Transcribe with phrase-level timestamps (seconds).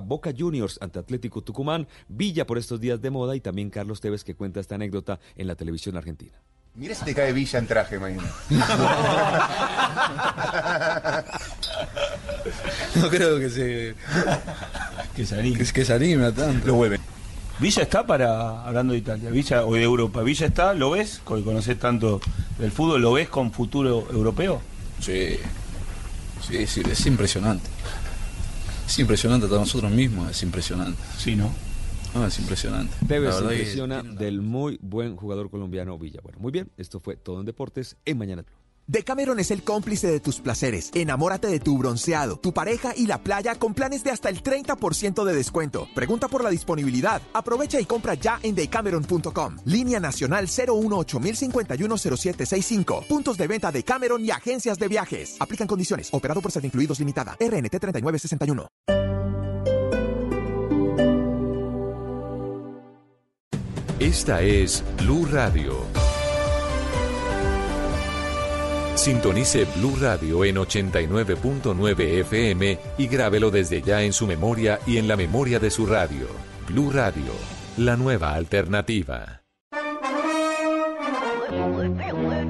[0.00, 4.24] Boca Juniors ante Atlético Tucumán, Villa por estos días de moda y también Carlos Tevez
[4.24, 6.36] que cuenta esta anécdota en la televisión argentina.
[6.74, 8.30] Mira si te cae Villa en traje mañana.
[12.94, 13.94] no creo que se.
[15.16, 15.58] que se anime.
[15.58, 16.68] Que, se anime a tanto.
[16.68, 17.00] Lo vuelve.
[17.58, 21.20] Villa está para, hablando de Italia, Villa o de Europa, Villa está, ¿lo ves?
[21.24, 22.20] Conoces tanto
[22.56, 24.60] del fútbol, ¿lo ves con futuro europeo?
[25.00, 25.36] Sí,
[26.46, 27.68] sí, sí, es impresionante.
[28.88, 30.98] Es impresionante hasta nosotros mismos, es impresionante.
[31.18, 31.52] Sí, ¿no?
[32.14, 32.96] Ah, es impresionante.
[33.06, 36.20] Tevez impresiona del muy buen jugador colombiano Villa.
[36.22, 38.46] Bueno, muy bien, esto fue todo en deportes en Mañana
[38.88, 40.90] Decameron es el cómplice de tus placeres.
[40.94, 45.24] Enamórate de tu bronceado, tu pareja y la playa con planes de hasta el 30%
[45.24, 45.86] de descuento.
[45.94, 47.20] Pregunta por la disponibilidad.
[47.34, 49.58] Aprovecha y compra ya en decameron.com.
[49.66, 53.06] Línea nacional 018-051-0765.
[53.06, 55.36] Puntos de venta de Cameron y agencias de viajes.
[55.38, 56.08] Aplican condiciones.
[56.10, 57.36] Operado por ser incluidos limitada.
[57.38, 58.68] RNT 3961.
[64.00, 66.07] Esta es Blue Radio.
[68.98, 75.06] Sintonice Blue Radio en 89.9 FM y grábelo desde ya en su memoria y en
[75.06, 76.26] la memoria de su radio.
[76.66, 77.32] Blue Radio,
[77.76, 79.42] la nueva alternativa.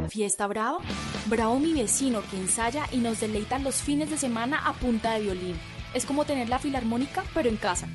[0.09, 0.79] ¿Fiesta Bravo?
[1.27, 5.21] Bravo mi vecino que ensaya y nos deleitan los fines de semana a punta de
[5.21, 5.57] violín.
[5.93, 7.89] Es como tener la filarmónica, pero en casa.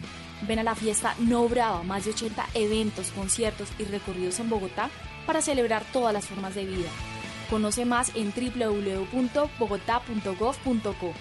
[0.48, 4.92] Ven a la fiesta No Brava, más de 80 eventos, conciertos y recorridos en Bogotá
[5.26, 6.90] para celebrar todas las formas de vida.
[7.50, 11.14] Conoce más en www.bogotá.gov.co.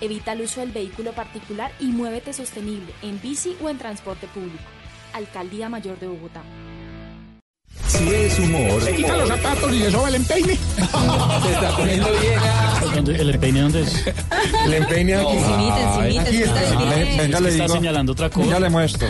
[0.00, 4.64] Evita el uso del vehículo particular y muévete sostenible en bici o en transporte público.
[5.12, 6.42] Alcaldía Mayor de Bogotá.
[7.86, 8.82] Si es humor.
[8.82, 10.56] Se quita los zapatos y le soba el empeine.
[10.56, 13.20] Se está poniendo bien.
[13.20, 14.04] ¿El empeine dónde es?
[14.64, 16.18] El empeine aquí.
[16.18, 16.60] Aquí está.
[17.18, 18.48] Venga, le está señalando otra cosa.
[18.50, 19.08] Ya le muestro.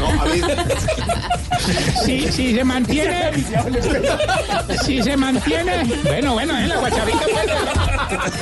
[2.05, 3.33] Si, si se mantiene.
[4.85, 5.85] Si se mantiene.
[6.03, 7.21] Bueno, bueno, en la guacharita.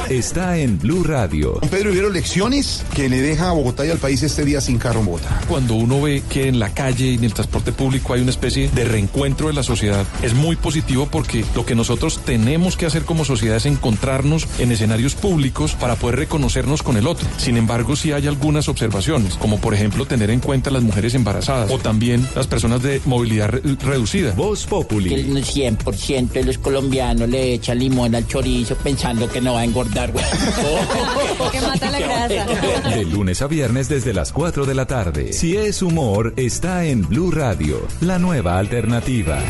[0.08, 1.60] Está en Blue Radio.
[1.70, 5.00] Pedro, ¿vieron lecciones que le deja a Bogotá y al país este día sin carro
[5.00, 5.40] en Bogotá?
[5.48, 8.68] Cuando uno ve que en la calle y en el transporte público hay una especie
[8.70, 13.04] de reencuentro de la sociedad, es muy positivo porque lo que nosotros tenemos que hacer
[13.04, 17.26] como sociedad es encontrarnos en escenarios públicos para poder reconocernos con el otro.
[17.38, 21.70] Sin embargo, sí hay algunas observaciones, como por ejemplo tener en cuenta las mujeres embarazadas
[21.70, 24.32] o también las personas de movilidad re reducida.
[24.32, 25.08] Voz Populi.
[25.08, 29.60] Que el 100% de los colombianos le echan limón al chorizo pensando que no va
[29.60, 30.24] a engordar, güey.
[31.52, 32.46] que mata la grasa.
[32.88, 35.32] De lunes a viernes desde las 4 de la tarde.
[35.32, 39.40] Si es humor, está en Blue Radio, la nueva alternativa.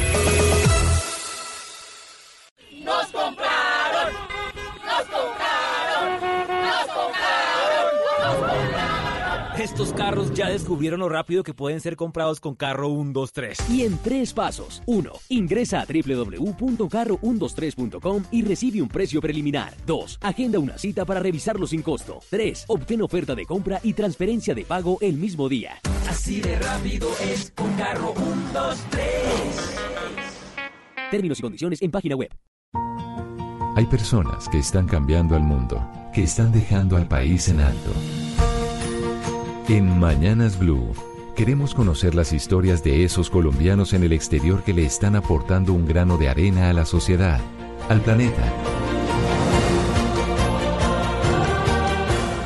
[9.73, 13.71] Estos carros ya descubrieron lo rápido que pueden ser comprados con Carro 123.
[13.71, 14.83] Y en tres pasos.
[14.85, 15.11] 1.
[15.31, 19.73] Ingresa a www.carro123.com y recibe un precio preliminar.
[19.87, 20.19] 2.
[20.21, 22.19] Agenda una cita para revisarlo sin costo.
[22.29, 22.67] 3.
[22.69, 25.81] Obtén oferta de compra y transferencia de pago el mismo día.
[26.07, 29.01] Así de rápido es con Carro 123.
[31.11, 32.29] Términos y condiciones en página web.
[33.75, 37.91] Hay personas que están cambiando al mundo, que están dejando al país en alto.
[39.69, 40.93] En Mañanas Blue,
[41.37, 45.87] queremos conocer las historias de esos colombianos en el exterior que le están aportando un
[45.87, 47.41] grano de arena a la sociedad,
[47.89, 48.43] al planeta.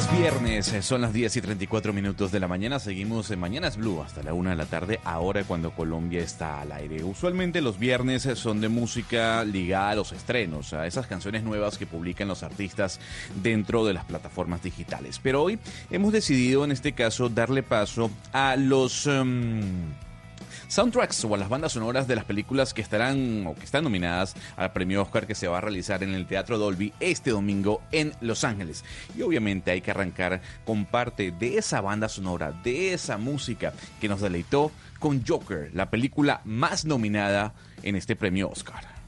[0.00, 2.78] Es viernes, son las 10 y 34 minutos de la mañana.
[2.78, 6.72] Seguimos en Mañanas Blue hasta la una de la tarde, ahora cuando Colombia está al
[6.72, 7.04] aire.
[7.04, 11.84] Usualmente los viernes son de música ligada a los estrenos, a esas canciones nuevas que
[11.84, 12.98] publican los artistas
[13.42, 15.20] dentro de las plataformas digitales.
[15.22, 15.58] Pero hoy
[15.90, 19.04] hemos decidido, en este caso, darle paso a los.
[19.04, 19.60] Um,
[20.70, 24.36] soundtracks o a las bandas sonoras de las películas que estarán o que están nominadas
[24.56, 28.12] al premio Oscar que se va a realizar en el Teatro Dolby este domingo en
[28.20, 28.84] Los Ángeles.
[29.16, 34.08] Y obviamente hay que arrancar con parte de esa banda sonora, de esa música que
[34.08, 34.70] nos deleitó
[35.00, 37.52] con Joker, la película más nominada
[37.82, 38.99] en este premio Oscar.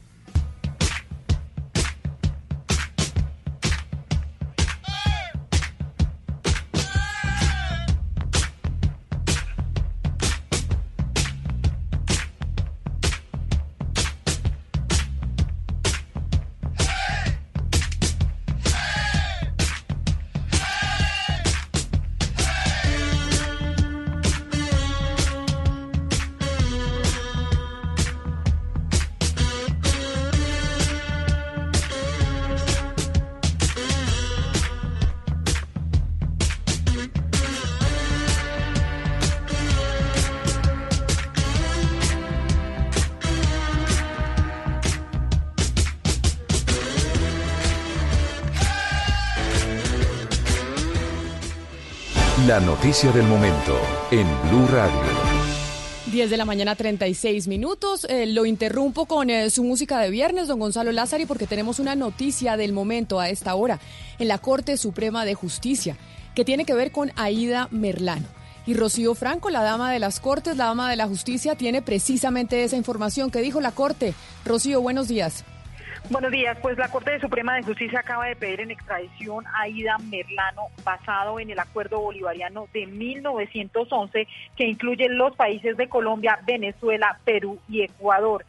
[52.53, 55.01] La noticia del momento en Blue Radio.
[56.13, 58.05] 10 de la mañana, 36 minutos.
[58.11, 61.95] Eh, lo interrumpo con eh, su música de viernes, don Gonzalo Lázari, porque tenemos una
[61.95, 63.81] noticia del momento a esta hora
[64.19, 65.97] en la Corte Suprema de Justicia,
[66.35, 68.27] que tiene que ver con Aida Merlano.
[68.67, 72.65] Y Rocío Franco, la dama de las Cortes, la dama de la Justicia, tiene precisamente
[72.65, 74.13] esa información que dijo la Corte.
[74.45, 75.43] Rocío, buenos días.
[76.11, 76.59] Buenos días.
[76.61, 81.39] Pues la Corte Suprema de Justicia acaba de pedir en extradición a Ida Merlano basado
[81.39, 84.27] en el acuerdo bolivariano de 1911
[84.57, 88.45] que incluye los países de Colombia, Venezuela, Perú y Ecuador.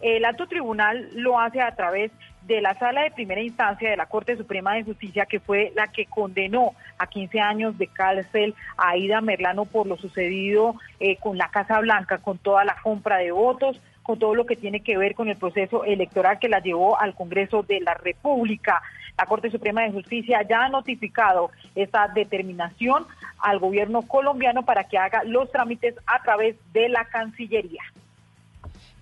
[0.00, 2.10] El alto tribunal lo hace a través
[2.42, 5.88] de la sala de primera instancia de la Corte Suprema de Justicia, que fue la
[5.88, 11.36] que condenó a 15 años de cárcel a Ida Merlano por lo sucedido eh, con
[11.36, 13.78] la Casa Blanca, con toda la compra de votos,
[14.08, 17.14] con todo lo que tiene que ver con el proceso electoral que la llevó al
[17.14, 18.80] Congreso de la República.
[19.18, 23.04] La Corte Suprema de Justicia ya ha notificado esta determinación
[23.38, 27.82] al gobierno colombiano para que haga los trámites a través de la Cancillería.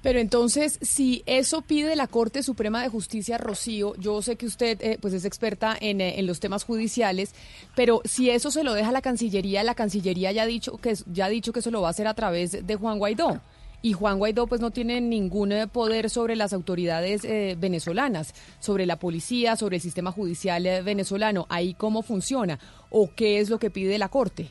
[0.02, 4.82] Pero entonces, si eso pide la Corte Suprema de Justicia, Rocío, yo sé que usted
[4.82, 7.32] eh, pues es experta en, eh, en, los temas judiciales,
[7.76, 10.94] pero si eso se lo deja a la Cancillería, la Cancillería ya ha dicho que
[11.06, 13.40] ya ha dicho que eso lo va a hacer a través de Juan Guaidó
[13.86, 18.84] y Juan Guaidó pues no tiene ningún eh, poder sobre las autoridades eh, venezolanas, sobre
[18.84, 21.46] la policía, sobre el sistema judicial eh, venezolano.
[21.50, 22.58] Ahí cómo funciona
[22.90, 24.48] o qué es lo que pide la Corte.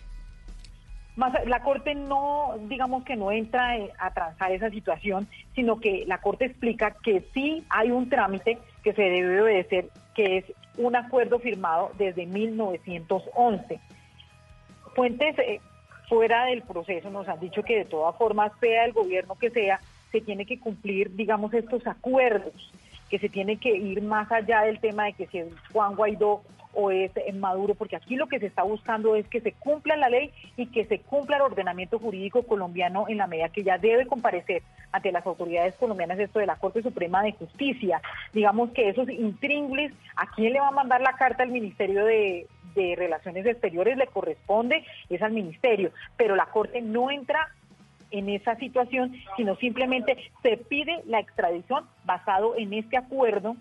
[1.18, 6.46] La Corte no, digamos que no entra a transar esa situación, sino que la Corte
[6.46, 10.46] explica que sí hay un trámite que se debe obedecer, que es
[10.78, 13.82] un acuerdo firmado desde 1911.
[14.96, 15.36] Fuentes
[16.08, 19.80] fuera del proceso nos han dicho que de todas formas, sea el gobierno que sea,
[20.12, 22.72] se tiene que cumplir, digamos, estos acuerdos,
[23.10, 26.42] que se tiene que ir más allá del tema de que si es Juan Guaidó
[26.74, 30.10] o es Maduro, porque aquí lo que se está buscando es que se cumpla la
[30.10, 34.06] ley y que se cumpla el ordenamiento jurídico colombiano en la medida que ya debe
[34.06, 34.62] comparecer
[34.92, 38.02] ante las autoridades colombianas esto de la Corte Suprema de Justicia.
[38.34, 42.48] Digamos que esos intríngulis, ¿a quién le va a mandar la carta al Ministerio de,
[42.76, 43.98] de Relaciones Exteriores?
[43.98, 47.50] Le corresponde, es al Ministerio, pero la Corte no entra
[48.12, 53.56] en esa situación, sino simplemente se pide la extradición basado en este acuerdo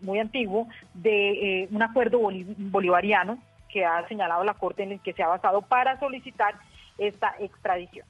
[0.00, 3.38] muy antiguo de eh, un acuerdo bolivariano
[3.68, 6.54] que ha señalado la Corte en el que se ha basado para solicitar
[6.98, 8.06] esta extradición.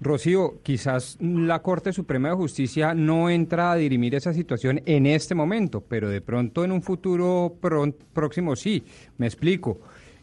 [0.00, 5.34] Rocío, quizás la Corte Suprema de Justicia no entra a dirimir esa situación en este
[5.34, 7.56] momento, pero de pronto en un futuro
[8.12, 8.84] próximo sí.
[9.16, 9.80] Me explico.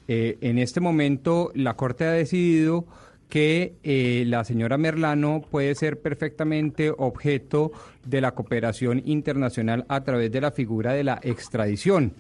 [0.08, 2.86] Eh, en este momento la Corte ha decidido
[3.30, 7.72] que eh, la señora Merlano puede ser perfectamente objeto
[8.06, 12.14] de la cooperación internacional a través de la figura de la extradición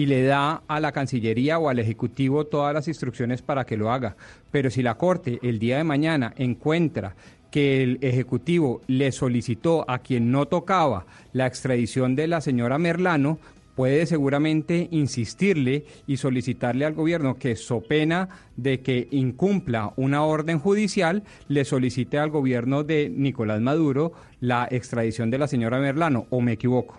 [0.00, 3.92] y le da a la Cancillería o al Ejecutivo todas las instrucciones para que lo
[3.92, 4.16] haga.
[4.50, 7.14] Pero si la Corte el día de mañana encuentra
[7.50, 11.04] que el Ejecutivo le solicitó a quien no tocaba
[11.34, 13.38] la extradición de la señora Merlano,
[13.74, 20.60] puede seguramente insistirle y solicitarle al gobierno que, so pena de que incumpla una orden
[20.60, 26.40] judicial, le solicite al gobierno de Nicolás Maduro la extradición de la señora Merlano, ¿o
[26.40, 26.96] me equivoco?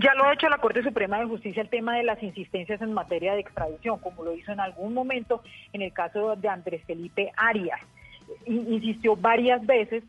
[0.00, 2.92] Ya lo ha hecho la Corte Suprema de Justicia el tema de las insistencias en
[2.92, 7.32] materia de extradición, como lo hizo en algún momento en el caso de Andrés Felipe
[7.36, 7.80] Arias.
[8.46, 10.02] Insistió varias veces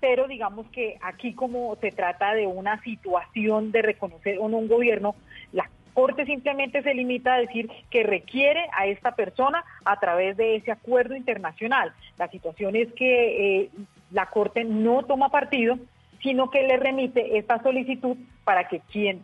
[0.00, 4.68] pero digamos que aquí como se trata de una situación de reconocer o no un
[4.68, 5.14] gobierno,
[5.52, 10.56] la Corte simplemente se limita a decir que requiere a esta persona a través de
[10.56, 11.94] ese acuerdo internacional.
[12.18, 13.70] La situación es que eh,
[14.10, 15.78] la Corte no toma partido,
[16.26, 19.22] sino que le remite esta solicitud para que quien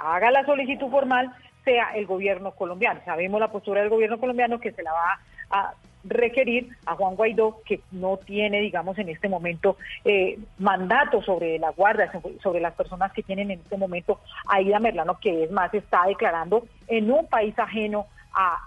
[0.00, 1.32] haga la solicitud formal
[1.64, 3.00] sea el gobierno colombiano.
[3.04, 7.62] Sabemos la postura del gobierno colombiano que se la va a requerir a Juan Guaidó,
[7.64, 12.10] que no tiene, digamos, en este momento eh, mandato sobre la guardia,
[12.42, 16.04] sobre las personas que tienen en este momento a Ida Merlano, que es más, está
[16.08, 18.58] declarando en un país ajeno a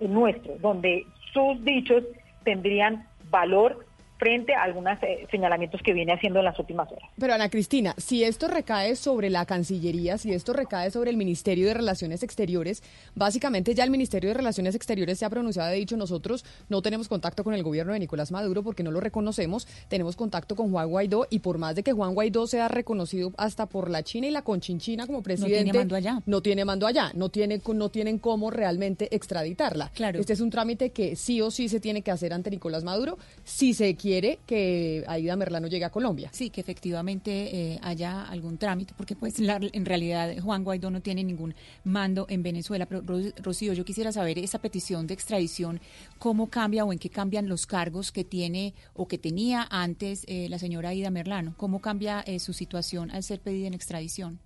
[0.00, 2.02] nuestro, donde sus dichos
[2.44, 3.85] tendrían valor
[4.18, 7.08] frente a algunos eh, señalamientos que viene haciendo en las últimas horas.
[7.18, 11.66] Pero Ana Cristina, si esto recae sobre la Cancillería, si esto recae sobre el Ministerio
[11.66, 12.82] de Relaciones Exteriores,
[13.14, 16.82] básicamente ya el Ministerio de Relaciones Exteriores se ha pronunciado y ha dicho nosotros no
[16.82, 20.70] tenemos contacto con el gobierno de Nicolás Maduro porque no lo reconocemos, tenemos contacto con
[20.70, 24.26] Juan Guaidó y por más de que Juan Guaidó sea reconocido hasta por la China
[24.26, 26.22] y la Conchinchina como presidente, no tiene mando allá.
[26.26, 29.90] No tiene mando allá, no, tiene, no tienen cómo realmente extraditarla.
[29.94, 30.20] Claro.
[30.20, 33.18] Este es un trámite que sí o sí se tiene que hacer ante Nicolás Maduro
[33.44, 36.28] si se quiere que Aida Merlano llegue a Colombia.
[36.30, 37.30] Sí, que efectivamente
[37.72, 42.26] eh, haya algún trámite, porque pues la- en realidad Juan Guaidó no tiene ningún mando
[42.28, 42.86] en Venezuela.
[42.86, 45.80] Pero Ro- Rocío, yo quisiera saber esa petición de extradición,
[46.20, 50.46] cómo cambia o en qué cambian los cargos que tiene o que tenía antes eh,
[50.48, 51.54] la señora Aida Merlano.
[51.56, 54.38] ¿Cómo cambia eh, su situación al ser pedida en extradición?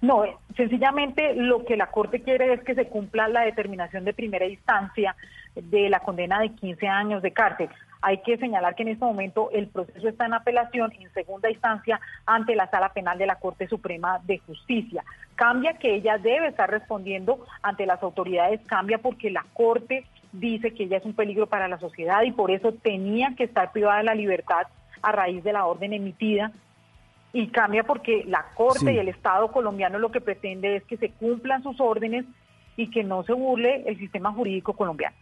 [0.00, 4.14] No, eh, sencillamente lo que la Corte quiere es que se cumpla la determinación de
[4.14, 5.14] primera instancia
[5.54, 7.68] de la condena de 15 años de cárcel.
[8.00, 12.00] Hay que señalar que en este momento el proceso está en apelación en segunda instancia
[12.26, 15.04] ante la Sala Penal de la Corte Suprema de Justicia.
[15.34, 20.84] Cambia que ella debe estar respondiendo ante las autoridades, cambia porque la Corte dice que
[20.84, 24.04] ella es un peligro para la sociedad y por eso tenía que estar privada de
[24.04, 24.66] la libertad
[25.02, 26.52] a raíz de la orden emitida
[27.32, 28.90] y cambia porque la Corte Sí.
[28.90, 32.24] y el Estado colombiano lo que pretende es que se cumplan sus órdenes
[32.76, 35.16] y que no se burle el sistema jurídico colombiano.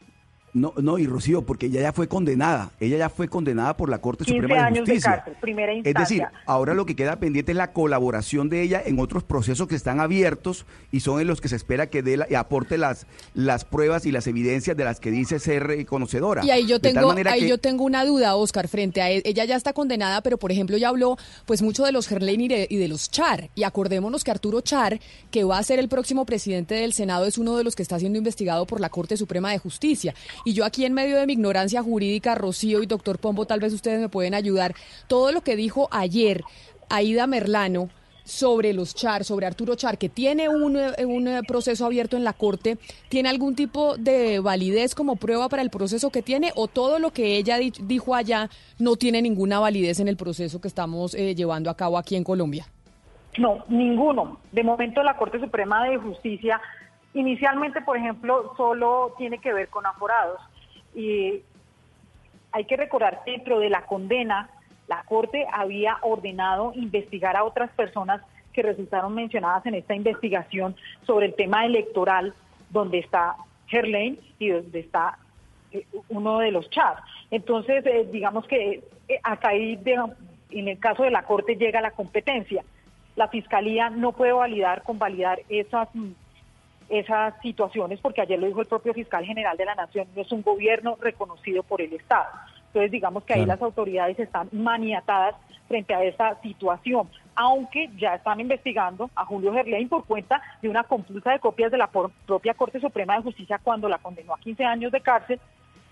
[0.57, 2.71] No, no, y Rocío, porque ella ya fue condenada.
[2.81, 5.17] Ella ya fue condenada por la Corte 15 Suprema de años de Justicia.
[5.17, 6.33] cárcel, primera Es decir, instancia.
[6.47, 10.01] ahora lo que queda pendiente es la colaboración de ella en otros procesos que están
[10.01, 13.67] abiertos y son en los que se espera que dé la- y aporte las, las
[13.67, 16.43] pruebas y las evidencias de las que dice ser eh, conocedora.
[16.43, 19.45] Y ahí yo tengo, ahí que- yo tengo una duda, Oscar, frente a e- ella
[19.45, 22.67] ya está condenada, pero por ejemplo ya habló pues mucho de los Gerlain y de,
[22.71, 23.51] y de los Char.
[23.55, 27.37] Y acordémonos que Arturo Char, que va a ser el próximo presidente del Senado, es
[27.37, 30.15] uno de los que está siendo investigado por la Corte Suprema de Justicia.
[30.47, 33.73] Y yo aquí en medio de mi ignorancia jurídica, Rocío y doctor Pombo, tal vez
[33.73, 34.76] ustedes me pueden ayudar.
[35.09, 36.45] Todo lo que dijo ayer
[36.88, 37.91] Aida Merlano
[38.23, 42.23] sobre los Char, sobre Arturo Char, que tiene un, eh, un eh, proceso abierto en
[42.23, 46.69] la Corte, ¿tiene algún tipo de validez como prueba para el proceso que tiene o
[46.69, 48.49] todo lo que ella di- dijo allá
[48.79, 52.23] no tiene ninguna validez en el proceso que estamos eh, llevando a cabo aquí en
[52.23, 52.67] Colombia?
[53.37, 54.38] No, ninguno.
[54.53, 56.61] De momento la Corte Suprema de Justicia,
[57.18, 60.40] inicialmente, por ejemplo, solo tiene que ver con aforados.
[60.94, 61.42] Y
[62.52, 64.49] hay que recordar que dentro de la condena,
[64.88, 71.26] la Corte había ordenado investigar a otras personas que resultaron mencionadas en esta investigación sobre
[71.26, 72.35] el tema electoral,
[72.70, 75.18] donde está Gerlain y donde está
[75.73, 77.02] eh, uno de los chats.
[77.30, 80.00] Entonces, eh, digamos que eh, acá ahí, de-
[80.50, 82.62] en el caso de la Corte, llega la competencia.
[83.16, 86.12] La Fiscalía no puede validar, convalidar esas, mm,
[86.88, 90.31] esas situaciones, porque ayer lo dijo el propio fiscal general de la Nación, no es
[90.33, 92.26] un gobierno reconocido por el Estado.
[92.69, 93.55] Entonces, digamos que ahí Claro.
[93.61, 95.35] las autoridades están maniatadas
[95.66, 100.85] frente a esa situación, aunque ya están investigando a Julio Gerlain por cuenta de una
[100.85, 104.38] compulsa de copias de la por- propia Corte Suprema de Justicia cuando la condenó a
[104.38, 105.40] 15 años de cárcel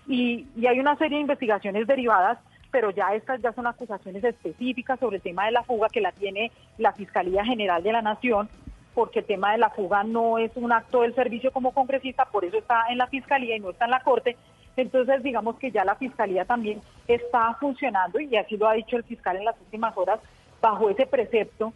[0.07, 2.37] y, y hay una serie de investigaciones derivadas,
[2.71, 6.11] pero ya estas ya son acusaciones específicas sobre el tema de la fuga que la
[6.11, 8.47] tiene la Fiscalía General de la Nación,
[8.95, 12.43] porque el tema de la fuga no es un acto del servicio como congresista, por
[12.45, 14.35] eso está en la Fiscalía y no está en la Corte.
[14.77, 19.03] Entonces, digamos que ya la Fiscalía también está funcionando, y así lo ha dicho el
[19.03, 20.19] fiscal en las últimas horas,
[20.61, 21.73] bajo ese precepto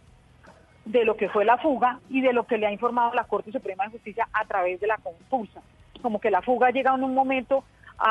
[0.84, 3.52] de lo que fue la fuga y de lo que le ha informado la Corte
[3.52, 5.60] Suprema de Justicia a través de la compulsa.
[6.02, 7.62] Como que la fuga llega en un momento
[7.98, 8.10] a,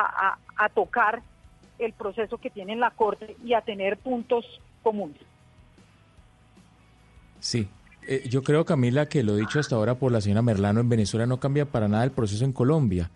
[0.55, 1.21] a- a tocar
[1.79, 4.45] el proceso que tiene en la Corte y a tener puntos
[4.83, 5.17] comunes.
[7.39, 7.67] Sí.
[8.11, 11.27] Eh, yo creo, Camila, que lo dicho hasta ahora por la señora Merlano en Venezuela
[11.27, 13.11] no cambia para nada el proceso en Colombia,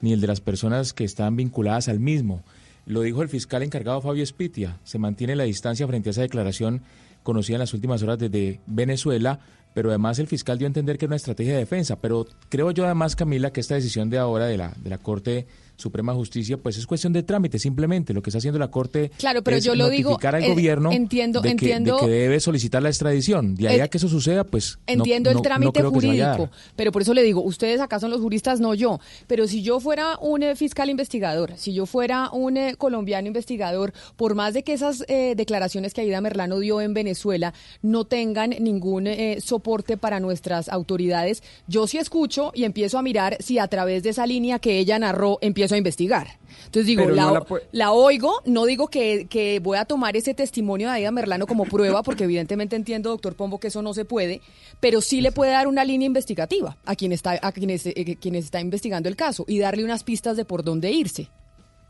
[0.00, 2.42] ni el de las personas que están vinculadas al mismo.
[2.84, 4.80] Lo dijo el fiscal encargado Fabio Espitia.
[4.82, 6.82] Se mantiene la distancia frente a esa declaración
[7.22, 9.38] conocida en las últimas horas desde Venezuela,
[9.74, 12.00] pero además el fiscal dio a entender que era una estrategia de defensa.
[12.00, 15.46] Pero creo yo además, Camila, que esta decisión de ahora de la, de la Corte
[15.76, 18.12] Suprema Justicia, pues es cuestión de trámite simplemente.
[18.14, 20.48] Lo que está haciendo la Corte Claro, pero es yo lo digo, notificar al eh,
[20.48, 23.54] gobierno entiendo- de, que, de entiendo- que debe solicitar la extradición.
[23.54, 27.02] De ahí Eh, a que eso suceda, pues Entiendo no- el trámite jurídico, pero por
[27.02, 29.00] eso le digo, ustedes acá son los juristas, no yo.
[29.26, 34.34] Pero si yo fuera un eh, fiscal investigador, si yo fuera un colombiano investigador, por
[34.34, 35.04] más de que esas
[35.36, 39.08] declaraciones que Aida Merlano dio en Venezuela no tengan ningún
[39.40, 44.10] soporte para nuestras autoridades, yo sí escucho y empiezo a mirar si a través de
[44.10, 46.26] esa línea que ella narró empiezo a investigar.
[46.66, 50.34] Entonces digo, la, no la la oigo, no digo que, que voy a tomar ese
[50.34, 54.04] testimonio de Aida Merlano como prueba, porque evidentemente entiendo, doctor Pombo, que eso no se
[54.04, 54.40] puede,
[54.80, 58.46] pero sí le puede dar una línea investigativa a quien está, a quienes, eh, quienes
[58.46, 61.28] está investigando el caso y darle unas pistas de por dónde irse.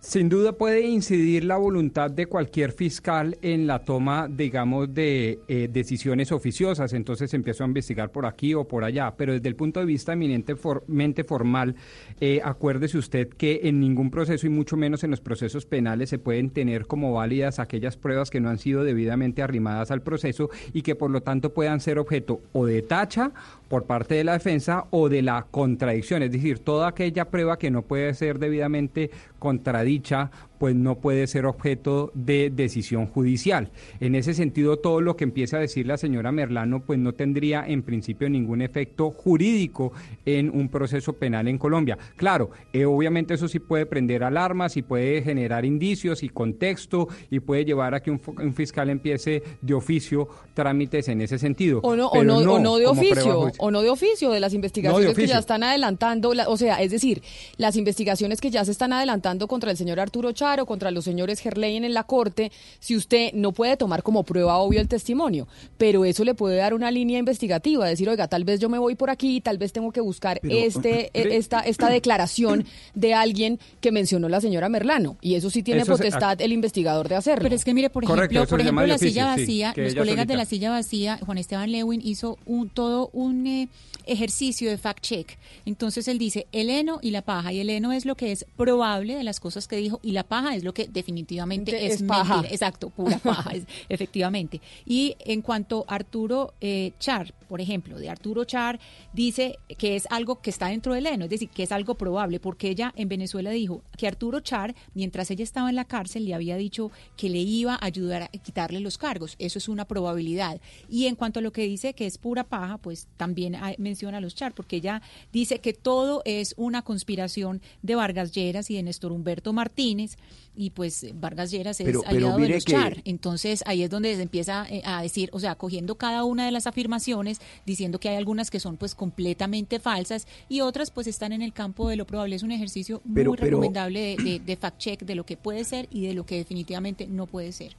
[0.05, 5.69] Sin duda puede incidir la voluntad de cualquier fiscal en la toma, digamos, de eh,
[5.71, 6.93] decisiones oficiosas.
[6.93, 9.15] Entonces empiezo a investigar por aquí o por allá.
[9.17, 11.77] Pero desde el punto de vista eminentemente formal,
[12.21, 16.19] eh, acuérdese usted que en ningún proceso y mucho menos en los procesos penales se
[16.19, 20.83] pueden tener como válidas aquellas pruebas que no han sido debidamente arrimadas al proceso y
[20.83, 23.31] que por lo tanto puedan ser objeto o de tacha
[23.73, 27.71] por parte de la defensa o de la contradicción, es decir, toda aquella prueba que
[27.71, 30.31] no puede ser debidamente contradicha,
[30.63, 33.71] pues no puede ser objeto de decisión judicial.
[33.99, 37.65] En ese sentido, todo lo que empieza a decir la señora Merlano, pues no tendría
[37.67, 39.93] en principio ningún efecto jurídico
[40.25, 41.99] en un proceso penal en Colombia.
[42.15, 47.41] Claro, eh, obviamente eso sí puede prender alarmas y puede generar indicios y contexto y
[47.41, 51.81] puede llevar a que un, un fiscal empiece de oficio trámites en ese sentido.
[51.83, 55.17] O no, o no, o no de oficio, o no de oficio de las investigaciones
[55.17, 57.21] que ya están adelantando, la- o sea, es decir,
[57.57, 61.41] las investigaciones que ya se están adelantando contra el señor Arturo Charo, contra los señores
[61.41, 66.05] Gerlein en la corte, si usted no puede tomar como prueba obvio el testimonio, pero
[66.05, 69.09] eso le puede dar una línea investigativa, decir, oiga, tal vez yo me voy por
[69.09, 73.59] aquí, tal vez tengo que buscar Pero, este, pero- eh, esta, esta declaración de alguien
[73.81, 77.15] que mencionó la señora Merlano, y eso sí tiene Eso se- potestad el investigador de
[77.15, 77.43] hacerlo.
[77.45, 79.73] Pero es que mire, por Correcto, ejemplo, por ejemplo de la silla oficio, sí, vacía,
[79.73, 80.37] que los colegas de solita.
[80.37, 83.69] la silla vacía, Juan Esteban Lewin hizo un todo un eh,
[84.07, 85.39] ejercicio de fact check.
[85.65, 88.45] Entonces él dice el heno y la paja, y el heno es lo que es
[88.57, 91.95] probable de las cosas que dijo, y la paja es lo que definitivamente De- es,
[91.95, 92.35] es paja.
[92.37, 92.53] mentira.
[92.55, 94.61] Exacto, pura paja, es- efectivamente.
[94.85, 98.81] Y en cuanto a Arturo eh, Char, por ejemplo, de Arturo Char,
[99.13, 102.41] dice que es algo que está dentro del heno, es decir, que es algo probable,
[102.41, 106.33] porque ella en Venezuela dijo que Arturo Char, mientras ella estaba en la cárcel, le
[106.33, 109.37] había dicho que le iba a ayudar a quitarle los cargos.
[109.39, 110.63] Eso es una probabilidad.
[110.89, 114.17] Y en cuanto a lo que dice que es pura paja, pues también hay- menciona
[114.17, 118.77] a los Char, porque ella dice que todo es una conspiración de Vargas Lleras y
[118.77, 120.17] de Néstor Humberto Martínez,
[120.55, 123.01] y pues Vargas Lleras es Pero- pero aliado de mire los que- Char.
[123.05, 126.53] Entonces ahí es donde se empieza eh, a decir, o sea, cogiendo cada una de
[126.53, 131.33] las afirmaciones, diciendo que hay algunas que son pues completamente falsas y otras pues están
[131.33, 132.37] en el campo de lo probable.
[132.37, 135.37] Es un ejercicio Pero- muy pero- recomendable de, de- de fact check de lo que
[135.37, 137.77] puede ser y de lo que definitivamente no puede ser.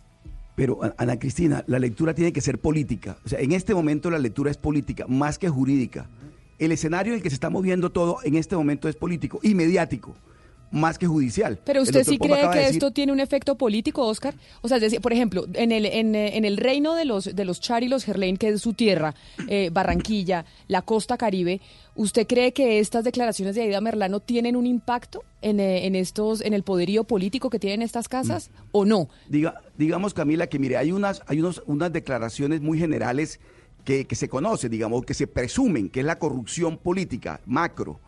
[0.56, 3.18] Pero, Ana Cristina, la lectura tiene que ser política.
[3.26, 6.10] O sea, en este momento la lectura es política, más que jurídica.
[6.60, 9.56] El escenario en el que se está moviendo todo en este momento es político y
[9.56, 10.16] mediático,
[10.74, 11.60] más que judicial.
[11.64, 14.34] Pero usted sí cree que decir- esto tiene un efecto político, Oscar?
[14.62, 17.34] O sea, es decir, por ejemplo, en el, en, eh, en el reino de los,
[17.36, 19.14] de los Char y los Gerlain, que es su tierra,
[19.48, 21.62] eh, Barranquilla, la costa caribe,
[21.96, 26.42] ¿usted cree que estas declaraciones de Aida Merlano tienen un impacto en, eh, en estos,
[26.42, 28.64] en el poderío político que tienen estas casas Mm.
[28.72, 29.10] o no?
[29.30, 33.40] Diga, digamos, Camila, que mire, hay unas, hay unos, unas declaraciones muy generales
[33.86, 38.00] que, que se conocen, digamos, que se presumen, que es la corrupción política, macro.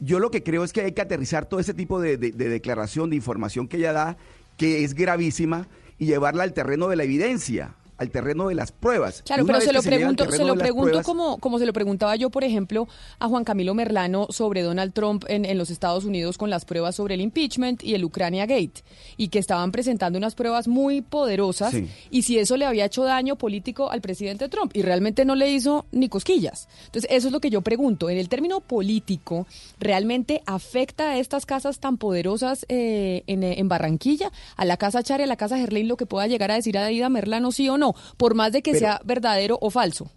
[0.00, 2.48] Yo lo que creo es que hay que aterrizar todo ese tipo de, de- de
[2.48, 4.16] declaración, de información que ella da,
[4.56, 9.22] que es gravísima, y llevarla al terreno de la evidencia, al terreno de las pruebas.
[9.24, 12.30] Claro, pero se lo pregunto, se lo pregunto pruebas- como, como se lo preguntaba yo,
[12.30, 16.50] por ejemplo, a Juan Camilo Merlano sobre Donald Trump en, en los Estados Unidos con
[16.50, 18.82] las pruebas sobre el impeachment y el Ucrania Gate,
[19.16, 21.88] y que estaban presentando unas pruebas muy poderosas, Sí.
[22.10, 25.50] y si eso le había hecho daño político al presidente Trump, y realmente no le
[25.50, 26.68] hizo ni cosquillas.
[26.86, 28.10] Entonces, eso es lo que yo pregunto.
[28.10, 29.46] En el término político,
[29.78, 35.20] ¿realmente afecta a estas casas tan poderosas eh, en, en Barranquilla, a la casa Char
[35.20, 37.68] y a la casa Gerlain, lo que pueda llegar a decir a Aida Merlano, sí
[37.68, 37.85] o no,
[38.16, 40.10] por más de que Pero- sea verdadero o falso?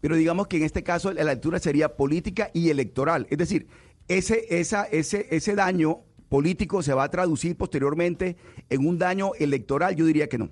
[0.00, 3.26] Pero digamos que en este caso la lectura sería política y electoral.
[3.30, 3.66] Es decir,
[4.08, 8.36] ese, esa, ese, ese daño político se va a traducir posteriormente
[8.70, 9.94] en un daño electoral.
[9.96, 10.48] Yo diría que no.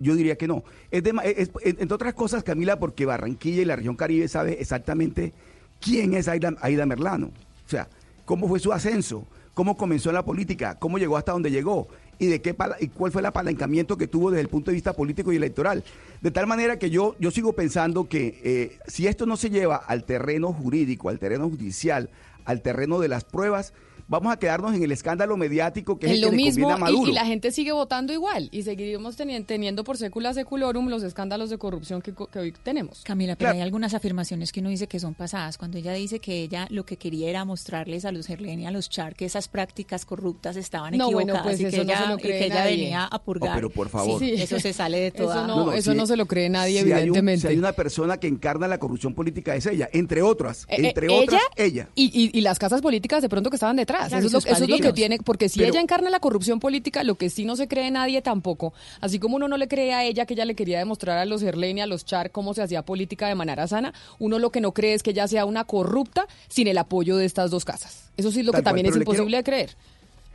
[0.00, 0.64] Yo diría que no.
[0.90, 5.32] Es de es- entre otras cosas, Camila, porque Barranquilla y la región Caribe sabe exactamente
[5.80, 7.26] quién es Aida, Aida Merlano.
[7.66, 7.88] O sea,
[8.24, 12.26] cómo fue su ascenso, cómo comenzó en la política, cómo llegó hasta donde llegó y
[12.26, 15.32] de qué y cuál fue el apalancamiento que tuvo desde el punto de vista político
[15.32, 15.84] y electoral.
[16.20, 19.76] De tal manera que yo, yo sigo pensando que eh, si esto no se lleva
[19.76, 22.10] al terreno jurídico, al terreno judicial,
[22.44, 23.72] al terreno de las pruebas,
[24.08, 26.68] vamos a quedarnos en el escándalo mediático que es en el lo que le mismo
[26.68, 27.10] conviene a y, Maduro.
[27.10, 31.50] y la gente sigue votando igual y seguiremos teni- teniendo por sécula seculorum los escándalos
[31.50, 33.02] de corrupción que, hoy tenemos.
[33.04, 35.58] Camila, pero hay algunas afirmaciones que uno dice que son pasadas.
[35.58, 38.70] Cuando ella dice que ella lo que quería era mostrarles a los Herlén y a
[38.70, 41.92] los Char que esas prácticas corruptas estaban No, bueno, equivocadas pues y eso que no
[41.92, 43.50] ella, se lo y cree que ella venía a purgar.
[43.50, 44.18] Oh, pero por favor.
[44.18, 45.36] Sí, eso se sale de toda.
[45.36, 47.40] Eso no, eso si- no se lo cree nadie, si hay un- evidentemente.
[47.42, 50.86] si hay una persona que encarna la corrupción política es ella, entre otras, Eh, eh,
[50.88, 51.88] entre otras, ella ella.
[51.94, 53.97] Y, y- y las casas políticas de pronto que estaban detrás.
[54.06, 56.10] Claro, eso, es lo, sus eso es lo que tiene, porque si Pero- ella encarna
[56.10, 58.72] la corrupción política, lo que sí no se cree nadie tampoco.
[59.00, 61.42] Así como uno no le cree a ella que ella le quería demostrar a los
[61.42, 64.72] y a los Char cómo se hacía política de manera sana, uno lo que no
[64.72, 68.10] cree es que ella sea una corrupta sin el apoyo de estas dos casas.
[68.16, 69.76] Eso sí es lo que también cual, es quiero- imposible de creer.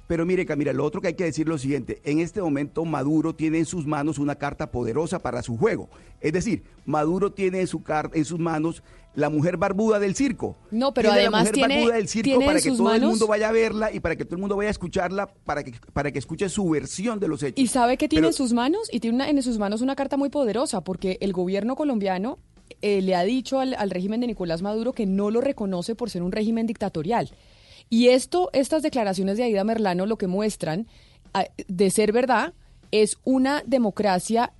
[0.05, 2.01] Pero mire, Camila, lo otro que hay que decir es lo siguiente.
[2.03, 5.89] En este momento Maduro tiene en sus manos una carta poderosa para su juego.
[6.19, 8.83] Es decir, Maduro tiene en, su car- en sus manos
[9.15, 10.55] la mujer barbuda del circo.
[10.71, 13.27] No, pero Tiene además la mujer tiene- barbuda del circo para que todo el mundo
[13.27, 16.11] vaya a verla y para que todo el mundo vaya a escucharla, para que, para
[16.11, 17.61] que escuche su versión de los hechos.
[17.63, 19.95] Y sabe que tiene Pero- en sus manos, y tiene una, en sus manos una
[19.95, 22.39] carta muy poderosa, porque el gobierno colombiano
[22.81, 26.09] eh, le ha dicho al, al régimen de Nicolás Maduro que no lo reconoce por
[26.09, 27.29] ser un régimen dictatorial.
[27.89, 30.87] Y esto, estas declaraciones de Aida Merlano lo que muestran,
[31.33, 32.53] ah, de ser verdad,
[32.91, 34.53] es una democracia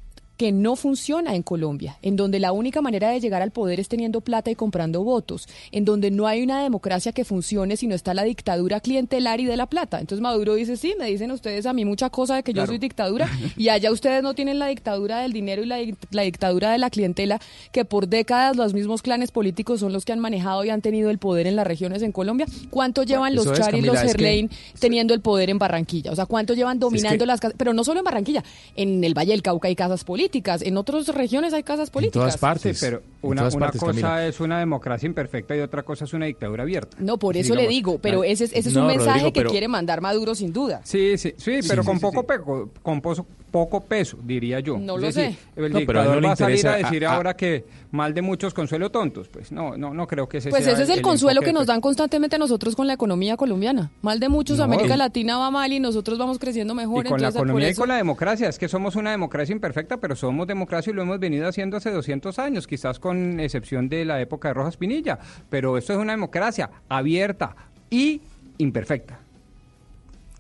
[0.44, 3.88] que no funciona en Colombia, en donde la única manera de llegar al poder es
[3.88, 8.14] teniendo plata y comprando votos, en donde no hay una democracia que funcione sino está
[8.14, 10.02] la dictadura clientelar y de la plata.
[10.02, 12.78] Entonces Maduro dice, sí, me dicen ustedes a mí mucha cosa de que yo soy
[12.78, 16.72] dictadura y allá ustedes no tienen la dictadura del dinero y la, dic- la dictadura
[16.74, 17.40] de la clientela
[17.72, 21.10] que por décadas los mismos clanes políticos son los que han manejado y han tenido
[21.10, 22.48] el poder en las regiones en Colombia.
[22.70, 26.12] ¿Cuánto llevan los eso Char y los que- Herlein teniendo el poder en Barranquilla?
[26.12, 27.56] O sea, ¿cuánto llevan dominando las casas?
[27.58, 28.44] Pero no solo en Barranquilla,
[28.76, 32.20] en el Valle del Cauca hay casas políticas, en otras regiones hay casas políticas.
[32.22, 32.80] todas partes.
[32.80, 34.28] Sí, pero En una, todas una partes, cosa Camila.
[34.28, 36.98] es una democracia imperfecta y otra cosa es una dictadura abierta.
[37.00, 39.10] No, por Sí, eso le digamos, digo, pero ese, es- ese es No, un mensaje
[39.20, 40.82] Rodrigo, que pero- quiere mandar Maduro sin duda.
[40.84, 42.28] Sí, sí, sí, Sí, pero sí, con sí, poco, sí.
[42.28, 44.80] peco- con pozo- poco peso, diría yo.
[44.80, 45.38] No Es lo decir, sé.
[45.56, 47.16] El No, pero a él no dictador le va a salir a decir a- a-
[47.18, 49.30] ahora que mal de muchos consuelo tontos.
[49.30, 51.68] Pues no, no, no creo que ese Pues sea ese es el, consuelo que nos
[51.68, 53.92] dan constantemente a nosotros con la economía colombiana.
[54.02, 57.06] Mal de muchos, No, América y- Latina va mal y nosotros vamos creciendo mejor.
[57.06, 59.54] Y con la entonces, por economía y con la democracia, es que somos una democracia
[59.54, 63.88] imperfecta, pero somos democracia y lo hemos venido haciendo hace 200 años, quizás con excepción
[63.88, 65.20] de la época de Rojas Pinilla,
[65.52, 67.56] pero esto es una democracia abierta
[67.92, 68.20] y
[68.58, 69.20] imperfecta.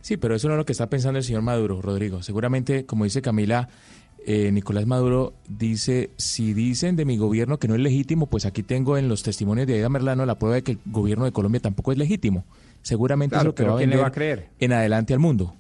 [0.03, 2.21] Sí, pero eso no es lo que está pensando el señor Maduro, Rodrigo.
[2.23, 3.69] Seguramente, como dice Camila,
[4.25, 8.63] eh, Nicolás Maduro dice, si dicen de mi gobierno que no es legítimo, pues aquí
[8.63, 11.61] tengo en los testimonios de Aida Merlano la prueba de que el gobierno de Colombia
[11.61, 12.43] tampoco es legítimo.
[12.81, 14.49] Seguramente Claro, es lo que va a ¿quién le vender va a creer?
[14.59, 15.55] en adelante al mundo.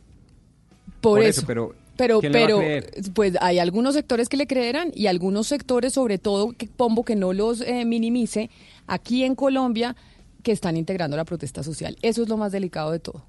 [0.99, 4.27] Por, Por eso, eso, pero pero, ¿quién le va a pero, pues hay algunos sectores
[4.27, 8.49] que le creerán y algunos sectores, sobre todo, que Pombo, que no los eh, minimice,
[8.87, 9.95] aquí en Colombia,
[10.41, 11.95] que están integrando la protesta social.
[12.01, 13.23] Eso es lo más delicado de todo.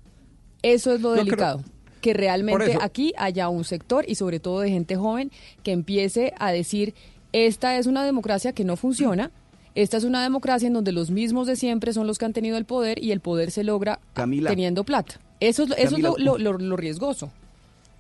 [0.64, 1.64] Eso es lo creo- delicado.
[2.00, 5.30] Que realmente aquí haya un sector y sobre todo de gente joven
[5.62, 6.94] que empiece a decir,
[7.32, 9.30] esta es una democracia que no funciona,
[9.74, 12.58] esta es una democracia en donde los mismos de siempre son los que han tenido
[12.58, 14.50] el poder y el poder se logra Camila.
[14.50, 15.18] teniendo plata.
[15.40, 17.30] Eso es, lo- eso Camila, es lo, lo- lo- lo riesgoso.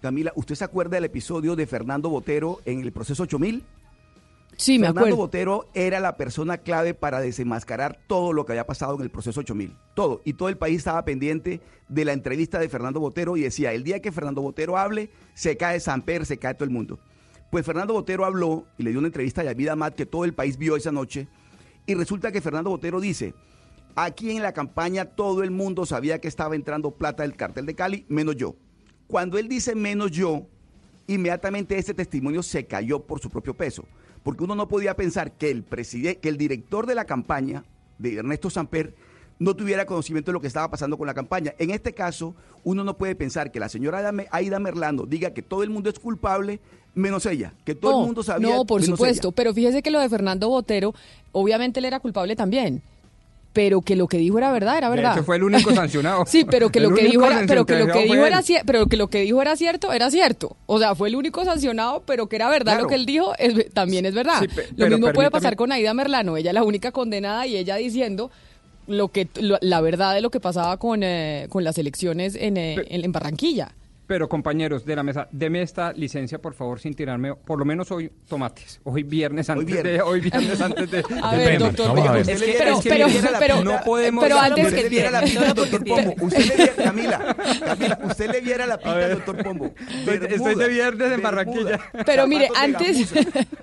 [0.02, 3.62] Camila, ¿usted se acuerda del episodio de Fernando Botero en el proceso 8000?
[4.56, 5.16] Sí, me Fernando acuerdo.
[5.16, 9.40] Botero era la persona clave para desenmascarar todo lo que había pasado en el proceso
[9.40, 9.76] 8000.
[9.94, 10.22] Todo.
[10.24, 13.84] Y todo el país estaba pendiente de la entrevista de Fernando Botero y decía, el
[13.84, 16.98] día que Fernando Botero hable, se cae Samper, se cae todo el mundo.
[17.50, 20.34] Pues Fernando Botero habló y le dio una entrevista a David Amat que todo el
[20.34, 21.28] país vio esa noche.
[21.86, 23.34] Y resulta que Fernando Botero dice,
[23.94, 27.74] aquí en la campaña todo el mundo sabía que estaba entrando plata del cartel de
[27.74, 28.56] Cali, menos yo.
[29.06, 30.48] Cuando él dice menos yo,
[31.06, 33.84] inmediatamente ese testimonio se cayó por su propio peso,
[34.22, 37.64] porque uno no podía pensar que el presidente, que el director de la campaña
[37.98, 38.94] de Ernesto Samper
[39.38, 41.54] no tuviera conocimiento de lo que estaba pasando con la campaña.
[41.58, 45.32] En este caso, uno no puede pensar que la señora Aida Me- Aida Merlano diga
[45.34, 46.60] que todo el mundo es culpable
[46.94, 49.34] menos ella, que todo no, el mundo sabía No, por supuesto, ella.
[49.34, 50.94] pero fíjese que lo de Fernando Botero,
[51.32, 52.82] obviamente él era culpable también.
[53.54, 55.12] Pero que lo que dijo era verdad, era verdad.
[55.14, 56.24] hecho, fue el único sancionado.
[56.26, 58.86] sí, pero que El lo que dijo era, pero que lo que dijo era pero
[58.86, 60.56] que lo que dijo era cierto, era cierto.
[60.66, 62.82] O sea, fue el único sancionado, pero que era verdad Claro.
[62.82, 64.40] lo que él dijo, es- también es verdad.
[64.40, 67.56] Sí, pe- lo mismo puede pasar con Aida Merlano, ella es la única condenada y
[67.56, 68.30] ella diciendo
[68.88, 72.56] lo que lo- la verdad de lo que pasaba con, eh, con las elecciones en,
[72.56, 73.72] eh, en, en Barranquilla.
[74.06, 77.90] Pero compañeros de la mesa, deme esta licencia, por favor, sin tirarme, por lo menos
[77.90, 78.78] hoy tomates.
[78.84, 79.92] Hoy viernes antes viernes.
[79.94, 82.20] de hoy viernes antes de A ver, doctor, Vamos a ver.
[82.20, 83.06] Usted le- Pero- es que pero-
[83.38, 86.14] pero- no podemos pero antes Usted que le viera la pinta al doctor Pombo.
[86.20, 89.74] Usted le viera, Camila, Camila, usted le viera la pinta al doctor Pombo.
[89.76, 91.80] Estoy- estoy de viernes en Barranquilla.
[92.04, 93.10] Pero mire, antes,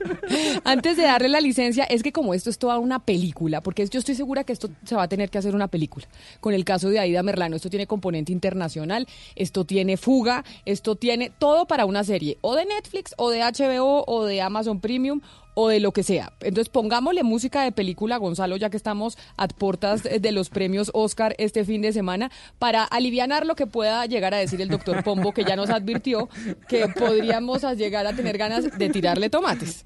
[0.64, 4.00] antes de darle la licencia, es que como esto es toda una película, porque yo
[4.00, 6.08] estoy segura que esto se va a tener que hacer una película.
[6.40, 10.31] Con el caso de Aida Merlano, esto tiene componente internacional, esto tiene fuga,
[10.66, 14.80] esto tiene todo para una serie, o de Netflix, o de HBO, o de Amazon
[14.80, 15.22] Premium,
[15.54, 16.32] o de lo que sea.
[16.40, 21.36] Entonces pongámosle música de película, Gonzalo, ya que estamos a puertas de los premios Oscar
[21.38, 25.34] este fin de semana, para alivianar lo que pueda llegar a decir el doctor Pombo,
[25.34, 26.30] que ya nos advirtió
[26.68, 29.86] que podríamos llegar a tener ganas de tirarle tomates.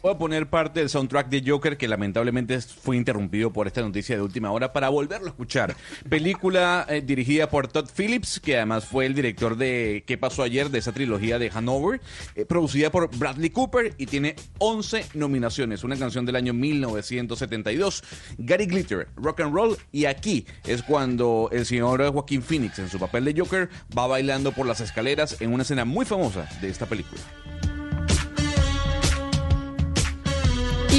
[0.00, 4.14] Voy a poner parte del soundtrack de Joker que lamentablemente fue interrumpido por esta noticia
[4.14, 5.74] de última hora para volverlo a escuchar.
[6.08, 10.70] Película eh, dirigida por Todd Phillips, que además fue el director de ¿Qué pasó ayer?
[10.70, 12.00] de esa trilogía de Hanover,
[12.36, 15.82] eh, producida por Bradley Cooper y tiene 11 nominaciones.
[15.82, 18.04] Una canción del año 1972,
[18.38, 23.00] Gary Glitter, Rock and Roll y aquí es cuando el señor Joaquín Phoenix en su
[23.00, 26.86] papel de Joker va bailando por las escaleras en una escena muy famosa de esta
[26.86, 27.20] película.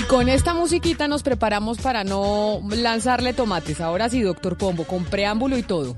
[0.09, 3.79] Con esta musiquita nos preparamos para no lanzarle tomates.
[3.79, 5.95] Ahora sí, doctor Pombo, con preámbulo y todo.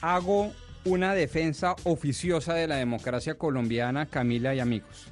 [0.00, 0.50] Hago
[0.84, 5.06] una defensa oficiosa de la democracia colombiana, Camila y amigos.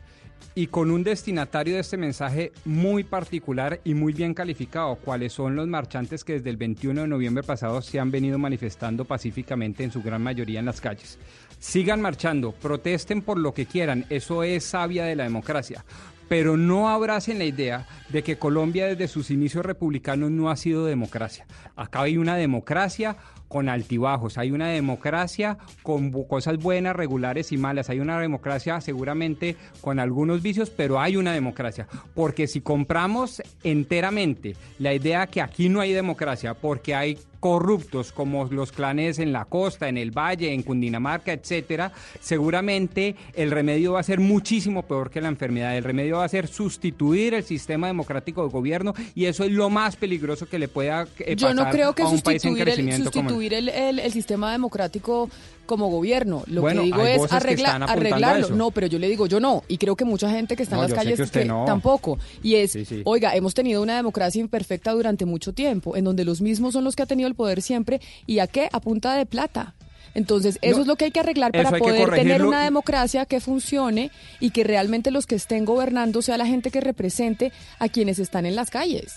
[0.56, 5.54] Y con un destinatario de este mensaje muy particular y muy bien calificado, cuáles son
[5.54, 9.92] los marchantes que desde el 21 de noviembre pasado se han venido manifestando pacíficamente en
[9.92, 11.16] su gran mayoría en las calles.
[11.60, 15.84] Sigan marchando, protesten por lo que quieran, eso es sabia de la democracia
[16.28, 20.84] pero no abracen la idea de que Colombia desde sus inicios republicanos no ha sido
[20.84, 21.46] democracia.
[21.76, 23.16] Acá hay una democracia
[23.48, 29.56] con altibajos, hay una democracia con cosas buenas, regulares y malas, hay una democracia seguramente
[29.82, 31.86] con algunos vicios, pero hay una democracia.
[32.14, 38.44] Porque si compramos enteramente la idea que aquí no hay democracia, porque hay corruptos como
[38.44, 44.00] los clanes en la costa, en el valle, en Cundinamarca, etcétera, seguramente el remedio va
[44.00, 45.76] a ser muchísimo peor que la enfermedad.
[45.76, 49.70] El remedio va a ser sustituir el sistema democrático de gobierno y eso es lo
[49.70, 52.52] más peligroso que le pueda eh, Yo no pasar creo que a un país en
[52.52, 55.28] sustituir, el, crecimiento como el- sustituir el, el- el sistema democrático
[55.66, 56.42] como gobierno.
[56.46, 58.50] Lo Bueno, que digo es que arregla- a arreglarlo.
[58.50, 59.62] No, pero yo le digo yo no.
[59.68, 61.64] Y creo que mucha gente que está No, en las calles que no.
[61.64, 62.18] tampoco.
[62.42, 63.02] Y es, Sí, sí.
[63.04, 66.96] oiga, hemos tenido una democracia imperfecta durante mucho tiempo, en donde los mismos son los
[66.96, 68.00] que han tenido el poder siempre.
[68.26, 68.68] ¿Y a qué?
[68.72, 69.74] A punta de plata.
[70.14, 73.24] Entonces, eso No, es lo que hay que arreglar para que poder tener una democracia
[73.24, 77.88] que funcione y que realmente los que estén gobernando sea la gente que represente a
[77.88, 79.14] quienes están en las calles.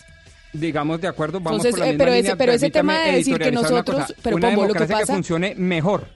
[0.54, 3.12] digamos de acuerdo, vamos Entonces, por la eh, misma pero ese- pero ese tema de
[3.12, 6.08] decir que nosotros- pero una Pombo, lo que democracia pasa- funcione mejor.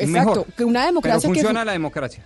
[0.00, 0.46] Exacto, mejor.
[0.54, 2.22] que una democracia Pero que funciona fu- la democracia.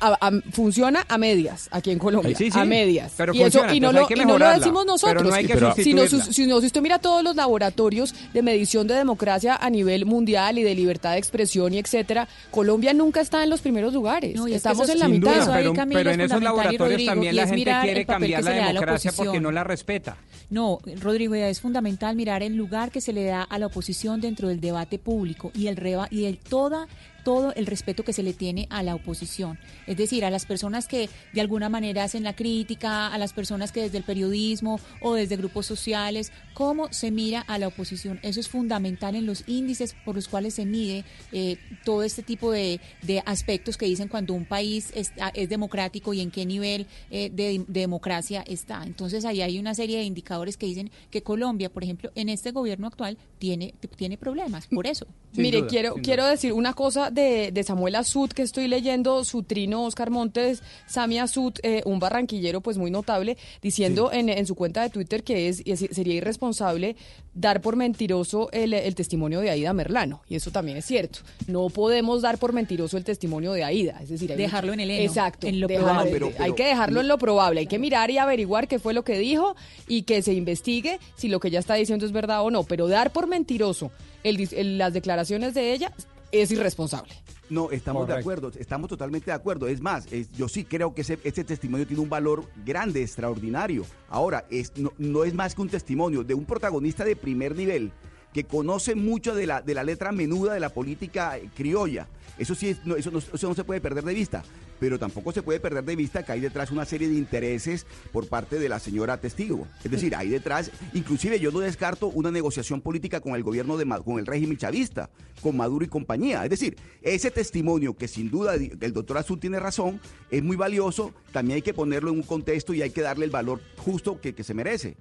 [0.00, 3.12] A- a- funciona a medias aquí en Colombia, Sí, sí, a medias.
[3.16, 5.24] pero y eso y no, lo, y no decimos pero nosotros.
[5.28, 8.86] no hay que si, no, si no, si usted mira todos los laboratorios de medición
[8.86, 13.42] de democracia a nivel mundial y de libertad de expresión y etcétera, Colombia nunca está
[13.44, 14.34] en los primeros lugares.
[14.36, 15.34] No, Estamos eso en la mitad.
[15.44, 18.00] duda, pero, pero es en esos laboratorios Rodrigo, también y la es gente mirar quiere
[18.00, 20.16] el papel cambiar que la se le da a la democracia porque no la respeta.
[20.50, 24.48] No, Rodrigo, es fundamental mirar el lugar que se le da a la oposición dentro
[24.48, 26.86] del debate público y el reba y el toda
[27.22, 30.86] todo el respeto que se le tiene a la oposición, es decir, a las personas
[30.86, 35.14] que de alguna manera hacen la crítica, a las personas que desde el periodismo o
[35.14, 38.20] desde grupos sociales, cómo se mira a la oposición.
[38.22, 42.50] Eso es fundamental en los índices por los cuales se mide eh, todo este tipo
[42.50, 46.86] de, de aspectos que dicen cuando un país es, es democrático y en qué nivel
[47.10, 48.82] eh, de, de democracia está.
[48.84, 52.50] Entonces ahí hay una serie de indicadores que dicen que Colombia, por ejemplo, en este
[52.50, 55.06] gobierno actual tiene, tiene problemas por eso.
[55.32, 57.19] Mire, quiero, quiero decir una cosa de,
[57.52, 62.60] de Samuel Azud, que estoy leyendo su trino Oscar Montes, Sami Azud, eh, un barranquillero
[62.60, 66.96] pues muy notable, diciendo en, en su cuenta de Twitter que es, sería irresponsable
[67.34, 70.22] dar por mentiroso el, el testimonio de Aida Merlano.
[70.28, 71.20] Y eso también es cierto.
[71.46, 73.98] No podemos dar por mentiroso el testimonio de Aida.
[74.02, 75.46] Es decir, hay Dejarlo mucho- en el heno, Exacto.
[75.46, 76.10] en lo dejar- probable.
[76.12, 77.60] pero- hay que dejarlo en lo probable.
[77.60, 79.54] Hay que mirar y averiguar qué fue lo que dijo
[79.86, 82.64] y que se investigue si lo que ella está diciendo es verdad o no.
[82.64, 83.90] Pero dar por mentiroso
[84.24, 85.92] el dis- el- las declaraciones de ella
[86.32, 87.12] es irresponsable.
[87.48, 89.66] No, estamos de acuerdo, estamos totalmente de acuerdo.
[89.66, 93.84] Es más, es- yo sí creo que ese, ese testimonio tiene un valor grande, extraordinario.
[94.08, 97.90] Ahora, es, no, no es más que un testimonio de un protagonista de primer nivel
[98.32, 102.06] que conoce mucho de la, de la letra menuda de la política criolla.
[102.40, 104.42] Eso sí, no, eso, no, eso no se puede perder de vista.
[104.80, 108.28] Pero tampoco se puede perder de vista que hay detrás una serie de intereses por
[108.28, 109.68] parte de la señora testigo.
[109.84, 113.86] Es decir, hay detrás, inclusive yo no descarto una negociación política con el gobierno de
[114.04, 115.10] con el régimen chavista,
[115.42, 116.42] con Maduro y compañía.
[116.44, 120.00] Es decir, ese testimonio que sin duda el doctor Azul tiene razón,
[120.30, 123.30] es muy valioso, también hay que ponerlo en un contexto y hay que darle el
[123.30, 124.96] valor justo que se merece.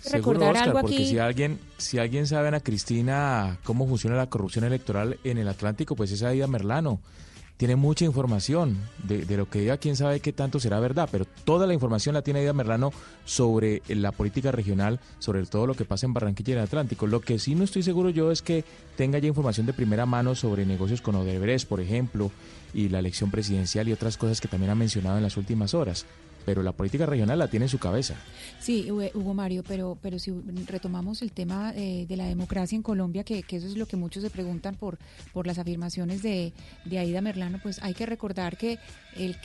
[0.00, 4.28] Seguro, recordar Oscar, algo porque si alguien, si alguien sabe, Ana Cristina, cómo funciona la
[4.28, 7.00] corrupción electoral en el Atlántico, pues es Aida Merlano.
[7.58, 11.26] Tiene mucha información de, de lo que diga, quién sabe qué tanto será verdad, pero
[11.44, 12.90] toda la información la tiene Aida Merlano
[13.26, 17.06] sobre la política regional, sobre todo lo que pasa en Barranquilla y en el Atlántico.
[17.06, 18.64] Lo que sí no estoy seguro yo es que
[18.96, 22.30] tenga ya información de primera mano sobre negocios con Odebrecht, por ejemplo,
[22.72, 26.06] y la elección presidencial y otras cosas que también ha mencionado en las últimas horas.
[26.44, 28.14] Pero la política regional la tiene en su cabeza.
[28.60, 30.32] Sí, Hugo Mario, pero, pero si
[30.66, 34.22] retomamos el tema eh, de la democracia en Colombia, que, eso es lo que muchos
[34.22, 34.98] se preguntan por,
[35.32, 36.52] por las afirmaciones de,
[36.84, 38.78] de Aida Merlano, pues hay que recordar que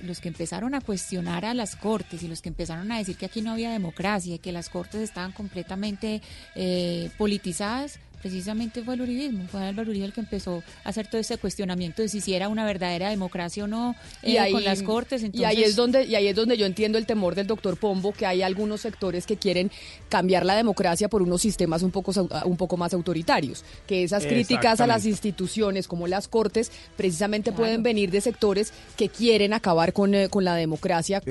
[0.02, 3.26] los que empezaron a cuestionar a las cortes y los que empezaron a decir que
[3.26, 6.22] aquí no había democracia y que las cortes estaban completamente
[6.56, 11.22] eh, politizadas, precisamente fue el uribismo, fue Álvaro Uribe el que empezó a hacer todo
[11.22, 15.22] ese cuestionamiento de si, si era una verdadera democracia o no eh, con las cortes.
[15.22, 17.78] y Entonces, ahí es donde y ahí es donde yo entiendo el temor del doctor
[17.78, 19.70] Pombo que hay algunos sectores que quieren
[20.10, 22.14] cambiar la democracia por unos sistemas un poco
[22.46, 27.84] un poco más autoritarios que esas críticas a las instituciones como las cortes precisamente pueden
[27.84, 31.22] venir de sectores que quieren acabar con, eh, con la democracia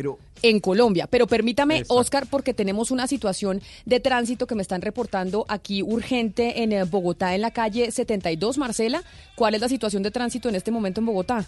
[0.42, 1.94] en Colombia pero permítame Exacto.
[1.94, 7.34] Oscar porque tenemos una situación de tránsito que me están reportando aquí urgente en Bogotá
[7.34, 9.02] en la calle 72 Marcela
[9.34, 11.46] ¿cuál es la situación de tránsito en este momento en Bogotá?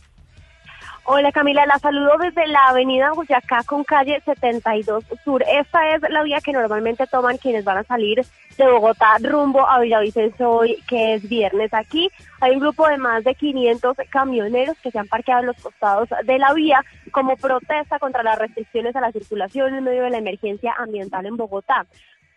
[1.09, 5.45] Hola Camila, la saludo desde la avenida Boyacá con calle 72 Sur.
[5.49, 8.27] Esta es la vía que normalmente toman quienes van a salir
[8.59, 11.73] de Bogotá rumbo a Villavicencio hoy, que es viernes.
[11.73, 15.63] Aquí hay un grupo de más de 500 camioneros que se han parqueado en los
[15.63, 20.11] costados de la vía como protesta contra las restricciones a la circulación en medio de
[20.11, 21.87] la emergencia ambiental en Bogotá.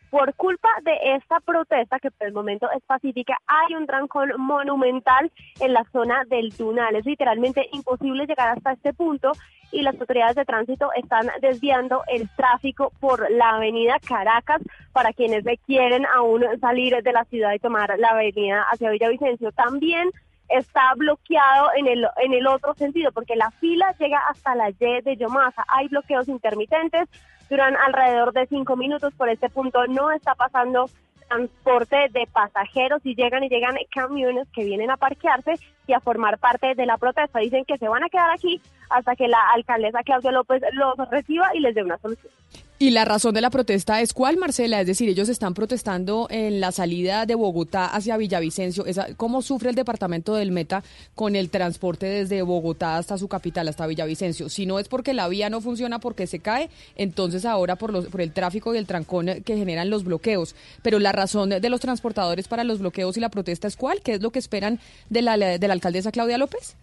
[0.10, 5.32] Por culpa de esta protesta, que por el momento es pacífica, hay un trancón monumental
[5.60, 6.96] en la zona del Tunal.
[6.96, 9.32] Es literalmente imposible llegar hasta este punto
[9.72, 14.62] y las autoridades de tránsito están desviando el tráfico por la avenida Caracas
[14.94, 19.52] para quienes quieren aún salir de la ciudad y tomar la avenida hacia Villavicencio.
[19.52, 20.10] También
[20.50, 25.02] está bloqueado en el, en el otro sentido, porque la fila llega hasta la Y
[25.04, 25.64] de Yomasa.
[25.68, 27.08] Hay bloqueos intermitentes,
[27.50, 29.14] duran alrededor de cinco minutos.
[29.16, 30.90] Por este punto no está pasando
[31.28, 35.56] transporte de pasajeros y llegan y llegan camiones que vienen a parquearse
[35.88, 37.40] y a formar parte de la protesta.
[37.40, 41.50] Dicen que se van a quedar aquí hasta que la alcaldesa Claudia López los reciba
[41.54, 42.34] y les dé una solución.
[42.82, 44.80] ¿Y la razón de la protesta es cuál, Marcela?
[44.80, 48.86] Es decir, ellos están protestando en la salida de Bogotá hacia Villavicencio.
[49.18, 50.82] ¿Cómo sufre el departamento del Meta
[51.14, 54.48] con el transporte desde Bogotá hasta su capital, hasta Villavicencio?
[54.48, 58.06] Si no es porque la vía no funciona, porque se cae, entonces ahora por, los,
[58.06, 60.56] por el tráfico y el trancón que generan los bloqueos.
[60.82, 64.00] Pero la razón de los transportadores para los bloqueos y la protesta es cuál?
[64.02, 66.78] ¿Qué es lo que esperan de la, de la alcaldesa Claudia López?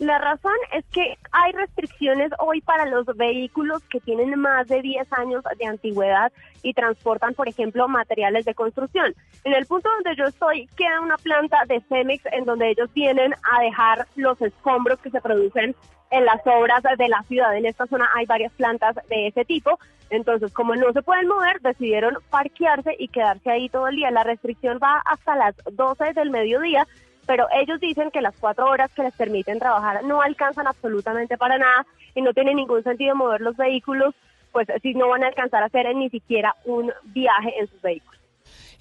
[0.00, 5.06] La razón es que hay restricciones hoy para los vehículos que tienen más de 10
[5.12, 6.32] años de antigüedad
[6.62, 9.14] y transportan, por ejemplo, materiales de construcción.
[9.44, 13.34] En el punto donde yo estoy queda una planta de Cemex en donde ellos vienen
[13.34, 15.76] a dejar los escombros que se producen
[16.10, 17.54] en las obras de la ciudad.
[17.54, 19.78] En esta zona hay varias plantas de ese tipo.
[20.08, 24.10] Entonces, como no se pueden mover, decidieron parquearse y quedarse ahí todo el día.
[24.10, 26.86] La restricción va hasta las 12 del mediodía
[27.26, 31.58] pero ellos dicen que las cuatro horas que les permiten trabajar no alcanzan absolutamente para
[31.58, 34.14] nada y no tiene ningún sentido mover los vehículos,
[34.52, 38.19] pues si no van a alcanzar a hacer ni siquiera un viaje en sus vehículos.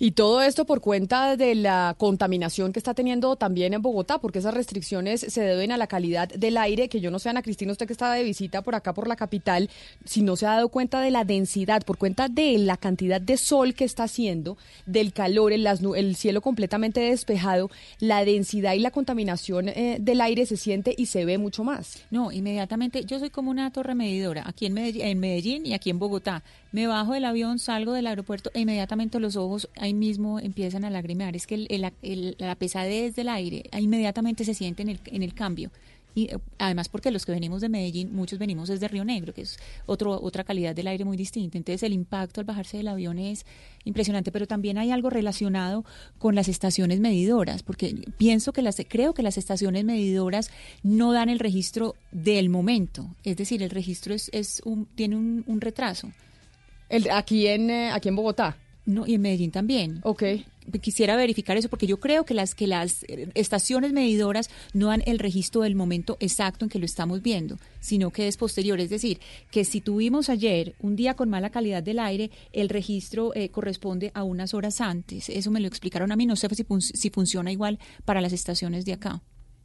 [0.02, 4.40] Y todo esto por cuenta de la contaminación que está teniendo también en Bogotá, porque
[4.40, 7.74] esas restricciones se deben a la calidad del aire, que yo no sé, Ana Cristina,
[7.74, 9.70] usted que estaba de visita por acá, por la capital,
[10.06, 13.36] si no se ha dado cuenta de la densidad, por cuenta de la cantidad de
[13.36, 19.68] sol que está haciendo, del calor, el, cielo completamente despejado, la densidad y la contaminación
[19.68, 22.06] eh, del aire se siente y se ve mucho más.
[22.10, 25.90] No, inmediatamente, yo soy como una torre medidora, aquí en Medellín, en Medellín y aquí
[25.90, 26.42] en Bogotá.
[26.72, 30.90] Me bajo del avión, salgo del aeropuerto e inmediatamente los ojos ahí mismo empiezan a
[30.90, 31.36] lagrimear.
[31.36, 35.24] Es que el- el- el- la pesadez del aire inmediatamente se siente en el, en
[35.24, 35.70] el cambio.
[36.16, 39.42] Y eh, además porque los que venimos de Medellín, muchos venimos desde Río Negro, que
[39.44, 41.58] es otro, otra calidad del aire muy distinta.
[41.58, 43.46] Entonces el impacto al bajarse del avión es
[43.86, 45.86] impresionante, pero también hay algo relacionado
[46.18, 50.50] con las estaciones medidoras, porque pienso que las, creo que las estaciones medidoras
[50.82, 55.44] no dan el registro del momento, es decir, el registro es, es un, tiene un,
[55.46, 56.12] un retraso.
[56.90, 58.58] El, aquí, en, eh, aquí en Bogotá.
[58.86, 60.00] No, y en Medellín también.
[60.04, 60.24] Ok.
[60.82, 65.02] quisiera verificar eso porque yo creo que las que las eh, estaciones medidoras no dan
[65.08, 68.80] el registro del momento exacto en que lo estamos viendo, sino que es posterior.
[68.80, 69.20] Es decir,
[69.52, 74.12] que si tuvimos ayer un día con mala calidad del aire, el registro eh, corresponde
[74.14, 75.30] a unas horas antes.
[75.30, 76.26] Eso me lo explicaron a mí.
[76.28, 79.22] No sé si, fun- si funciona igual para las estaciones de acá.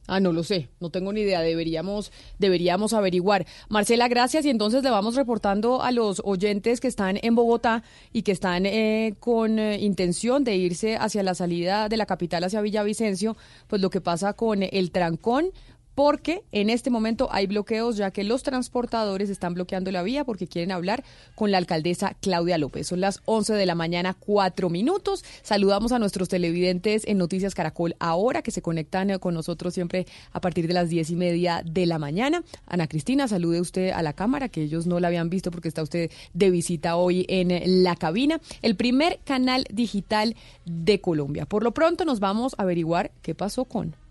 [0.07, 3.47] Ah, no lo sé, no tengo ni idea, deberíamos, deberíamos averiguar.
[3.71, 7.83] Marcela, gracias y entonces le vamos reportando a los oyentes que están en Bogotá
[8.13, 12.45] y que están eh, con eh, intención de irse hacia la salida de la capital,
[12.45, 13.37] hacia Villavicencio,
[13.67, 15.53] pues lo que pasa con el trancón
[15.95, 20.47] porque en este momento hay bloqueos ya que los transportadores están bloqueando la vía porque
[20.47, 22.87] quieren hablar con la alcaldesa Claudia López.
[22.89, 25.25] Son las 11 de la mañana, cuatro minutos.
[25.43, 30.07] Saludamos a nuestros televidentes en Noticias Caracol ahora que se conectan eh, con nosotros siempre
[30.33, 32.43] a partir de las diez y media de la mañana.
[32.67, 35.83] Ana Cristina, salude usted a la cámara que ellos no la habían visto porque está
[35.83, 38.41] usted de visita hoy en eh, la cabina.
[38.63, 41.47] El primer canal digital de Colombia.
[41.47, 44.04] Por lo pronto nos vamos a averiguar qué pasó con...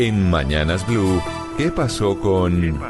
[0.00, 1.20] En Mañanas Blue,
[1.56, 2.80] ¿qué pasó con...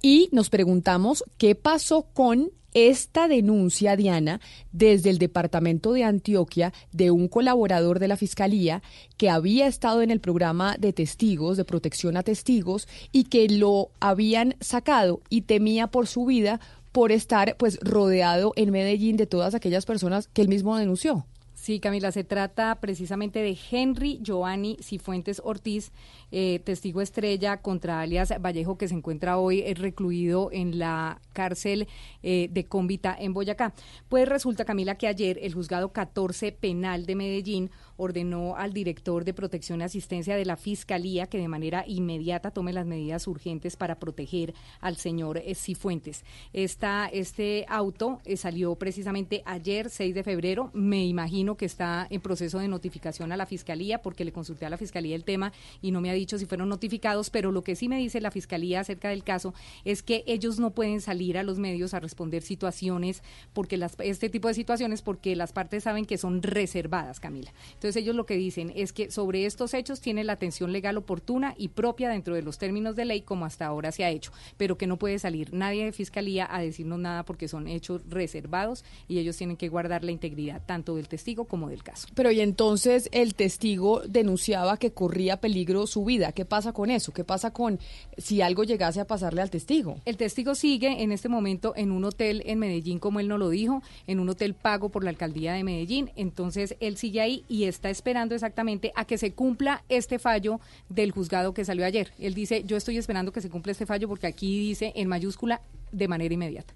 [0.00, 4.40] Y nos preguntamos qué pasó con esta denuncia, Diana,
[4.70, 8.84] desde el departamento de Antioquia de un colaborador de la Fiscalía
[9.16, 13.90] que había estado en el programa de testigos, de protección a testigos, y que lo
[13.98, 16.60] habían sacado y temía por su vida
[16.92, 21.26] por estar pues rodeado en Medellín de todas aquellas personas que él mismo denunció.
[21.68, 25.92] Sí, Camila, se trata precisamente de Henry Giovanni Cifuentes Ortiz,
[26.32, 31.86] eh, testigo estrella contra alias Vallejo, que se encuentra hoy eh, recluido en la cárcel
[32.22, 33.74] eh, de Cómbita en Boyacá.
[34.08, 39.34] Pues resulta, Camila, que ayer el juzgado 14 penal de Medellín ordenó al director de
[39.34, 43.98] protección y asistencia de la Fiscalía que de manera inmediata tome las medidas urgentes para
[43.98, 46.24] proteger al señor eh, Cifuentes.
[46.52, 50.70] Esta, este auto eh, salió precisamente ayer, 6 de febrero.
[50.72, 54.70] Me imagino que está en proceso de notificación a la Fiscalía porque le consulté a
[54.70, 57.76] la Fiscalía el tema y no me ha dicho si fueron notificados, pero lo que
[57.76, 61.42] sí me dice la Fiscalía acerca del caso es que ellos no pueden salir a
[61.42, 63.22] los medios a responder situaciones
[63.52, 67.52] porque las, este tipo de situaciones porque las partes saben que son reservadas, Camila.
[67.96, 71.68] Ellos lo que dicen es que sobre estos hechos tiene la atención legal oportuna y
[71.68, 74.86] propia dentro de los términos de ley como hasta ahora se ha hecho, pero que
[74.86, 79.36] no puede salir nadie de Fiscalía a decirnos nada porque son hechos reservados y ellos
[79.36, 82.08] tienen que guardar la integridad tanto del testigo como del caso.
[82.14, 86.32] Pero y entonces el testigo denunciaba que corría peligro su vida.
[86.32, 87.12] ¿Qué pasa con eso?
[87.12, 87.78] ¿Qué pasa con
[88.16, 89.96] si algo llegase a pasarle al testigo?
[90.04, 93.50] El testigo sigue en este momento en un hotel en Medellín, como él no lo
[93.50, 96.10] dijo, en un hotel pago por la alcaldía de Medellín.
[96.16, 101.12] Entonces él sigue ahí y está esperando exactamente a que se cumpla este fallo del
[101.12, 102.12] juzgado que salió ayer.
[102.18, 105.60] Él dice, yo estoy esperando que se cumpla este fallo porque aquí dice en mayúscula
[105.92, 106.74] de manera inmediata.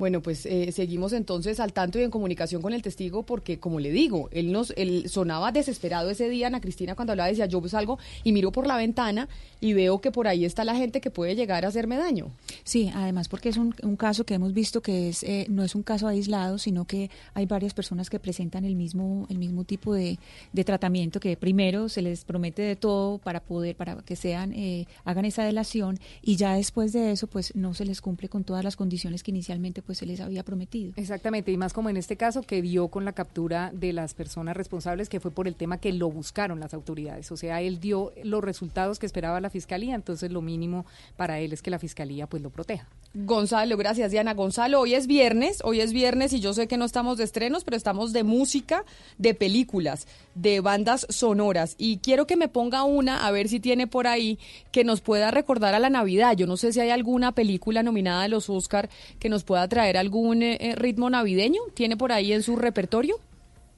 [0.00, 3.80] Bueno, pues eh, seguimos entonces al tanto y en comunicación con el testigo porque, como
[3.80, 7.60] le digo, él nos él sonaba desesperado ese día, Ana Cristina, cuando hablaba, decía, yo
[7.68, 9.28] salgo y miro por la ventana
[9.60, 12.30] y veo que por ahí está la gente que puede llegar a hacerme daño.
[12.64, 15.82] Sí, además porque es un, caso que hemos visto que es eh, no es un
[15.82, 20.18] caso aislado, sino que hay varias personas que presentan el mismo el mismo tipo de,
[20.54, 24.86] de tratamiento que primero se les promete de todo para poder para que sean eh,
[25.04, 28.64] hagan esa delación y ya después de eso pues no se les cumple con todas
[28.64, 30.92] las condiciones que inicialmente pues se les había prometido.
[30.94, 34.56] Exactamente, y más como en este caso que dio con la captura de las personas
[34.56, 37.32] responsables, que fue por el tema que lo buscaron las autoridades.
[37.32, 40.86] O sea, él dio los resultados que esperaba la fiscalía, entonces lo mínimo
[41.16, 42.86] para él es que la fiscalía pues lo proteja.
[43.14, 44.34] Gonzalo, gracias Diana.
[44.34, 47.64] Gonzalo, hoy es viernes, hoy es viernes y yo sé que no estamos de estrenos,
[47.64, 48.84] pero estamos de música,
[49.18, 51.74] de películas, de bandas sonoras.
[51.78, 54.38] Y quiero que me ponga una, a ver si tiene por ahí,
[54.70, 56.36] que nos pueda recordar a la Navidad.
[56.36, 58.88] Yo no sé si hay alguna película nominada a los Oscar
[59.18, 61.60] que nos pueda traer algún eh, ritmo navideño.
[61.74, 63.18] ¿Tiene por ahí en su repertorio?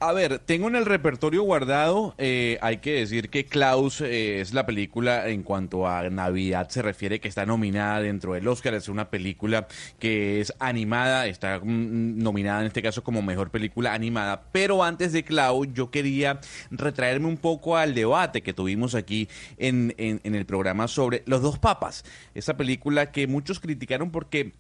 [0.04, 4.52] A ver, tengo en el repertorio guardado, eh, hay que decir que Klaus eh, es
[4.52, 8.88] la película en cuanto a Navidad se refiere que está nominada dentro del Oscar, es
[8.88, 9.68] una película
[10.00, 15.12] que es animada, está mm, nominada en este caso como mejor película animada, pero antes
[15.12, 16.40] de Klaus yo quería
[16.72, 22.04] retraerme un poco al debate que tuvimos aquí en el programa sobre Los dos papas,
[22.34, 24.50] esa película que muchos criticaron porque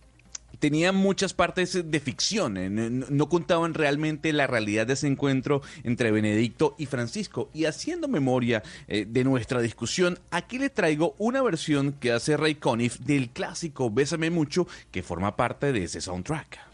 [0.58, 6.10] tenía muchas partes de ficción, eh, no, contaban realmente la realidad de ese encuentro entre
[6.10, 7.50] Benedicto y Francisco.
[7.52, 12.56] Y haciendo memoria eh, de nuestra discusión, aquí le traigo una versión que hace Ray
[12.56, 16.71] Conniff del clásico Bésame Mucho, que forma parte de ese soundtrack.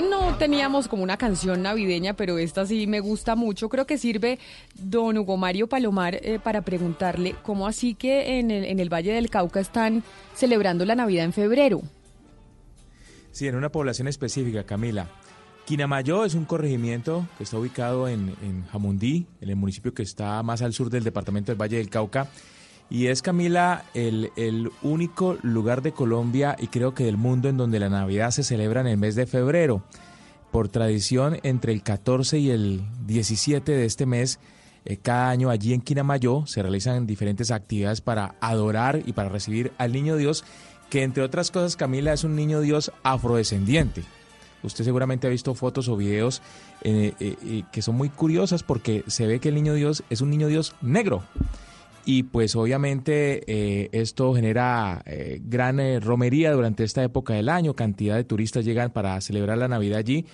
[0.00, 3.68] No teníamos como una canción navideña, pero esta sí me gusta mucho.
[3.68, 4.38] Creo que sirve
[4.74, 9.12] don Hugo Mario Palomar eh, para preguntarle cómo así que en el, en el Valle
[9.12, 10.02] del Cauca están
[10.34, 11.82] celebrando la Navidad en febrero.
[13.32, 15.08] Sí, en una población específica, Camila.
[15.64, 20.42] Quinamayo es un corregimiento que está ubicado en, en Jamundí, en el municipio que está
[20.42, 22.28] más al sur del departamento del Valle del Cauca.
[22.90, 27.56] Y es, Camila, el, el único lugar de Colombia y creo que del mundo en
[27.56, 29.82] donde la Navidad se celebra en el mes de febrero.
[30.52, 34.38] Por tradición, entre el 14 y el 17 de este mes,
[34.84, 39.72] eh, cada año allí en Quinamayo se realizan diferentes actividades para adorar y para recibir
[39.78, 40.44] al Niño Dios,
[40.90, 44.04] que entre otras cosas, Camila, es un Niño Dios afrodescendiente.
[44.62, 46.40] Usted seguramente ha visto fotos o videos
[46.82, 50.30] eh, eh, que son muy curiosas porque se ve que el Niño Dios es un
[50.30, 51.22] Niño Dios negro.
[52.06, 57.74] Y pues obviamente eh, esto genera eh, gran eh, romería durante esta época del año,
[57.74, 60.26] cantidad de turistas llegan para celebrar la Navidad allí.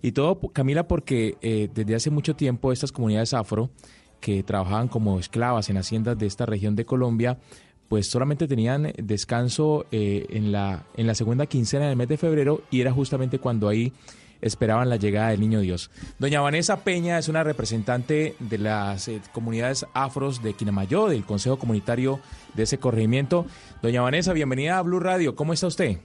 [0.00, 3.70] Y todo, Camila, porque desde hace mucho tiempo estas comunidades afro
[4.20, 7.38] que trabajaban como esclavas en haciendas de esta región de Colombia,
[7.88, 12.80] pues solamente tenían descanso en, la, en la segunda quincena del mes de febrero y
[12.80, 13.92] era justamente cuando ahí
[14.40, 15.90] esperaban la llegada del Niño Dios.
[16.18, 21.58] Doña Vanessa Peña es una representante de las eh, comunidades afros de Quinamayo, del Consejo
[21.58, 22.20] Comunitario
[22.54, 23.46] de ese corregimiento.
[23.82, 25.34] Doña Vanessa, bienvenida a Blue Radio.
[25.36, 25.98] ¿Cómo está usted?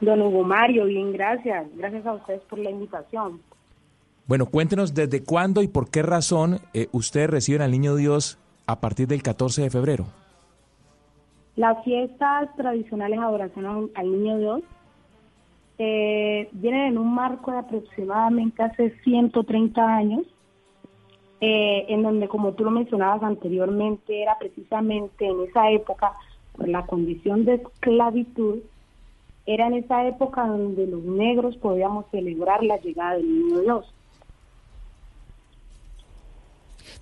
[0.00, 1.66] Don Hugo Mario, bien, gracias.
[1.76, 3.40] Gracias a ustedes por la invitación.
[4.26, 8.78] Bueno, cuéntenos desde cuándo y por qué razón eh, ustedes reciben al Niño Dios a
[8.80, 10.06] partir del 14 de febrero.
[11.56, 14.60] Las fiestas tradicionales de adoración al- al Niño Dios
[15.78, 20.26] eh, vienen en un marco de aproximadamente hace 130 años,
[21.40, 26.12] eh, en donde, como tú lo mencionabas anteriormente, era precisamente en esa época,
[26.56, 28.58] por la condición de esclavitud,
[29.46, 33.94] era en esa época donde los negros podíamos celebrar la llegada del Niño Dios.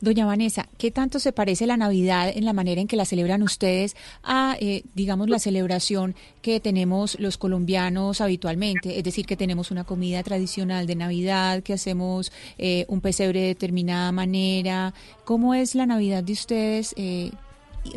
[0.01, 3.43] Doña Vanessa, ¿qué tanto se parece la Navidad en la manera en que la celebran
[3.43, 8.99] ustedes a, eh, digamos, la celebración que tenemos los colombianos habitualmente?
[8.99, 13.47] Es decir, que tenemos una comida tradicional de Navidad, que hacemos eh, un pesebre de
[13.49, 14.93] determinada manera.
[15.25, 17.31] ¿Cómo es la Navidad de ustedes eh,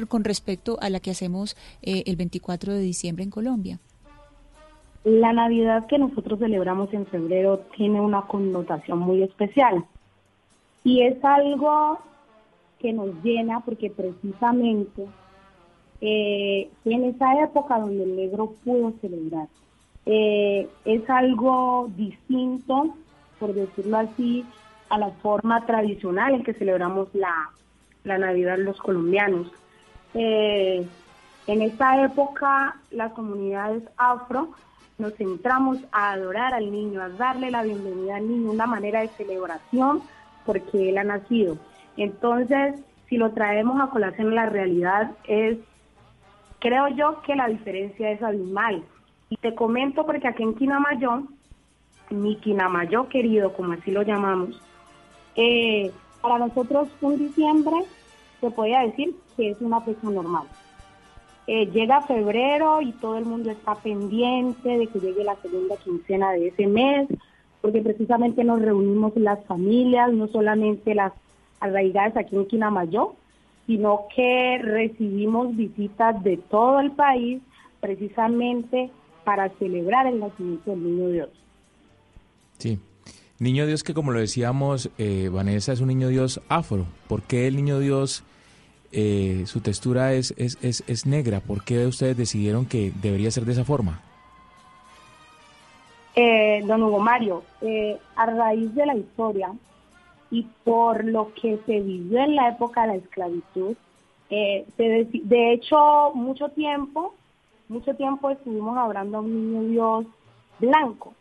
[0.08, 3.80] con respecto a la que hacemos eh, el 24 de diciembre en Colombia?
[5.04, 9.86] La Navidad que nosotros celebramos en febrero tiene una connotación muy especial
[10.90, 12.00] y es algo
[12.80, 15.06] que nos llena porque precisamente
[16.02, 19.48] eh, en esa época donde el negro pudo celebrar.
[20.08, 22.96] Eh, es algo distinto,
[23.40, 24.44] por decirlo así,
[24.90, 27.52] a la forma tradicional en que celebramos la,
[28.04, 29.52] la Navidad los colombianos.
[30.16, 30.88] Eh,
[31.46, 34.54] en esta época las comunidades afro
[34.98, 39.10] nos centramos a adorar al niño, a darle la bienvenida al niño, una manera de
[39.10, 40.02] celebración
[40.46, 41.58] porque él ha nacido.
[41.98, 42.76] Entonces,
[43.08, 45.58] si lo traemos a colación, la realidad es,
[46.60, 48.84] creo yo que la diferencia es abismal.
[49.30, 51.24] Y te comento porque aquí en Quinamayo,
[52.10, 54.62] mi Quinamayo querido, como así lo llamamos,
[55.36, 57.76] eh, para nosotros un diciembre
[58.42, 60.48] se podría decir que es una fecha normal.
[61.48, 66.32] Eh, llega febrero y todo el mundo está pendiente de que llegue la segunda quincena
[66.32, 67.08] de ese mes,
[67.62, 71.14] porque precisamente nos reunimos las familias, no solamente las
[71.60, 73.16] arraigadas aquí en Quinamayo,
[73.68, 77.42] sino que recibimos visitas de todo el país
[77.82, 78.90] precisamente
[79.24, 81.30] para celebrar el nacimiento del Niño Dios.
[82.58, 82.80] Sí.
[83.38, 86.86] Niño Dios que como lo decíamos, eh, Vanessa es un niño Dios afro.
[87.08, 88.24] ¿Por qué el niño Dios,
[88.92, 91.40] eh, su textura es, es, es, es negra?
[91.40, 94.02] ¿Por qué ustedes decidieron que debería ser de esa forma?
[96.22, 99.54] Eh, don Hugo Mario, eh, a raíz de la historia
[100.30, 103.78] y por lo que se vivió en la época de la esclavitud,
[104.30, 107.14] eh, de hecho, mucho tiempo,
[107.70, 110.06] mucho tiempo estuvimos hablando a un niño Dios
[110.60, 111.14] blanco.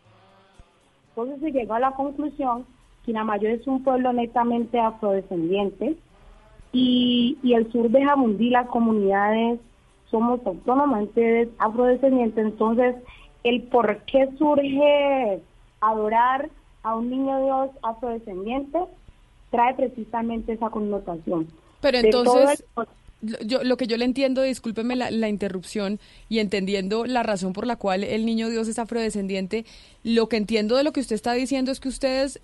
[1.11, 2.67] Entonces se llegó a la conclusión
[3.07, 5.95] que Namayo es un pueblo netamente afrodescendiente
[6.73, 9.61] y, y el sur de Jamundí, las comunidades
[10.11, 12.97] somos autónomamente afrodescendientes, entonces
[13.45, 15.41] el por qué surge
[15.81, 16.49] adorar
[16.83, 18.79] a un niño Dios afrodescendiente
[19.51, 21.49] trae precisamente esa connotación.
[21.81, 22.87] Pero entonces, el-
[23.49, 27.67] yo, lo que yo le entiendo, discúlpeme la, la interrupción, y entendiendo la razón por
[27.67, 29.65] la cual el niño Dios es afrodescendiente,
[30.05, 32.41] lo que entiendo de lo que usted está diciendo es que ustedes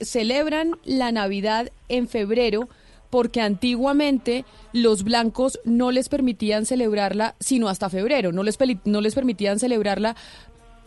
[0.00, 2.68] celebran la Navidad en febrero
[3.10, 9.14] porque antiguamente los blancos no les permitían celebrarla sino hasta febrero, no les, no les
[9.14, 10.14] permitían celebrarla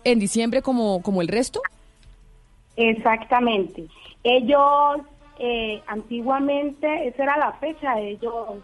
[0.03, 1.61] en diciembre como, como el resto.
[2.77, 3.85] Exactamente.
[4.23, 5.01] Ellos,
[5.39, 8.57] eh, antiguamente, esa era la fecha de ellos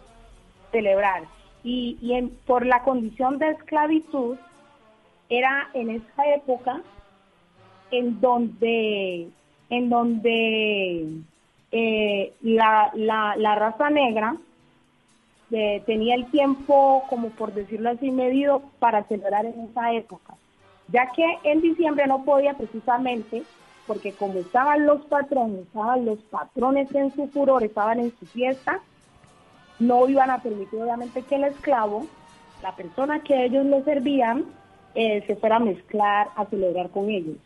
[0.72, 1.24] celebrar.
[1.64, 4.36] Y, y en- por la condición de esclavitud,
[5.28, 6.80] era en esa época
[7.90, 9.28] en donde,
[9.70, 11.06] en donde
[11.72, 14.36] eh, la, la, la raza negra
[15.50, 20.34] eh, tenía el tiempo, como por decirlo así, medido para celebrar en esa época.
[20.88, 23.42] Ya que en diciembre no podía precisamente,
[23.86, 28.80] porque como estaban los patrones, estaban los patrones en su furor, estaban en su fiesta,
[29.78, 32.06] no iban a permitir obviamente que el esclavo,
[32.62, 34.44] la persona que ellos le servían,
[34.94, 37.36] eh, se fuera a mezclar, a celebrar con ellos.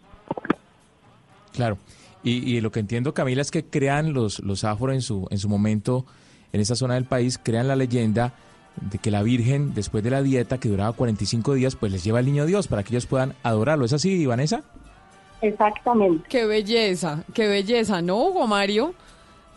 [1.52, 1.76] Claro.
[2.24, 5.38] Y, y lo que entiendo, Camila, es que crean los, los afro en su, en
[5.38, 6.06] su momento,
[6.52, 8.34] en esa zona del país, crean la leyenda
[8.80, 12.20] de que la Virgen, después de la dieta que duraba 45 días, pues les lleva
[12.20, 13.84] al niño Dios para que ellos puedan adorarlo.
[13.84, 14.62] ¿Es así, Vanessa?
[15.40, 16.24] Exactamente.
[16.28, 18.94] Qué belleza, qué belleza, ¿no, Hugo Mario?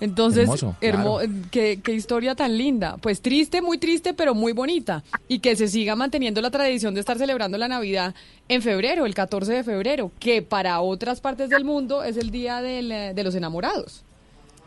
[0.02, 1.34] Entonces, Hermoso, hermo- claro.
[1.52, 2.98] qué, qué historia tan linda.
[2.98, 5.04] Pues triste, muy triste, pero muy bonita.
[5.28, 8.14] Y que se siga manteniendo la tradición de estar celebrando la Navidad
[8.50, 12.62] en febrero, el 14 de febrero, que para otras partes del mundo es el día
[12.62, 14.04] del, eh, de los enamorados.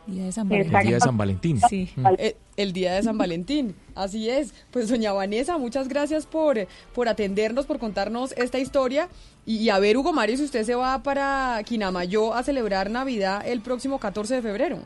[0.07, 1.61] Día de San El día de San Valentín.
[1.69, 1.91] Sí.
[2.19, 4.55] El, el día de San Valentín, así es.
[4.71, 9.11] Pues doña Vanessa, muchas gracias por, por atendernos, por contarnos esta historia.
[9.45, 13.47] Y, y a ver, Hugo Mario, si usted se va para Quinamayo a celebrar Navidad
[13.47, 14.79] el próximo 14 de febrero.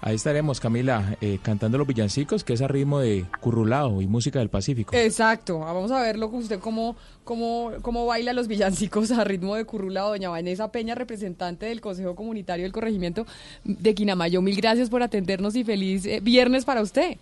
[0.00, 4.38] Ahí estaremos, Camila, eh, cantando los villancicos, que es a ritmo de currulao y música
[4.38, 4.94] del Pacífico.
[4.94, 6.94] Exacto, vamos a verlo con usted cómo,
[7.24, 10.10] cómo, cómo baila los villancicos a ritmo de currulado.
[10.10, 13.26] Doña Vanessa Peña, representante del Consejo Comunitario del Corregimiento
[13.64, 14.40] de Quinamayo.
[14.40, 17.16] Mil gracias por atendernos y feliz eh, viernes para usted.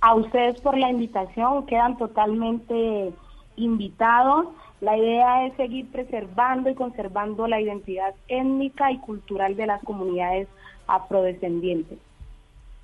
[0.00, 3.12] A ustedes por la invitación, quedan totalmente
[3.54, 4.46] invitados.
[4.80, 10.48] La idea es seguir preservando y conservando la identidad étnica y cultural de las comunidades
[10.88, 11.98] afrodescendientes.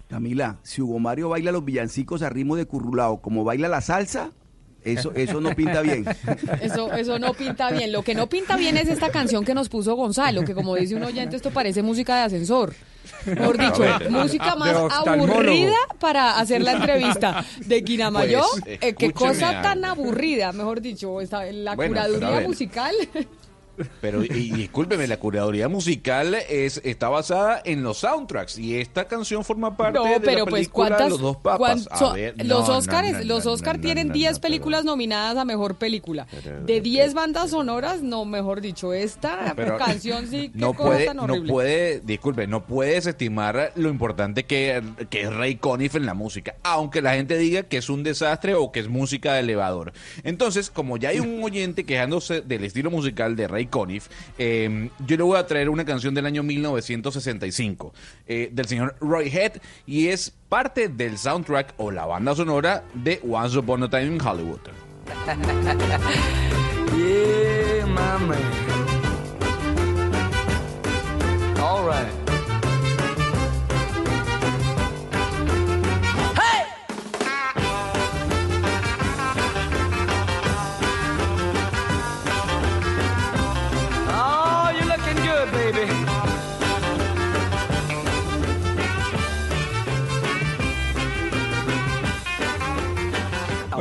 [0.08, 4.30] Camila, si Hugo Mario baila los villancicos a ritmo de currulao, como baila la salsa,
[4.84, 6.04] eso, eso no pinta bien.
[6.60, 7.90] Eso, eso no pinta bien.
[7.90, 10.94] Lo que no pinta bien es esta canción que nos puso Gonzalo, que como dice
[10.94, 12.74] un oyente, esto parece música de ascensor.
[13.24, 14.10] Mejor dicho, ver.
[14.10, 14.76] música más
[15.06, 18.42] aburrida para hacer la entrevista de Quinamayo.
[18.62, 22.94] Pues, Eh, qué cosa tan aburrida, mejor dicho, esta- la Bueno, curaduría musical.
[24.00, 29.44] Pero, y, discúlpeme, la curaduría musical es, está basada en los soundtracks y esta canción
[29.44, 31.88] forma parte No, de pero la pues película cuántas Los Dos Papas.
[31.98, 35.36] so- ver, los no, no, Oscars, no, los Oscar tienen no, 10 no, películas nominadas
[35.36, 36.26] a mejor película.
[36.66, 41.16] De 10 bandas sonoras, no, mejor dicho, esta Pero canción sí qué no puede, tan
[41.16, 46.14] no puede, disculpe, no puede desestimar lo importante que, que es Ray Conniff en la
[46.14, 49.92] música, aunque la gente diga que es un desastre o que es música de elevador.
[50.22, 54.08] Entonces, como ya hay un oyente quejándose del estilo musical de Ray Conniff,
[54.38, 57.92] eh, yo le voy a traer una canción del año 1965
[58.26, 63.20] eh, del señor Roy Head y es parte del soundtrack o la banda sonora de
[63.28, 64.60] Once Upon a Time in Hollywood.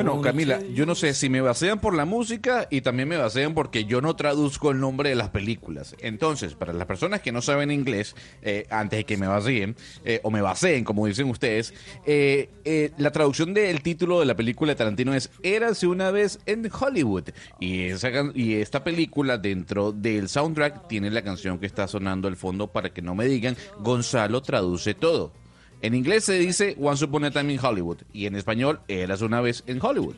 [0.03, 3.53] Bueno, Camila, yo no sé si me basean por la música y también me basean
[3.53, 5.95] porque yo no traduzco el nombre de las películas.
[6.01, 10.19] Entonces, para las personas que no saben inglés, eh, antes de que me baseen, eh,
[10.23, 11.73] o me baseen, como dicen ustedes,
[12.05, 16.37] eh, eh, la traducción del título de la película de Tarantino es Érase una vez
[16.47, 17.29] en Hollywood.
[17.61, 22.35] Y, esa, y esta película, dentro del soundtrack, tiene la canción que está sonando al
[22.35, 25.31] fondo para que no me digan, Gonzalo traduce todo.
[25.83, 29.41] En inglés se dice Once Upon a Time in Hollywood y en español Eras una
[29.41, 30.15] vez en Hollywood.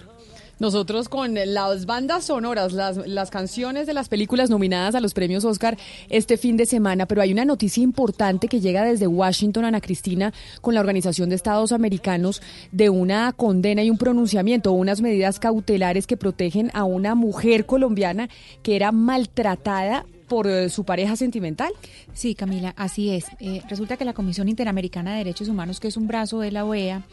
[0.59, 5.43] Nosotros con las bandas sonoras, las, las canciones de las películas nominadas a los premios
[5.43, 5.76] Oscar
[6.09, 10.34] este fin de semana, pero hay una noticia importante que llega desde Washington, Ana Cristina,
[10.61, 16.05] con la Organización de Estados Americanos de una condena y un pronunciamiento, unas medidas cautelares
[16.05, 18.30] que protegen a una mujer colombiana
[18.61, 21.71] que era maltratada por eh, su pareja sentimental.
[22.13, 23.26] Sí, Camila, así es.
[23.39, 26.65] Eh, resulta que la Comisión Interamericana de Derechos Humanos, que es un brazo de la
[26.65, 27.05] OEA,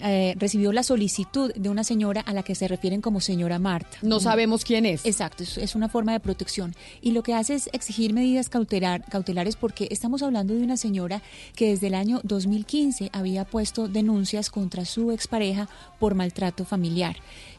[0.00, 3.96] eh, recibió la solicitud de una señora a la que se refieren como señora Marta.
[4.02, 5.06] No sabemos quién es.
[5.06, 6.74] Exacto, es, es una forma de protección.
[7.00, 11.22] Y lo que hace es exigir medidas cautelar, cautelares porque estamos hablando de una señora
[11.54, 17.16] que desde el año 2015 había puesto denuncias contra su expareja por maltrato familiar.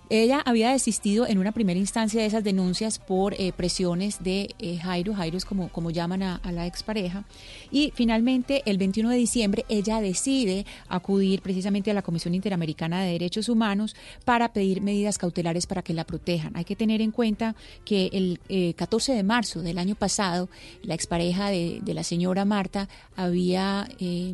[0.10, 4.78] Ella había desistido en una primera instancia de esas denuncias por eh, presiones de eh,
[4.78, 7.26] Jairo, Jairo es como, como llaman a, a la expareja,
[7.72, 13.12] y finalmente el 21 de diciembre ella decide acudir precisamente a la Comisión Interamericana de
[13.12, 16.56] Derechos Humanos para pedir medidas cautelares para que la protejan.
[16.56, 20.50] Hay que tener en cuenta que el eh, 14 de marzo del año pasado,
[20.84, 24.34] la expareja de, de la señora Marta había, eh,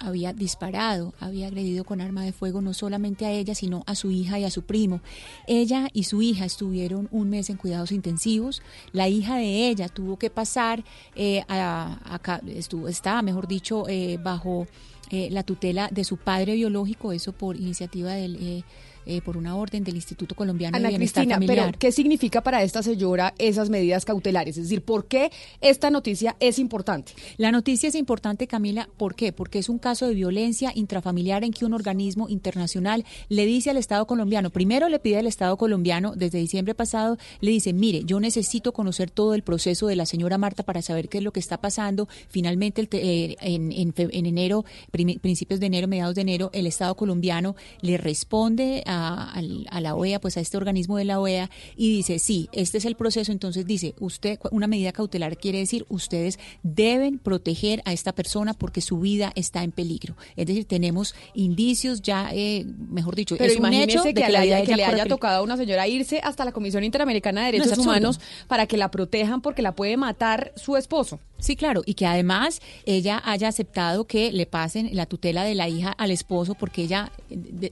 [0.00, 4.10] había disparado, había agredido con arma de fuego no solamente a ella, sino a su
[4.10, 5.00] hija y a su primo.
[5.46, 8.62] Ella y su hija estuvieron un mes en cuidados intensivos.
[8.92, 10.84] La hija de ella tuvo que pasar,
[11.14, 14.66] eh, a, a- estuvo, está, mejor dicho, eh, bajo
[15.10, 18.64] eh, la tutela de su padre biológico, eso por iniciativa del...
[19.06, 21.66] eh, por una orden del Instituto Colombiano Ana de Bienestar Cristina, Familiar.
[21.66, 24.56] pero ¿qué significa para esta señora esas medidas cautelares?
[24.56, 25.30] Es decir, ¿por qué
[25.60, 27.12] esta noticia es importante?
[27.36, 29.32] La noticia es importante, Camila, ¿por qué?
[29.32, 33.76] Porque es un caso de violencia intrafamiliar en que un organismo internacional le dice al
[33.76, 38.20] Estado colombiano, primero le pide al Estado colombiano, desde diciembre pasado, le dice, mire, yo
[38.20, 41.40] necesito conocer todo el proceso de la señora Marta para saber qué es lo que
[41.40, 42.08] está pasando.
[42.28, 46.20] Finalmente, el te- eh, en, en fe- en enero, primi- principios de enero, mediados de
[46.22, 51.04] enero, el Estado colombiano le responde a, a la OEA, pues a este organismo de
[51.04, 55.36] la OEA, y dice, sí, este es el proceso, entonces dice, usted, una medida cautelar
[55.36, 60.16] quiere decir, ustedes deben proteger a esta persona porque su vida está en peligro.
[60.36, 64.26] Es decir, tenemos indicios ya, eh, mejor dicho, Pero es un hecho de que, que,
[64.26, 65.16] le la haya, de que ella le corre haya peligro.
[65.16, 67.78] tocado a una señora irse hasta la Comisión Interamericana de Derechos.
[67.78, 71.20] Humanos para que la protejan porque la puede matar su esposo.
[71.42, 75.68] Sí, claro, y que además ella haya aceptado que le pasen la tutela de la
[75.68, 77.10] hija al esposo porque ella,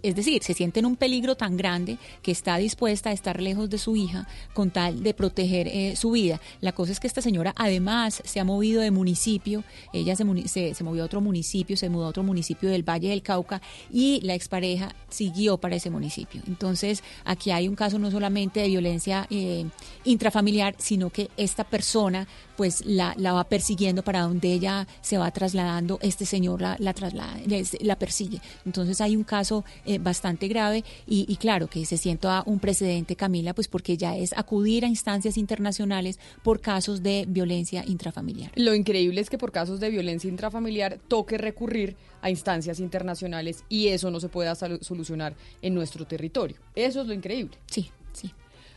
[0.03, 3.71] es decir, se siente en un peligro tan grande que está dispuesta a estar lejos
[3.71, 6.41] de su hija con tal de proteger eh, su vida.
[6.61, 9.63] La cosa es que esta señora además se ha movido de municipio,
[9.93, 13.11] ella se, se, se movió a otro municipio, se mudó a otro municipio del Valle
[13.11, 16.43] del Cauca y la expareja siguió para ese municipio.
[16.49, 19.65] Entonces, aquí hay un caso no solamente de violencia eh,
[20.03, 22.27] intrafamiliar, sino que esta persona
[22.61, 26.93] pues la, la va persiguiendo para donde ella se va trasladando, este señor la, la
[26.93, 27.41] traslada,
[27.81, 28.43] la persigue.
[28.67, 33.17] Entonces hay un caso eh, bastante grave y, y claro que se sienta un precedente,
[33.17, 38.53] Camila, pues porque ya es acudir a instancias internacionales por casos de violencia intrafamiliar.
[38.57, 43.89] Lo increíble es que por casos de violencia intrafamiliar toque recurrir a instancias internacionales y
[43.89, 46.59] eso no se pueda solu- solucionar en nuestro territorio.
[46.75, 47.57] Eso es lo increíble.
[47.65, 48.31] Sí, sí.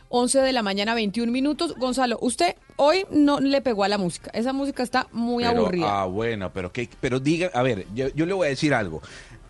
[0.08, 1.74] 11 de la mañana, 21 minutos.
[1.76, 4.30] Gonzalo, usted hoy no le pegó a la música.
[4.34, 6.02] Esa música está muy Pero, aburrida.
[6.02, 9.02] Ah, bueno, pero qué, pero diga, a ver, yo, yo le voy a decir algo.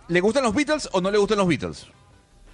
[0.08, 1.86] ¿Le gustan los Beatles o no le gustan los Beatles?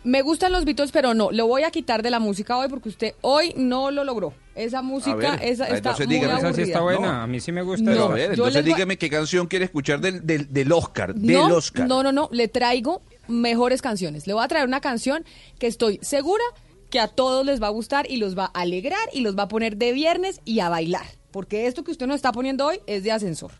[0.02, 2.88] Me gustan los Beatles, pero no, lo voy a quitar de la música hoy porque
[2.88, 4.32] usted hoy no lo logró.
[4.54, 6.32] Esa música ver, esa está entonces muy dígame.
[6.32, 6.50] aburrida.
[6.50, 7.84] Esa sí está buena, a mí sí me gusta.
[7.84, 8.12] Pero esa.
[8.12, 11.86] a ver, entonces dígame qué canción quiere escuchar del, del, del Oscar, del no, Oscar.
[11.86, 14.26] No, no, no, le traigo mejores canciones.
[14.26, 15.24] Le voy a traer una canción
[15.58, 16.44] que estoy segura
[16.90, 19.44] que a todos les va a gustar y los va a alegrar y los va
[19.44, 21.06] a poner de viernes y a bailar.
[21.30, 23.52] Porque esto que usted nos está poniendo hoy es de ascensor.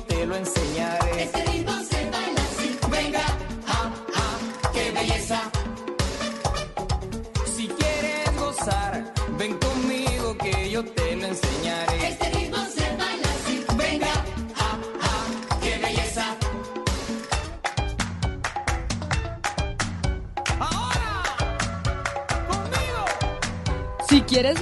[0.00, 0.65] Te lo enseñaré.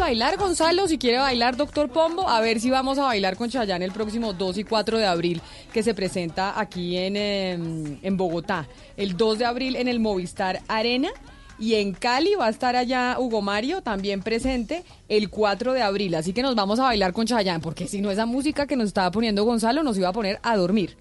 [0.04, 3.86] Bailar, Gonzalo, si quiere bailar, doctor Pombo, a ver si vamos a bailar con Chayanne
[3.86, 5.40] el próximo 2 y 4 de abril,
[5.72, 8.68] que se presenta aquí en, em, en Bogotá.
[8.98, 11.08] El 2 de abril en el Movistar Arena.
[11.58, 16.14] Y en Cali va a estar allá Hugo Mario, también presente, el 4 de abril.
[16.16, 18.88] Así que nos vamos a bailar con Chayanne, porque si no esa música que nos
[18.88, 20.98] estaba poniendo Gonzalo nos iba a poner a dormir.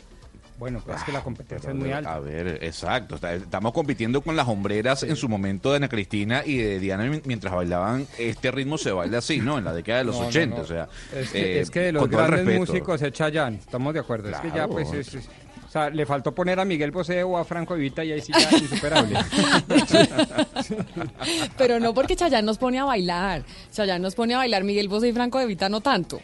[0.60, 2.14] Bueno, pues es que la competencia es muy alta.
[2.14, 3.20] A ver, exacto.
[3.28, 7.22] Estamos compitiendo con las hombreras en su momento de Ana Cristina y de Diana mi-
[7.26, 8.08] mientras bailaban.
[8.18, 9.58] Este ritmo se baila así, ¿no?
[9.58, 10.64] En la década de los No, no, 80, no.
[10.64, 10.88] o sea.
[11.14, 14.30] Es que, eh, es que de los grandes músicos es Chayanne, estamos de acuerdo.
[14.30, 15.30] Es que ya pues es, es-
[15.68, 18.32] o sea, le faltó poner a Miguel Bosé o a Franco Evita y ahí sí
[18.32, 19.18] ya insuperable.
[21.58, 23.44] Pero no porque Chayanne nos pone a bailar.
[23.72, 26.22] Chayanne nos pone a bailar, Miguel Bosé y Franco de Vita no tanto.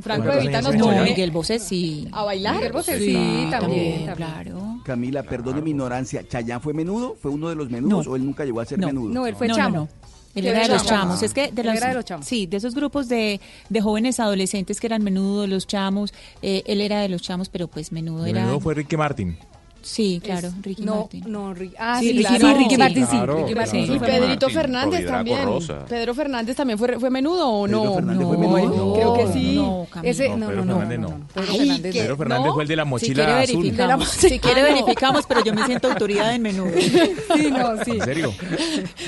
[0.00, 2.08] Franco de Vita nos No, pone Miguel Bosé sí.
[2.12, 2.56] a bailar.
[2.56, 4.06] Miguel Bosé, Sí, sí, también.
[4.06, 4.14] también.
[4.16, 4.78] Claro.
[4.84, 6.26] Camila, perdone mi ignorancia.
[6.28, 7.16] ¿Chayán fue menudo?
[7.20, 8.12] ¿Fue uno de los menudos No.
[8.12, 8.86] o él nunca llegó a ser No.
[8.88, 9.12] menudo?
[9.12, 9.76] No, él fue chamo.
[9.76, 9.88] no.
[10.34, 11.22] Él ¿Qué era de los chamos?
[11.22, 12.26] Es que de los, era de los chamos.
[12.26, 13.40] Sí, de esos grupos de,
[13.70, 16.12] de jóvenes adolescentes que eran menudo, los chamos.
[16.42, 18.42] eh, él era de los chamos, pero pues menudo era.
[18.42, 19.38] menudo fue Ricky Martin.
[19.86, 21.24] Sí, claro, Ricky no, Martin.
[21.28, 22.46] No, ah, Sí, sí, Ricky claro.
[22.48, 22.78] Martin, Ricky sí.
[22.78, 23.10] Martin, sí.
[23.16, 23.86] Claro, Ricky Martin, claro.
[23.86, 24.50] sí, Y fue Pedrito Martin.
[24.50, 25.44] Fernández también.
[25.44, 25.84] Rosa.
[25.88, 27.80] Pedro Fernández también fue, fue menudo o no.
[27.82, 28.94] Pedro Fernández fue No, menudo.
[28.94, 29.54] Creo que sí.
[29.56, 29.86] No.
[30.02, 31.18] Ese, No, no, Pedro no, no, Fernández no, no.
[31.18, 31.26] no.
[31.32, 31.92] Pedro Fernández.
[31.94, 32.00] ¿qué?
[32.02, 32.54] Pedro Fernández ¿No?
[32.54, 33.56] fue el de la Si mochila quiere azul.
[33.62, 34.68] verificamos, si quiere no.
[34.68, 36.72] verificamos, pero yo me siento autoridad en menudo.
[37.36, 37.90] Sí, no, sí.
[37.92, 38.34] ¿En serio?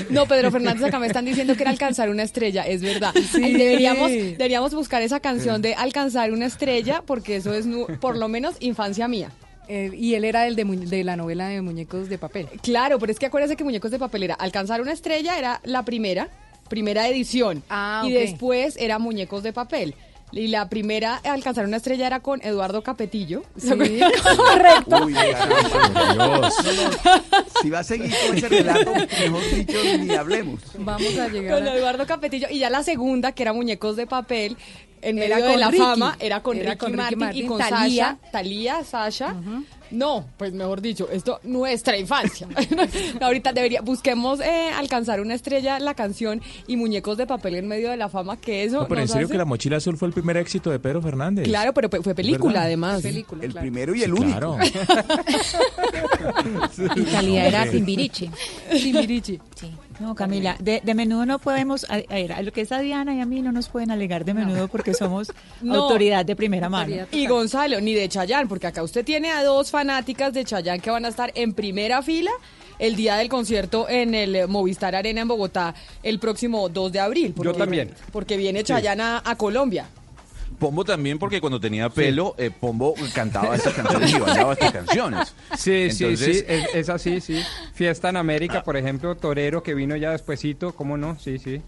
[0.09, 3.13] No, Pedro Fernández acá me están diciendo que era alcanzar una estrella, es verdad.
[3.31, 3.43] Sí.
[3.43, 7.67] Ay, deberíamos, deberíamos buscar esa canción de alcanzar una estrella porque eso es
[7.99, 9.31] por lo menos infancia mía.
[9.69, 12.47] Eh, y él era el de, mu- de la novela de Muñecos de Papel.
[12.63, 15.83] Claro, pero es que acuérdense que Muñecos de Papel era alcanzar una estrella era la
[15.85, 16.27] primera,
[16.69, 17.63] primera edición.
[17.69, 19.93] Ah, y después era Muñecos de Papel.
[20.31, 23.41] Y la primera alcanzar una estrella era con Eduardo Capetillo.
[23.57, 23.69] Sí,
[24.37, 25.05] correcto.
[25.05, 25.47] Uy, ya,
[26.13, 26.53] Dios.
[27.61, 30.59] Si va a seguir con ese relato, mejor dicho, ni hablemos.
[30.77, 31.73] Vamos a llegar Con a...
[31.75, 32.47] Eduardo Capetillo.
[32.49, 34.55] Y ya la segunda, que era Muñecos de Papel,
[35.01, 35.83] en Era medio de con la Ricky.
[35.83, 38.05] fama, era con Era Ricky con Ricky Martin, y con Thalía.
[38.21, 39.35] Sasha, Talía, Sasha.
[39.91, 42.47] No, pues mejor dicho, esto nuestra infancia.
[43.21, 47.89] Ahorita debería, busquemos eh, alcanzar una estrella, la canción y muñecos de papel en medio
[47.89, 50.07] de la fama, que eso No, pero en serio hace- que la mochila azul fue
[50.09, 51.45] el primer éxito de Pedro Fernández.
[51.47, 52.65] Claro, pero fue película ¿Verdad?
[52.65, 53.01] además.
[53.01, 53.63] Película, El claro.
[53.63, 54.27] primero y Sí, el único.
[54.29, 54.57] claro.
[56.95, 58.29] Y calidad era Timbiriche.
[58.71, 59.39] Timbiriche.
[59.55, 59.71] Sí.
[59.99, 62.79] No, Camila, de, de menudo no podemos, a, a ver, a lo que es a
[62.79, 65.31] Diana y a mí no nos pueden alegar de menudo porque somos
[65.61, 65.75] No.
[65.75, 66.95] autoridad de primera mano.
[67.11, 70.89] Y Gonzalo, ni de Chayán, porque acá usted tiene a dos fanáticas de Chayán que
[70.89, 72.31] van a estar en primera fila
[72.79, 77.35] el día del concierto en el Movistar Arena en Bogotá el próximo 2 de abril.
[77.43, 77.91] Yo también.
[78.13, 79.89] Porque viene Chayán a, a Colombia.
[80.59, 85.33] Pombo también, porque cuando tenía pelo, eh, Pombo cantaba estas canciones y bailaba estas canciones.
[85.57, 87.41] Sí, sí, Entonces- sí, es, es así, sí.
[87.73, 91.17] Fiesta en América, por ejemplo, Torero, que vino ya despuesito, ¿cómo no?
[91.19, 91.61] Sí, sí.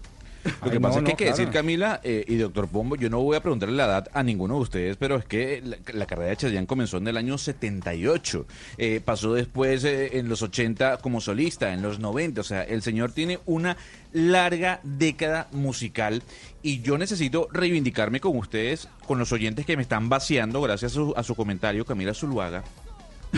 [0.44, 1.36] Lo que Ay, pasa no, es que hay que claro.
[1.36, 4.54] decir, Camila eh, y doctor Pombo, yo no voy a preguntarle la edad a ninguno
[4.54, 8.46] de ustedes, pero es que la, la carrera de Chayanne comenzó en el año 78.
[8.78, 12.40] Eh, pasó después eh, en los 80 como solista, en los 90.
[12.40, 13.76] O sea, el señor tiene una
[14.12, 16.22] larga década musical
[16.62, 20.94] y yo necesito reivindicarme con ustedes, con los oyentes que me están vaciando, gracias a
[20.94, 22.64] su, a su comentario, Camila Zuluaga.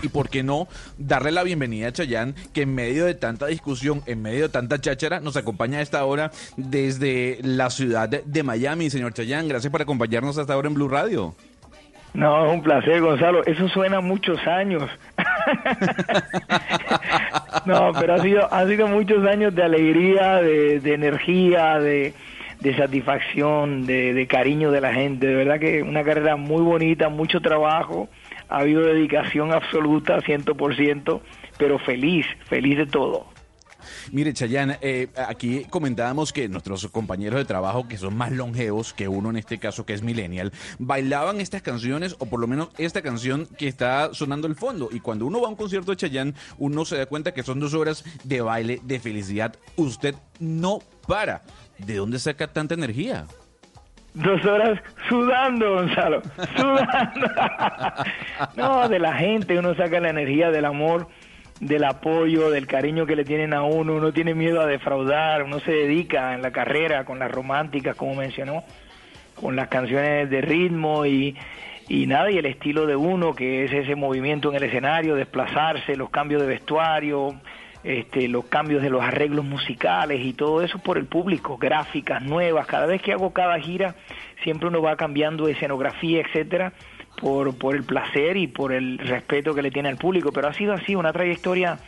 [0.03, 0.67] Y por qué no
[0.99, 4.81] darle la bienvenida a Chayanne, que en medio de tanta discusión, en medio de tanta
[4.81, 8.91] cháchara, nos acompaña a esta hora desde la ciudad de, Miami.
[8.91, 11.35] Señor Chayanne, gracias por acompañarnos hasta ahora en Blue Radio.
[12.13, 13.45] No, es un placer, Gonzalo.
[13.45, 14.89] Eso suena muchos años.
[17.67, 22.15] no, pero ha sido, ha sido muchos años de alegría, de, energía, de,
[22.61, 25.27] de satisfacción, de, de cariño de la gente.
[25.27, 28.09] De verdad que una carrera muy bonita, mucho trabajo.
[28.49, 31.21] Ha habido dedicación absoluta, 100%,
[31.59, 33.35] pero feliz, feliz de todo.
[34.13, 39.09] Mire, Chayanne, eh, aquí comentábamos que nuestros compañeros de trabajo, que son más longevos que
[39.09, 43.03] uno en este caso, que es Millennial, bailaban estas canciones, o por lo menos esta
[43.03, 44.89] canción que está sonando el fondo.
[44.93, 47.61] Y cuando uno va a un concierto de Chayanne, uno se da cuenta que son
[47.61, 49.57] dos horas de baile, de felicidad.
[49.77, 51.43] Usted no para.
[51.79, 53.27] ¿De dónde saca tanta energía?
[54.15, 56.23] Dos horas sudando, Gonzalo,
[56.57, 57.27] sudando.
[58.57, 61.09] no, de la gente uno saca la energía del amor,
[61.59, 63.97] del apoyo, del cariño que le tienen a uno.
[63.97, 68.15] Uno tiene miedo a defraudar, uno se dedica en la carrera con las románticas, como
[68.15, 68.63] mencionó,
[69.35, 71.37] con las canciones de ritmo y,
[71.89, 75.97] y nada, y el estilo de uno, que es ese movimiento en el escenario, desplazarse,
[75.97, 77.35] los cambios de vestuario,
[77.85, 82.67] este, los cambios de los arreglos musicales y todo eso por el público, gráficas nuevas.
[82.67, 83.95] Cada vez que hago cada gira,
[84.43, 86.73] siempre uno va cambiando escenografía, etcétera,
[87.21, 90.33] por, por el placer y por el respeto que le tiene al público.
[90.33, 91.79] Pero ha sido así, una trayectoria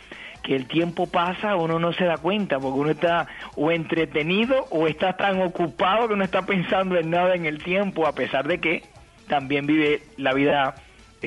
[0.42, 3.26] que el tiempo pasa, uno no se da cuenta, porque uno está
[3.56, 8.06] o entretenido o está tan ocupado que no está pensando en nada en el tiempo,
[8.06, 8.82] a pesar de que
[9.28, 10.74] también vive la vida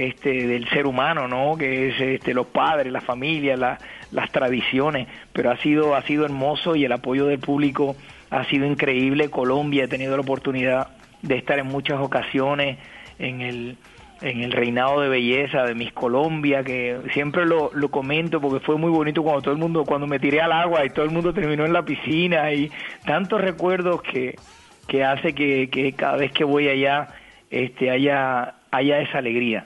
[0.08, 1.58] este del ser humano, ¿no?
[1.58, 3.78] Que es este los padres, la familia, la-
[4.12, 7.96] las tradiciones, pero ha sido ha sido hermoso y el apoyo del público
[8.32, 9.30] ha sido increíble.
[9.30, 10.88] Colombia he tenido la oportunidad
[11.22, 12.78] de estar en muchas ocasiones
[13.20, 13.78] en el
[14.22, 18.76] en el reinado de belleza de Miss Colombia, que siempre lo, lo comento porque fue
[18.78, 21.34] muy bonito cuando todo el mundo, cuando me tiré al agua y todo el mundo
[21.34, 22.70] terminó en la piscina y
[23.06, 24.36] tantos recuerdos que,
[24.90, 27.08] que hace que, que cada vez que voy allá
[27.50, 29.66] este haya, haya esa alegría.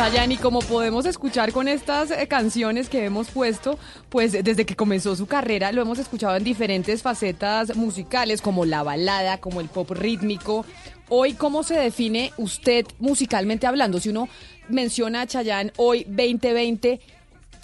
[0.00, 3.78] Chayanne, y como podemos escuchar con estas eh, canciones que hemos puesto,
[4.08, 8.82] pues desde que comenzó su carrera lo hemos escuchado en diferentes facetas musicales, como la
[8.82, 10.64] balada, como el pop rítmico.
[11.10, 14.00] Hoy, ¿cómo se define usted musicalmente hablando?
[14.00, 14.30] Si uno
[14.70, 16.98] menciona a Chayanne hoy 2020,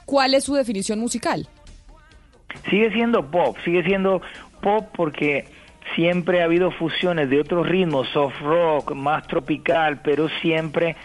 [0.04, 1.48] ¿cuál es su definición musical?
[2.68, 4.20] Sigue siendo pop, sigue siendo
[4.60, 5.46] pop porque
[5.94, 10.96] siempre ha habido fusiones de otros ritmos, soft rock, más tropical, pero siempre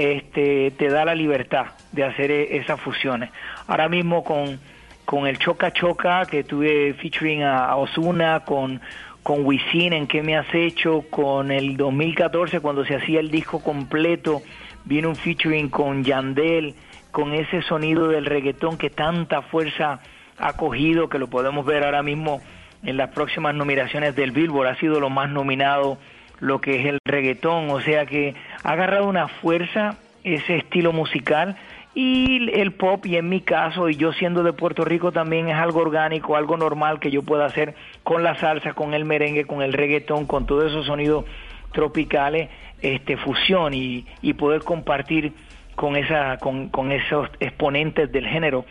[0.00, 3.30] este, te da la libertad de hacer e- esas fusiones.
[3.66, 4.58] Ahora mismo con,
[5.04, 8.80] con el Choca Choca que tuve featuring a, Osuna, con,
[9.22, 11.04] con Wisin en ¿Qué me has hecho?
[11.10, 14.40] Con el 2014 cuando se hacía el disco completo,
[14.86, 16.74] viene un featuring con Yandel,
[17.10, 20.00] con ese sonido del reggaetón que tanta fuerza
[20.38, 22.40] ha cogido, que lo podemos ver ahora mismo
[22.82, 25.98] en las próximas nominaciones del Billboard, ha sido lo más nominado
[26.40, 28.34] lo que es el reggaetón, o sea que
[28.64, 31.56] ha agarrado una fuerza ese estilo musical
[31.94, 35.56] y el pop y en mi caso y yo siendo de Puerto Rico también es
[35.56, 37.74] algo orgánico, algo normal que yo pueda hacer
[38.04, 41.24] con la salsa, con el merengue, con el reggaetón, con todos esos sonidos
[41.72, 42.48] tropicales,
[42.80, 44.04] este fusión y,
[44.38, 45.32] poder compartir
[45.74, 48.64] con esa con, con esos exponentes del género.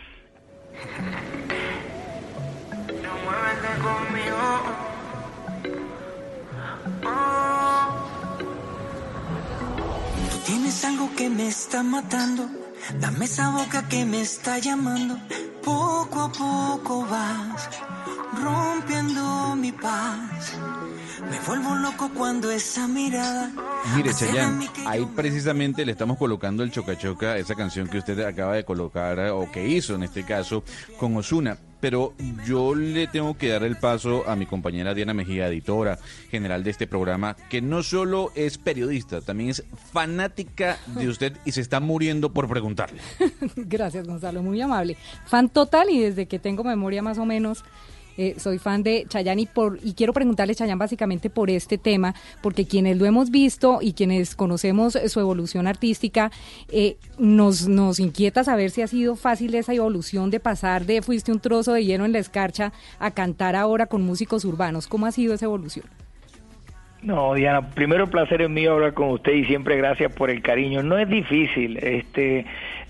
[10.30, 12.48] Tú tienes algo que me está matando.
[12.98, 15.18] Dame esa boca que me está llamando.
[15.62, 17.68] Poco a poco vas
[18.42, 20.52] rompiendo mi paz.
[21.30, 23.52] Me vuelvo loco cuando esa mirada.
[23.94, 28.54] Mire, Chayanne, ahí precisamente le estamos colocando el Choca Choca, esa canción que usted acaba
[28.54, 30.64] de colocar, eh, o que hizo en este caso,
[30.98, 31.58] con Osuna.
[31.80, 32.14] Pero
[32.46, 35.98] yo le tengo que dar el paso a mi compañera Diana Mejía, editora
[36.30, 41.52] general de este programa, que no solo es periodista, también es fanática de usted y
[41.52, 43.00] se está muriendo por preguntarle.
[43.56, 44.96] Gracias, Gonzalo, muy amable.
[45.26, 47.64] Fan total y desde que tengo memoria más o menos.
[48.20, 52.14] Eh, soy fan de Chayanne y, por, y quiero preguntarle, Chayanne, básicamente por este tema,
[52.42, 56.30] porque quienes lo hemos visto y quienes conocemos su evolución artística,
[56.68, 61.32] eh, nos, nos inquieta saber si ha sido fácil esa evolución de pasar de fuiste
[61.32, 64.86] un trozo de hielo en la escarcha a cantar ahora con músicos urbanos.
[64.86, 65.86] ¿Cómo ha sido esa evolución?
[67.02, 70.82] No, Diana, primero placer es mío hablar con usted y siempre gracias por el cariño.
[70.82, 72.40] No es difícil, este,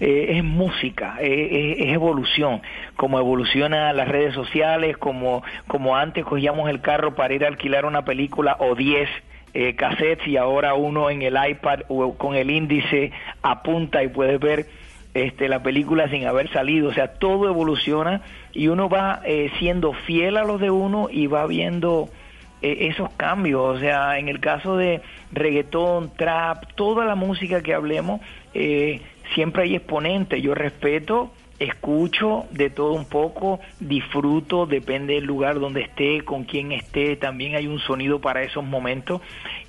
[0.01, 2.61] eh, es música, eh, es, es evolución,
[2.97, 7.85] como evoluciona las redes sociales, como, como antes cogíamos el carro para ir a alquilar
[7.85, 9.09] una película o 10
[9.53, 13.11] eh, cassettes y ahora uno en el iPad o con el índice
[13.43, 14.67] apunta y puedes ver
[15.15, 19.93] este, la película sin haber salido, o sea, todo evoluciona y uno va eh, siendo
[19.93, 22.20] fiel a los de uno y va viendo eh,
[22.63, 25.01] esos cambios, o sea, en el caso de
[25.33, 28.21] reggaetón, trap, toda la música que hablemos,
[28.55, 29.01] eh,
[29.35, 35.83] siempre hay exponentes, yo respeto, escucho de todo un poco, disfruto, depende del lugar donde
[35.83, 39.21] esté, con quién esté, también hay un sonido para esos momentos.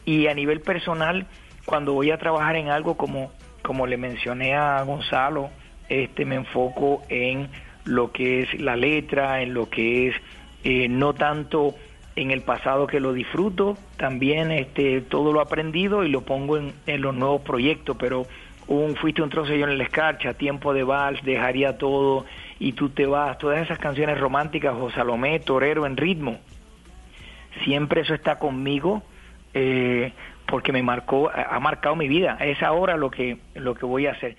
[0.06, 1.28] Y a nivel personal,
[1.66, 3.32] cuando voy a trabajar en algo como,
[3.62, 5.50] como le mencioné a Gonzalo,
[5.90, 7.50] este me enfoco en
[7.84, 10.16] lo que es la letra, en lo que es
[10.64, 11.76] eh, no tanto
[12.16, 16.74] en el pasado que lo disfruto, también este todo lo aprendido y lo pongo en,
[17.02, 18.26] los nuevos proyectos, pero
[18.68, 22.26] un fuiste un trozo yo en la escarcha, tiempo de vals, dejaría todo
[22.60, 26.40] y tú te vas, todas esas canciones románticas o Salomé, Torero en ritmo,
[27.64, 29.04] siempre eso está conmigo
[29.54, 30.12] eh,
[30.46, 34.12] porque me marcó, ha marcado mi vida, es ahora lo que lo que voy a
[34.12, 34.36] hacer.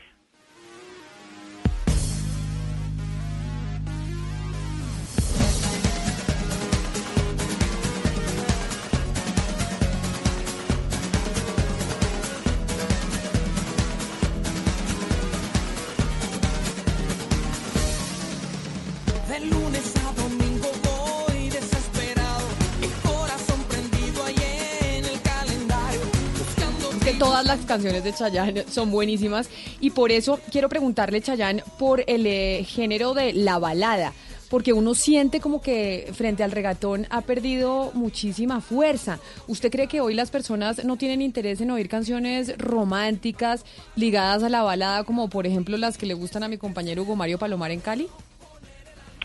[27.73, 29.49] Canciones de Chayanne son buenísimas
[29.81, 34.13] y por eso quiero preguntarle, Chayanne, por el eh, género de la balada.
[34.51, 39.21] Porque uno siente como que frente al regatón ha perdido muchísima fuerza.
[39.47, 43.65] ¿Usted cree que hoy las personas no tienen interés en oír canciones románticas
[43.97, 47.17] ligadas a la balada, como por ejemplo las que le gustan a mi compañero Hugo
[47.17, 48.09] Mario Palomar en Cali?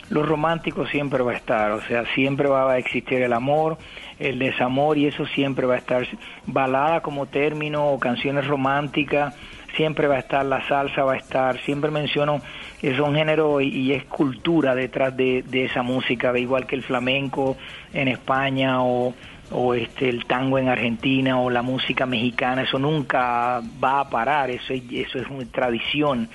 [0.10, 3.78] Lo romántico siempre va a estar, o sea, siempre va a existir el amor,
[4.20, 6.08] el desamor y eso siempre va a estar.
[6.45, 9.36] Balada como término o canciones románticas,
[9.76, 12.41] siempre va a estar, la salsa va a estar, siempre menciono
[12.82, 16.84] es un género y, y es cultura detrás de, de esa música, igual que el
[16.84, 17.58] flamenco
[17.93, 19.14] en España o,
[19.51, 24.49] o este el tango en Argentina o la música mexicana, eso nunca va a parar,
[24.49, 26.30] eso es, eso es una tradición.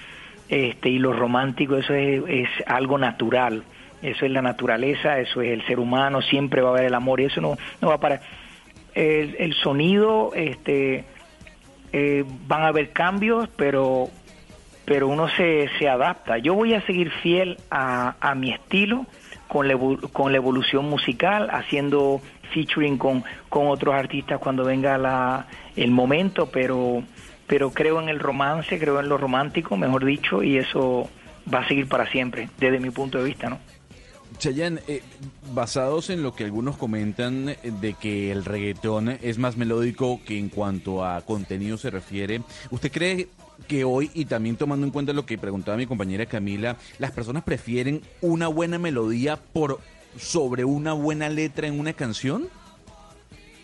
[0.49, 3.63] Este, y lo romántico eso es, algo natural,
[4.03, 7.21] eso es la naturaleza, eso es el ser humano, siempre va a haber el amor
[7.21, 8.21] y eso no, no va a parar.
[8.95, 11.07] El, sonido, este,
[11.93, 14.11] eh, van a haber cambios, pero
[14.85, 16.39] pero uno se, se adapta.
[16.39, 19.07] Yo voy a seguir fiel a, a mi estilo
[19.49, 19.79] con la,
[20.13, 22.21] con la evolución musical, haciendo
[22.53, 27.03] featuring con, con otros artistas cuando venga la, el momento, pero,
[27.53, 31.11] pero creo en el romance, creo en lo romántico, mejor dicho, y eso
[31.53, 33.59] va a seguir para siempre, desde mi punto de vista, ¿no?
[34.39, 35.03] Chayanne, eh,
[35.53, 40.39] basados en lo que algunos comentan eh, de que el reggaetón es más melódico que
[40.39, 42.41] en cuanto a contenido se refiere,
[42.71, 43.29] ¿usted cree
[43.69, 47.45] que hoy, y también tomando en cuenta lo que preguntaba mi compañera Camila, las personas
[47.45, 49.79] prefieren una buena melodía por
[50.17, 52.49] sobre una buena letra en una canción?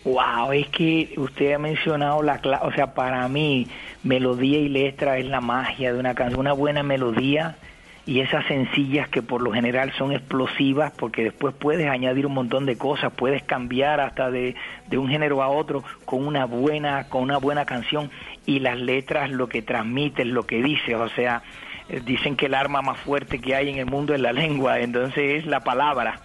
[0.05, 3.67] Wow, es que usted ha mencionado la clave, o sea, para mí
[4.03, 7.57] melodía y letra es la magia de una canción, una buena melodía
[8.05, 12.65] y esas sencillas que por lo general son explosivas porque después puedes añadir un montón
[12.65, 14.55] de cosas, puedes cambiar hasta de,
[14.87, 18.09] de un género a otro con una buena con una buena canción
[18.45, 21.43] y las letras lo que transmiten, lo que dice, o sea,
[21.89, 24.79] eh, dicen que el arma más fuerte que hay en el mundo es la lengua,
[24.79, 26.21] entonces es la palabra.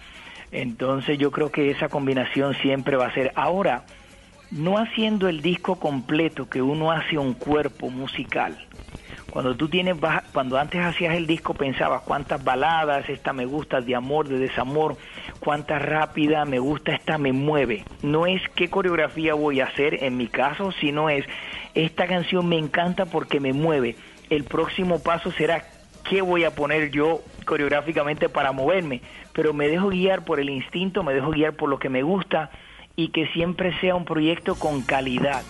[0.51, 3.31] Entonces yo creo que esa combinación siempre va a ser.
[3.35, 3.85] Ahora,
[4.51, 8.57] no haciendo el disco completo, que uno hace un cuerpo musical.
[9.31, 9.97] Cuando tú tienes,
[10.31, 14.95] cuando antes hacías el disco pensabas cuántas baladas, esta me gusta de amor, de desamor,
[15.41, 17.83] cuánta rápida, me gusta, esta me mueve.
[18.01, 21.25] No es qué coreografía voy a hacer en mi caso, sino es
[21.73, 23.97] esta canción me encanta porque me mueve.
[24.29, 25.65] El próximo paso será
[26.09, 29.01] qué voy a poner yo coreográficamente para moverme,
[29.33, 32.49] pero me dejo guiar por el instinto, me dejo guiar por lo que me gusta
[32.95, 35.43] y que siempre sea un proyecto con calidad.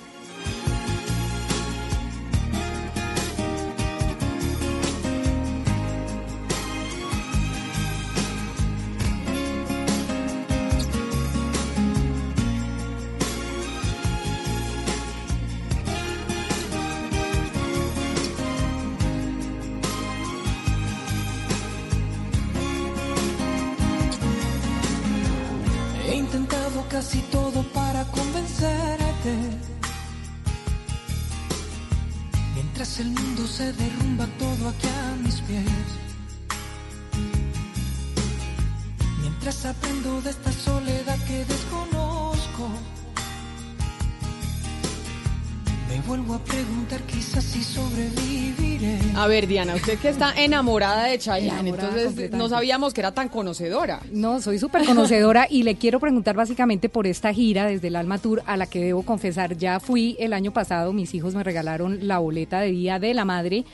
[49.35, 53.27] Ver, Diana, usted que está enamorada de Chayanne, Enamorada entonces no sabíamos que era tan
[53.27, 53.99] conocedora.
[54.09, 58.17] No, soy súper conocedora y le quiero preguntar básicamente por esta gira desde el Alma
[58.17, 62.07] Tour a la que debo confesar, ya fui el año pasado, mis hijos me regalaron
[62.07, 63.65] la boleta de Día de la Madre.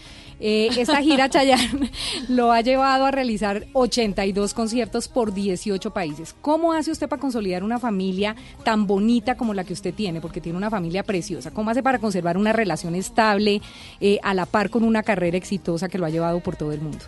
[0.43, 1.91] Eh, esta gira Chayanne
[2.29, 6.35] lo ha llevado a realizar 82 conciertos por 18 países.
[6.41, 10.19] ¿Cómo hace usted para consolidar una familia tan bonita como la que usted tiene?
[10.19, 11.51] Porque tiene una familia preciosa.
[11.51, 13.61] ¿Cómo hace para conservar una relación estable
[13.99, 16.81] eh, a la par con una carrera exitosa que lo ha llevado por todo el
[16.81, 17.05] mundo?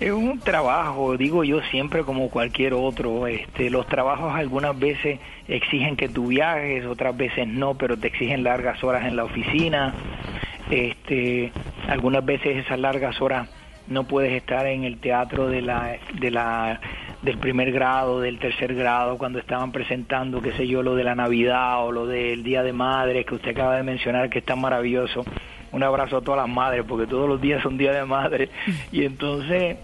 [0.00, 3.26] Es un trabajo, digo yo siempre como cualquier otro.
[3.26, 8.44] Este, los trabajos algunas veces exigen que tú viajes, otras veces no, pero te exigen
[8.44, 9.94] largas horas en la oficina.
[10.70, 11.52] Este,
[11.88, 13.48] algunas veces esas largas horas
[13.86, 16.80] no puedes estar en el teatro de la, de la,
[17.22, 21.14] del primer grado, del tercer grado, cuando estaban presentando, qué sé yo, lo de la
[21.14, 24.60] Navidad o lo del Día de Madres que usted acaba de mencionar, que es tan
[24.60, 25.24] maravilloso.
[25.72, 28.48] Un abrazo a todas las madres, porque todos los días son Día de Madre.
[28.92, 29.76] Y entonces,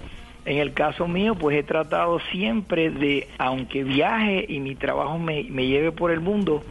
[0.45, 5.45] en el caso mío, pues he tratado siempre de, aunque viaje y mi trabajo me,
[5.45, 6.63] me lleve por el mundo,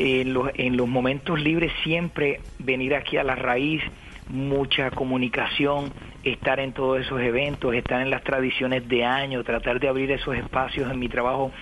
[0.00, 3.82] en los, en los momentos libres siempre venir aquí a la raíz,
[4.28, 5.92] mucha comunicación,
[6.24, 10.34] estar en todos esos eventos, estar en las tradiciones de año, tratar de abrir esos
[10.36, 11.52] espacios en mi trabajo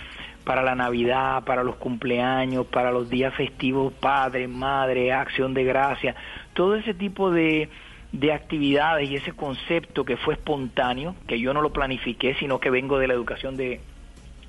[0.44, 6.14] para la Navidad, para los cumpleaños, para los días festivos, padre, madre, acción de gracia,
[6.54, 7.68] todo ese tipo de,
[8.12, 12.70] de actividades y ese concepto que fue espontáneo, que yo no lo planifiqué, sino que
[12.70, 13.80] vengo de la educación de,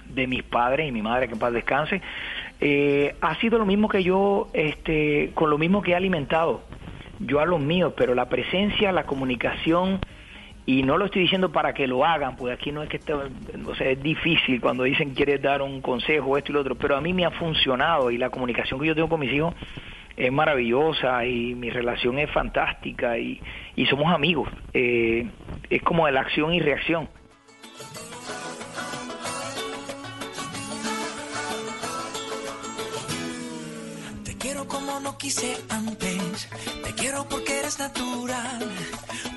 [0.09, 2.01] de mis padres y mi madre, que en paz descanse,
[2.61, 6.61] eh, ha sido lo mismo que yo, este, con lo mismo que he alimentado
[7.19, 9.99] yo a los míos, pero la presencia, la comunicación,
[10.65, 13.13] y no lo estoy diciendo para que lo hagan, pues aquí no es que esté,
[13.13, 16.95] o sea, es difícil cuando dicen quieres dar un consejo, esto y lo otro, pero
[16.95, 19.55] a mí me ha funcionado y la comunicación que yo tengo con mis hijos
[20.15, 23.41] es maravillosa y mi relación es fantástica y,
[23.75, 24.49] y somos amigos.
[24.73, 25.27] Eh,
[25.69, 27.07] es como de la acción y reacción.
[35.19, 36.47] Quise antes.
[36.83, 38.71] Te quiero porque eres natural.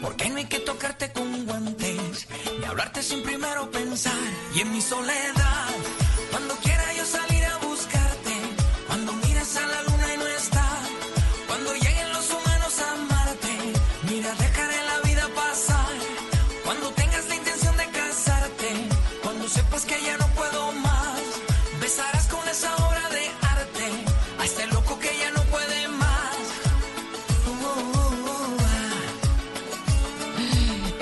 [0.00, 2.28] Porque no hay que tocarte con guantes.
[2.58, 4.22] Ni hablarte sin primero pensar.
[4.54, 5.74] Y en mi soledad,
[6.30, 6.71] cuando quiera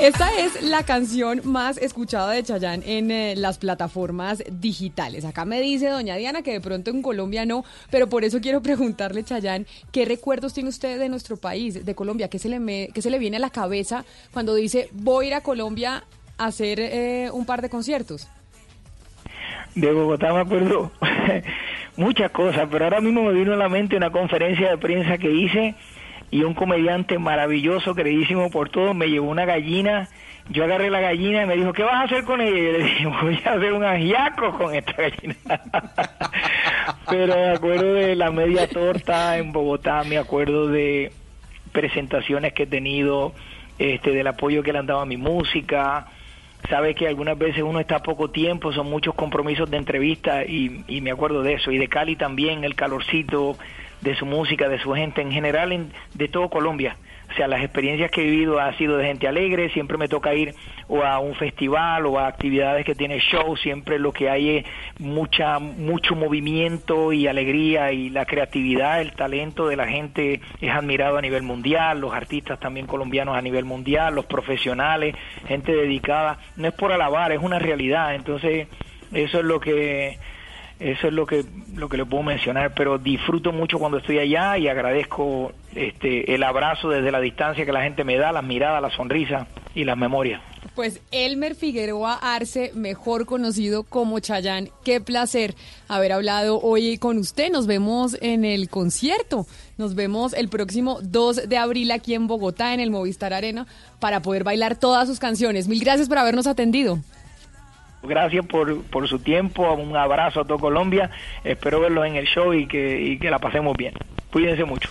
[0.00, 5.24] Esta es la canción más escuchada de Chayanne en eh, las plataformas digitales.
[5.26, 8.62] Acá me dice doña Diana que de pronto en Colombia no, pero por eso quiero
[8.62, 12.28] preguntarle, Chayanne, ¿qué recuerdos tiene usted de nuestro país, de Colombia?
[12.28, 15.28] ¿Qué se le, me- qué se le viene a la cabeza cuando dice voy a
[15.28, 16.04] ir a Colombia
[16.38, 18.28] a hacer eh, un par de conciertos?
[19.74, 20.90] de Bogotá me acuerdo
[21.96, 25.30] muchas cosas, pero ahora mismo me vino a la mente una conferencia de prensa que
[25.30, 25.76] hice
[26.30, 30.08] y un comediante maravilloso, queridísimo por todos, me llevó una gallina.
[30.48, 32.56] Yo agarré la gallina y me dijo, ¿qué vas a hacer con ella?
[32.56, 35.34] Y yo le dije, voy a hacer un ajiaco con esta gallina.
[37.10, 41.12] Pero me acuerdo de la media torta en Bogotá, me acuerdo de
[41.72, 43.32] presentaciones que he tenido,
[43.78, 46.06] este, del apoyo que le han dado a mi música.
[46.68, 51.10] Sabe que algunas veces uno está poco tiempo, son muchos compromisos de entrevista y me
[51.10, 51.72] acuerdo de eso.
[51.72, 53.56] Y de Cali también, el calorcito
[54.00, 56.96] de su música, de su gente, en general en, de todo Colombia.
[57.30, 60.34] O sea, las experiencias que he vivido ha sido de gente alegre, siempre me toca
[60.34, 60.54] ir
[60.88, 64.64] o a un festival o a actividades que tiene show, siempre lo que hay es
[64.98, 71.18] mucha mucho movimiento y alegría y la creatividad, el talento de la gente es admirado
[71.18, 75.14] a nivel mundial, los artistas también colombianos a nivel mundial, los profesionales,
[75.46, 78.66] gente dedicada, no es por alabar, es una realidad, entonces
[79.12, 80.18] eso es lo que
[80.80, 81.44] eso es lo que
[81.76, 86.42] lo que le puedo mencionar, pero disfruto mucho cuando estoy allá y agradezco este el
[86.42, 89.96] abrazo desde la distancia que la gente me da, las miradas, la sonrisa y las
[89.98, 90.40] memorias.
[90.74, 95.54] Pues Elmer Figueroa Arce, mejor conocido como Chayán, qué placer
[95.88, 97.50] haber hablado hoy con usted.
[97.50, 99.46] Nos vemos en el concierto.
[99.76, 103.66] Nos vemos el próximo 2 de abril aquí en Bogotá, en el Movistar Arena,
[103.98, 105.68] para poder bailar todas sus canciones.
[105.68, 107.00] Mil gracias por habernos atendido.
[108.02, 111.10] Gracias por, por su tiempo, un abrazo a todo Colombia,
[111.44, 113.94] espero verlos en el show y que, y que la pasemos bien.
[114.32, 114.88] Cuídense mucho.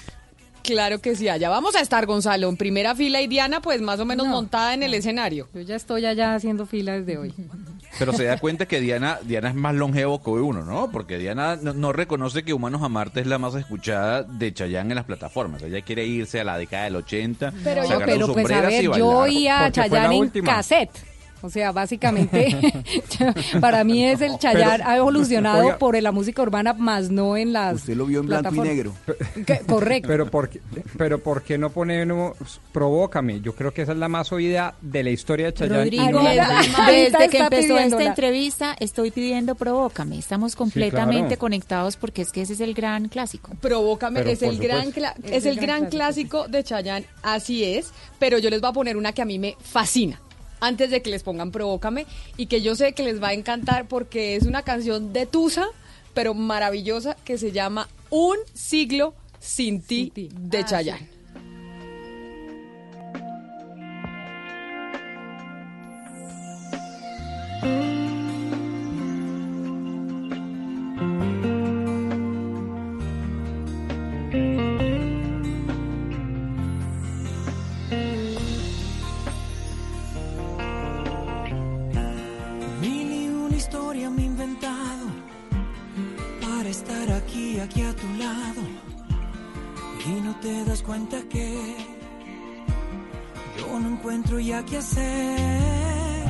[0.63, 3.99] Claro que sí, allá vamos a estar, Gonzalo, en primera fila y Diana, pues más
[3.99, 5.47] o menos montada en el escenario.
[5.53, 7.33] Yo ya estoy allá haciendo fila desde hoy.
[7.97, 10.91] Pero se da cuenta que Diana, Diana es más longevo que uno, ¿no?
[10.91, 14.91] Porque Diana no, no reconoce que Humanos a Marte es la más escuchada de Chayanne
[14.91, 15.63] en las plataformas.
[15.63, 18.83] Ella quiere irse a la década del 80, Pero, yo, pero sus pues a ver,
[18.83, 21.08] yo oía a Chayanne en cassette.
[21.41, 22.55] O sea, básicamente,
[23.61, 25.77] para mí es el Chayanne ha evolucionado Oiga.
[25.77, 28.93] por la música urbana, más no en las Usted lo vio en blanco y negro.
[29.45, 30.07] Que- correcto.
[30.07, 30.61] Pero ¿por, qué,
[30.97, 32.35] pero ¿por qué no ponemos
[32.71, 33.41] Provócame?
[33.41, 35.83] Yo creo que esa es la más oída de la historia de Chayanne.
[35.83, 40.17] Rodrigo, no- desde que empezó esta entrevista, estoy pidiendo Provócame.
[40.17, 41.39] Estamos completamente claro.
[41.39, 43.51] conectados porque es que ese es el gran clásico.
[43.61, 48.37] Provócame, Pero es el, gran cla- es el gran clásico de Chayanne, así es, pero
[48.39, 50.19] yo les voy a poner una que a mí me fascina.
[50.59, 52.05] Antes de que les pongan Provócame
[52.37, 55.67] y que yo sé que les va a encantar porque es una canción de Tusa,
[56.13, 61.19] pero maravillosa que se llama Un siglo sin ti de Chayanne.
[67.61, 67.98] Mil y
[90.49, 91.47] te das cuenta que
[93.57, 96.25] yo no encuentro ya qué hacer.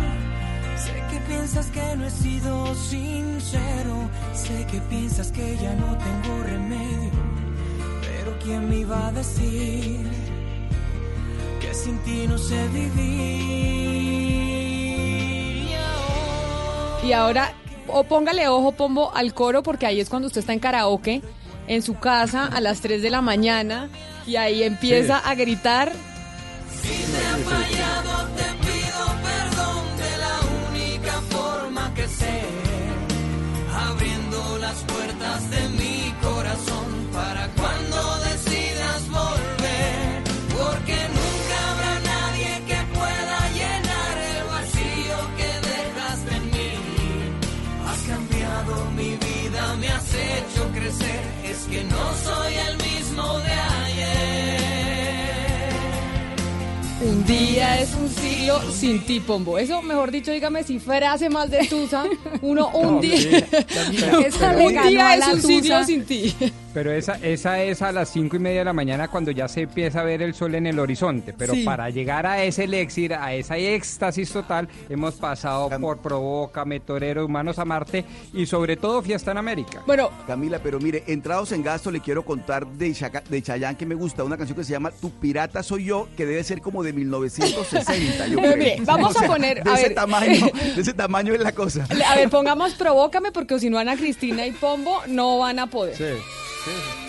[0.83, 3.95] Sé que piensas que no he sido sincero.
[4.33, 7.11] Sé que piensas que ya no tengo remedio.
[8.01, 10.05] Pero ¿quién me iba a decir
[11.61, 13.69] que sin ti no sé vivir?
[17.03, 17.53] Y ahora,
[17.87, 21.21] o póngale ojo, Pombo, al coro, porque ahí es cuando usted está en karaoke,
[21.69, 23.89] en su casa, a las 3 de la mañana,
[24.27, 25.93] y ahí empieza a gritar.
[27.45, 30.35] fallado, te pido perdón de la
[30.67, 32.41] única forma que sé,
[33.87, 35.68] abriendo las puertas de
[57.29, 59.59] día es un siglo sin ti, Pombo.
[59.59, 62.05] Eso, mejor dicho, dígame si frase más de Tusa.
[62.41, 63.45] Uno, un No, día.
[64.57, 66.35] un día es un siglo sin ti.
[66.73, 69.61] Pero esa, esa es a las cinco y media de la mañana cuando ya se
[69.61, 71.33] empieza a ver el sol en el horizonte.
[71.37, 71.63] Pero Sí.
[71.63, 77.57] para llegar a ese elixir, a esa éxtasis total, hemos pasado por Provócame, Torero, Humanos
[77.59, 79.81] a Marte y sobre todo Fiesta en América.
[79.87, 83.85] Bueno, Camila, pero mire, entrados en gasto, le quiero contar de, Chaca- de Chayanne que
[83.87, 86.83] me gusta, una canción que se llama Tu pirata soy yo, que debe ser como
[86.83, 88.27] de 1960.
[88.27, 88.57] Yo creo.
[88.57, 89.95] mire, vamos a poner- De a ese ver.
[89.95, 91.87] tamaño, de ese tamaño es la cosa.
[92.07, 95.95] A ver, pongamos provócame porque si no Ana Cristina y Pombo no van a poder.
[96.69, 97.08] certeza.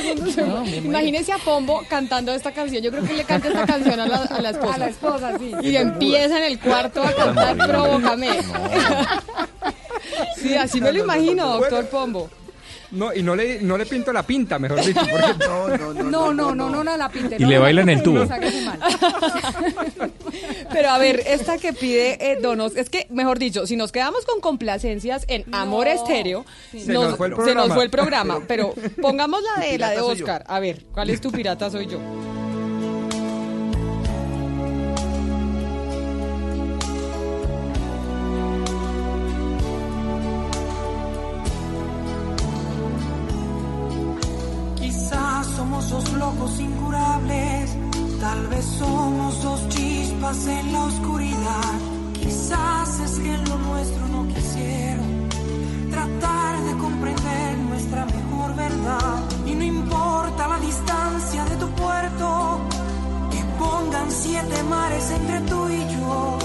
[0.00, 0.62] El mundo se No, muere.
[0.64, 0.86] me muero.
[0.88, 2.82] Imagínese a Pombo cantando esta canción.
[2.82, 4.74] Yo creo que él le canta esta canción a la, a la esposa.
[4.74, 5.52] A la esposa, sí.
[5.62, 8.28] Y empieza en el cuarto a cantar Provócame.
[10.36, 12.30] Sí, así me lo imagino, doctor Pombo.
[12.92, 15.00] No, y no le, no le pinto la pinta, mejor dicho.
[15.00, 15.46] Porque...
[15.46, 16.02] No, no, no.
[16.02, 17.36] No, no, no, no, no, la pinte.
[17.38, 18.26] Y no, le bailan no, el no, tubo.
[20.72, 24.24] Pero a ver, esta que pide eh, Donos, es que, mejor dicho, si nos quedamos
[24.24, 26.80] con complacencias en Amor Estéreo, Sí.
[26.80, 27.74] Se nos fue el se nos programa.
[27.74, 28.42] fue el programa.
[28.46, 30.00] Pero pongamos la de, la de.
[30.00, 30.44] Oscar.
[30.46, 31.98] A ver, ¿cuál es tu pirata soy yo?
[44.76, 47.70] Quizás somos dos locos incurables,
[48.20, 49.68] tal vez somos dos
[50.20, 51.72] chispas en la oscuridad.
[52.14, 55.28] Quizás es que lo nuestro no quisieron
[55.90, 59.22] tratar de comprender nuestra mejor verdad.
[59.46, 62.60] Y no importa la distancia de tu puerto,
[63.30, 66.38] que pongan siete mares entre tú y yo.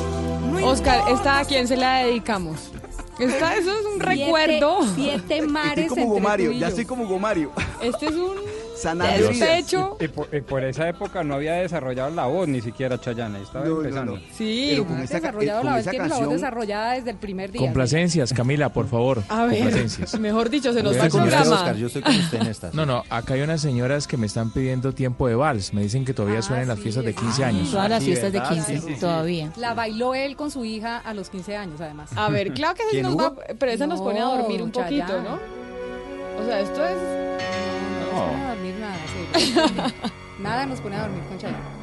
[0.51, 2.71] No Oscar, ¿esta a quién se la dedicamos?
[3.19, 4.79] Esta, eso es un Siete- recuerdo.
[4.95, 6.69] Siete Estoy mares como entre Gomario, tú y ya yo.
[6.69, 7.51] estoy como Gomario.
[7.81, 8.35] Este es un
[8.75, 9.97] Despecho.
[9.99, 13.65] Y por, y por esa época no había desarrollado la voz ni siquiera Chayanne, estaba
[13.65, 14.15] No, empezando.
[14.17, 14.21] no.
[14.33, 17.61] Sí, Pero con desarrollado eh, la esa tiene la voz desarrollada desde el primer día.
[17.61, 19.23] Complacencias, Camila, por favor.
[19.29, 20.19] a ver, Complacencias.
[20.19, 21.55] mejor dicho, se nos va el programa.
[21.55, 22.69] Oscar, yo estoy con usted en esta.
[22.73, 25.73] No, no, acá hay unas señoras que me están pidiendo tiempo de vals.
[25.73, 27.71] Me dicen que todavía Ah, suenan en las fiestas de es- 15 años.
[27.71, 28.53] Todas las fiestas de ¿verdad?
[28.53, 28.99] 15, Sí, sí, sí.
[28.99, 29.51] todavía.
[29.57, 32.09] La bailó él con su hija a los 15 años, además.
[32.15, 34.71] A ver, claro que sí ¿Quién, nos va, pero esa nos pone a dormir un
[34.71, 35.21] poquito.
[35.21, 35.39] ¿no?
[36.41, 37.84] O sea, esto es...
[38.15, 38.95] No nos pone a dormir nada,
[39.35, 39.55] sí.
[40.41, 41.57] Nada nos pone a dormir con Chayanne.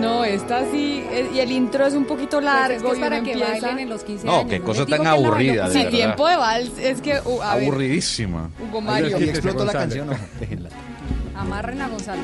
[0.00, 2.98] No, esta sí, eh, y el intro es un poquito Pues largo es que es
[2.98, 3.52] y para uno que empieza...
[3.66, 4.50] bailen en los 15 No, años.
[4.50, 4.64] qué ¿no?
[4.64, 5.90] cosa Les digo tan aburrida, de Sí, verdad.
[5.90, 8.50] tiempo de vals, es que, uh, a ver, Aburridísima.
[8.66, 9.18] Hugo Mario.
[9.20, 10.70] Y explotó la canción, no, déjenla.
[11.36, 12.22] Amarren a Gonzalo.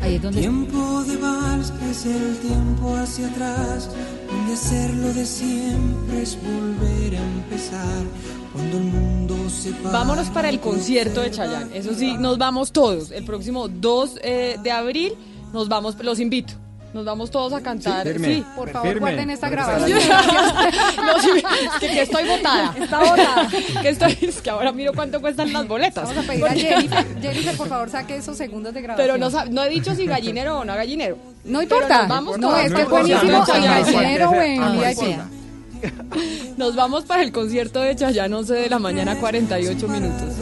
[0.00, 3.90] Ahí es donde Tiempo de vals es el tiempo hacia atrás,
[4.28, 8.04] donde hacerlo de siempre es volver a empezar.
[8.52, 11.76] Cuando el mundo se para Vámonos para el concierto de Chayanne.
[11.76, 13.10] Eso sí, nos vamos todos.
[13.10, 15.14] El próximo 2 eh, de abril
[15.52, 16.54] nos vamos, los invito.
[16.92, 18.04] Nos vamos todos a cantar.
[18.06, 18.44] Sí, Sí.
[18.56, 19.00] Por favor, Firme.
[19.00, 19.98] guarden esta grabación.
[21.06, 22.74] No, sí, es que, que estoy botada.
[22.76, 23.48] Está botada.
[23.80, 26.08] Que estoy, es que ahora miro cuánto cuestan las boletas.
[26.08, 27.06] Vamos a pedir a Jennifer.
[27.22, 29.18] Jennifer, por favor, saque esos segundos de grabación.
[29.18, 31.16] Pero no, no he dicho si gallinero o no gallinero.
[31.44, 32.00] No importa.
[32.00, 33.80] nos vamos no, es No que es buenísimo No en importa.
[33.80, 36.58] gallinero o en Ah, VIP.
[36.58, 40.34] Nos vamos para el concierto de Chayanne 11 de la mañana, 48 minutos.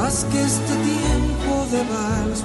[0.00, 2.44] Haz que este tiempo de vals,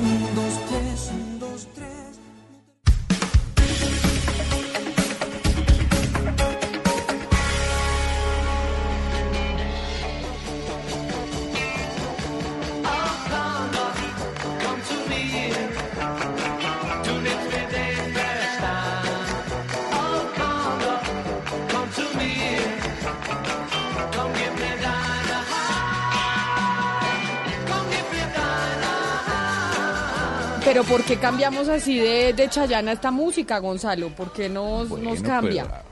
[30.69, 34.09] Pero ¿por qué cambiamos así de, de Chayana esta música, Gonzalo?
[34.09, 35.63] ¿Por qué nos, nos Bueno, cambia?
[35.63, 35.83] pero,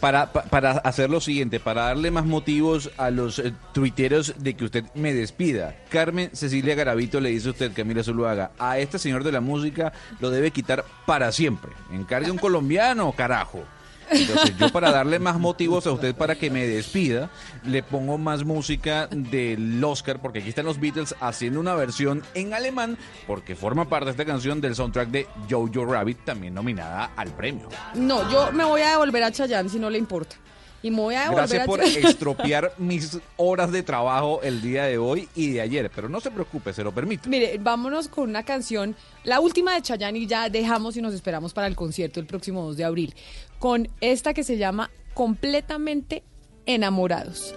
[0.00, 4.54] para, pa- para hacer lo siguiente, para darle más motivos a los eh, tuiteros de
[4.54, 5.76] que usted me despida.
[5.90, 9.92] Carmen Cecilia Garavito le dice a usted, Camila Zuluaga, a este señor de la música
[10.20, 11.72] lo debe quitar para siempre.
[11.92, 13.62] Encargue un colombiano, carajo.
[14.10, 17.30] Entonces yo para darle más motivos a usted para que me despida,
[17.64, 22.54] le pongo más música del Oscar, porque aquí están los Beatles haciendo una versión en
[22.54, 27.30] alemán, porque forma parte de esta canción del soundtrack de Jojo Rabbit, también nominada al
[27.34, 27.68] premio.
[27.94, 30.36] No, yo me voy a devolver a Chayanne si no le importa.
[30.82, 34.98] Y me voy a devolver Gracias por estropear mis horas de trabajo el día de
[34.98, 37.26] hoy y de ayer, pero no se preocupe, se lo permito.
[37.26, 41.54] Mire, vámonos con una canción, la última de Chayanne y ya dejamos y nos esperamos
[41.54, 43.14] para el concierto el próximo 2 de abril,
[43.64, 46.22] con esta que se llama Completamente
[46.66, 47.54] Enamorados.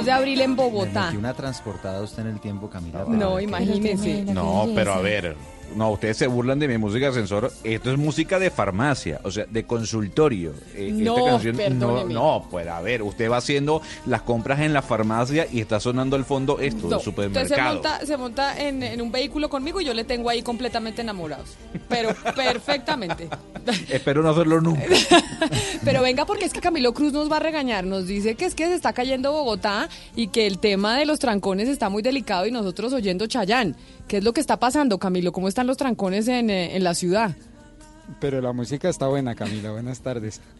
[0.00, 1.10] 2 de abril en Bogotá.
[1.12, 3.04] Y una transportada usted en el tiempo, Camila.
[3.06, 4.24] No, imagínese.
[4.24, 5.36] No, pero a ver,
[5.76, 7.52] no, ustedes se burlan de mi música ascensor.
[7.64, 10.54] Esto es música de farmacia, o sea, de consultorio.
[10.92, 14.82] No, esta canción, no, no, pues a ver, usted va haciendo las compras en la
[14.82, 17.72] farmacia y está sonando al fondo esto No, del usted se supermercado.
[17.74, 21.50] monta, se monta en, en un vehículo conmigo y yo le tengo ahí completamente enamorados.
[21.88, 23.28] Pero perfectamente.
[23.88, 24.82] Espero no hacerlo nunca.
[25.84, 27.84] Pero venga, porque es que Camilo Cruz nos va a regañar.
[27.84, 31.18] Nos dice que es que se está cayendo Bogotá y que el tema de los
[31.18, 33.76] trancones está muy delicado y nosotros oyendo Chayán.
[34.08, 35.32] ¿Qué es lo que está pasando, Camilo?
[35.32, 37.36] ¿Cómo están los trancones en, eh, en la ciudad?
[38.18, 39.70] Pero la música está buena, Camila.
[39.70, 40.40] Buenas tardes.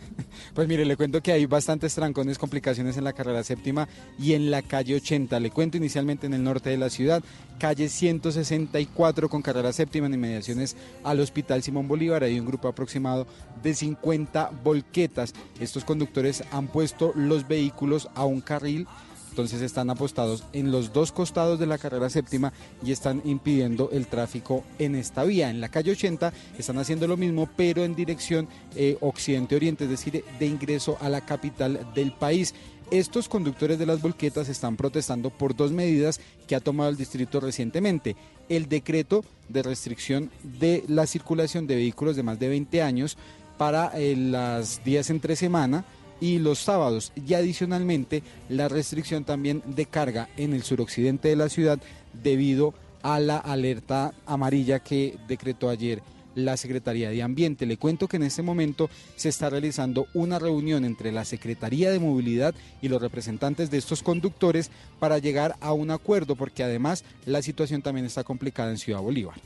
[0.54, 4.50] Pues mire, le cuento que hay bastantes trancones, complicaciones en la carrera séptima y en
[4.50, 5.38] la calle 80.
[5.40, 7.22] Le cuento inicialmente en el norte de la ciudad,
[7.58, 12.24] calle 164 con carrera séptima en inmediaciones al Hospital Simón Bolívar.
[12.24, 13.26] Hay un grupo aproximado
[13.62, 15.32] de 50 volquetas.
[15.60, 18.86] Estos conductores han puesto los vehículos a un carril
[19.30, 22.52] entonces están apostados en los dos costados de la carrera séptima
[22.84, 25.50] y están impidiendo el tráfico en esta vía.
[25.50, 30.24] En la calle 80 están haciendo lo mismo, pero en dirección eh, occidente-oriente, es decir,
[30.38, 32.54] de ingreso a la capital del país.
[32.90, 37.38] Estos conductores de las volquetas están protestando por dos medidas que ha tomado el distrito
[37.38, 38.16] recientemente.
[38.48, 43.16] El decreto de restricción de la circulación de vehículos de más de 20 años
[43.58, 45.84] para eh, las días entre semana
[46.20, 51.48] y los sábados y adicionalmente la restricción también de carga en el suroccidente de la
[51.48, 51.80] ciudad
[52.22, 56.02] debido a la alerta amarilla que decretó ayer
[56.34, 57.66] la Secretaría de Ambiente.
[57.66, 61.98] Le cuento que en este momento se está realizando una reunión entre la Secretaría de
[61.98, 67.42] Movilidad y los representantes de estos conductores para llegar a un acuerdo porque además la
[67.42, 69.40] situación también está complicada en Ciudad Bolívar.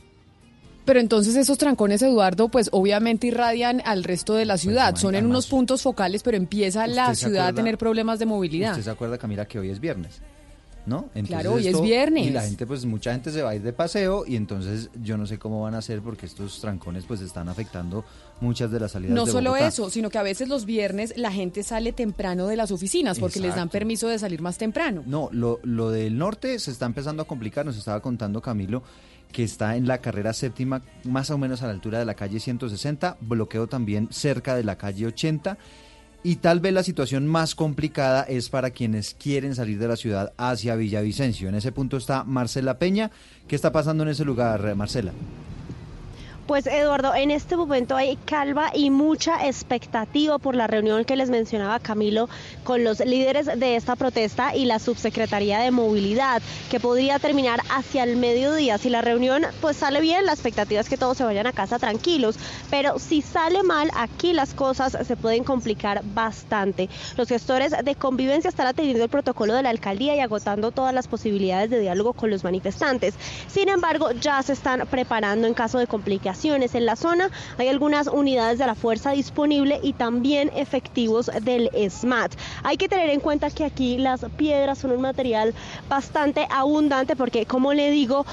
[0.85, 4.95] Pero entonces esos trancones, Eduardo, pues obviamente irradian al resto de la ciudad.
[4.95, 8.27] Son en unos puntos focales, pero empieza la ¿Usted se ciudad a tener problemas de
[8.27, 8.71] movilidad.
[8.71, 10.21] ¿Usted se acuerda, Camila, que hoy es viernes?
[10.85, 11.09] ¿No?
[11.25, 12.27] Claro, hoy es viernes.
[12.27, 15.17] Y la gente, pues mucha gente se va a ir de paseo y entonces yo
[15.17, 18.05] no sé cómo van a hacer porque estos trancones pues están afectando
[18.39, 21.31] muchas de las salidas No de solo eso, sino que a veces los viernes la
[21.31, 25.01] gente sale temprano de las oficinas porque les dan permiso de salir más temprano.
[25.07, 28.83] No, lo, lo del norte se está empezando a complicar, nos estaba contando Camilo
[29.35, 32.39] que está en la carrera séptima, más o menos a la altura de la calle
[32.39, 35.57] 160, bloqueo también cerca de la calle 80.
[36.23, 40.31] Y tal vez la situación más complicada es para quienes quieren salir de la ciudad
[40.37, 41.49] hacia Villavicencio.
[41.49, 43.11] En ese punto está Marcela Peña.
[43.45, 45.11] ¿Qué está pasando en ese lugar, Marcela?
[46.47, 51.31] Pues Eduardo, en este momento hay calva y mucha expectativa por la reunión que les
[51.31, 52.29] mencionaba Camilo
[52.63, 58.03] con los líderes de esta protesta y la subsecretaría de movilidad, que podría terminar hacia
[58.03, 58.77] el mediodía.
[58.77, 61.79] Si la reunión pues sale bien, la expectativa es que todos se vayan a casa
[61.79, 62.37] tranquilos,
[62.69, 66.89] pero si sale mal, aquí las cosas se pueden complicar bastante.
[67.17, 71.07] Los gestores de convivencia están atendiendo el protocolo de la alcaldía y agotando todas las
[71.07, 73.15] posibilidades de diálogo con los manifestantes.
[73.47, 77.29] Sin embargo, ya se están preparando en caso de complicaciones en la zona.
[77.57, 82.33] Hay algunas unidades de la fuerza disponible y también efectivos del SMAT.
[82.63, 85.53] Hay que tener en cuenta que aquí las piedras son un material
[85.89, 88.25] bastante abundante porque, como le digo,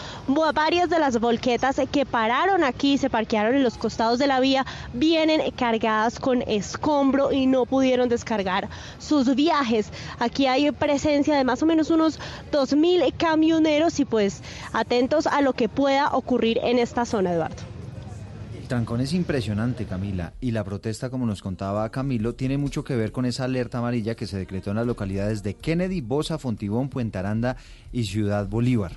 [0.52, 4.66] varias de las volquetas que pararon aquí, se parquearon en los costados de la vía,
[4.92, 8.68] vienen cargadas con escombro y no pudieron descargar
[8.98, 9.90] sus viajes.
[10.18, 12.18] Aquí hay presencia de más o menos unos
[12.50, 14.42] 2.000 camioneros y pues
[14.72, 17.71] atentos a lo que pueda ocurrir en esta zona, Eduardo.
[18.72, 23.12] Trancón es impresionante, Camila, y la protesta, como nos contaba Camilo, tiene mucho que ver
[23.12, 27.18] con esa alerta amarilla que se decretó en las localidades de Kennedy, Bosa, Fontibón, Puente
[27.18, 27.58] Aranda
[27.92, 28.92] y Ciudad Bolívar.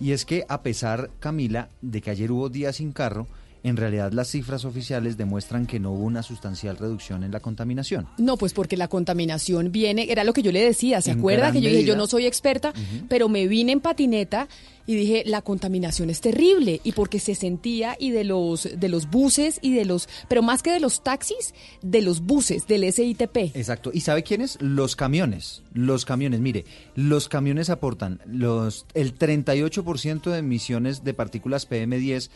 [0.00, 3.26] Y es que a pesar, Camila, de que ayer hubo días sin carro,
[3.64, 8.06] en realidad las cifras oficiales demuestran que no hubo una sustancial reducción en la contaminación.
[8.18, 11.50] No, pues porque la contaminación viene, era lo que yo le decía, ¿se En acuerda
[11.50, 12.72] que yo dije, yo no soy experta,
[13.08, 14.48] pero me vine en patineta
[14.86, 19.10] y dije, la contaminación es terrible y porque se sentía y de los de los
[19.10, 23.56] buses y de los, pero más que de los taxis, de los buses del SITP.
[23.56, 23.90] Exacto.
[23.94, 24.58] ¿Y sabe quiénes?
[24.60, 25.62] Los camiones.
[25.72, 26.40] Los camiones.
[26.40, 32.28] Mire, los camiones aportan los, el 38% de emisiones de partículas PM10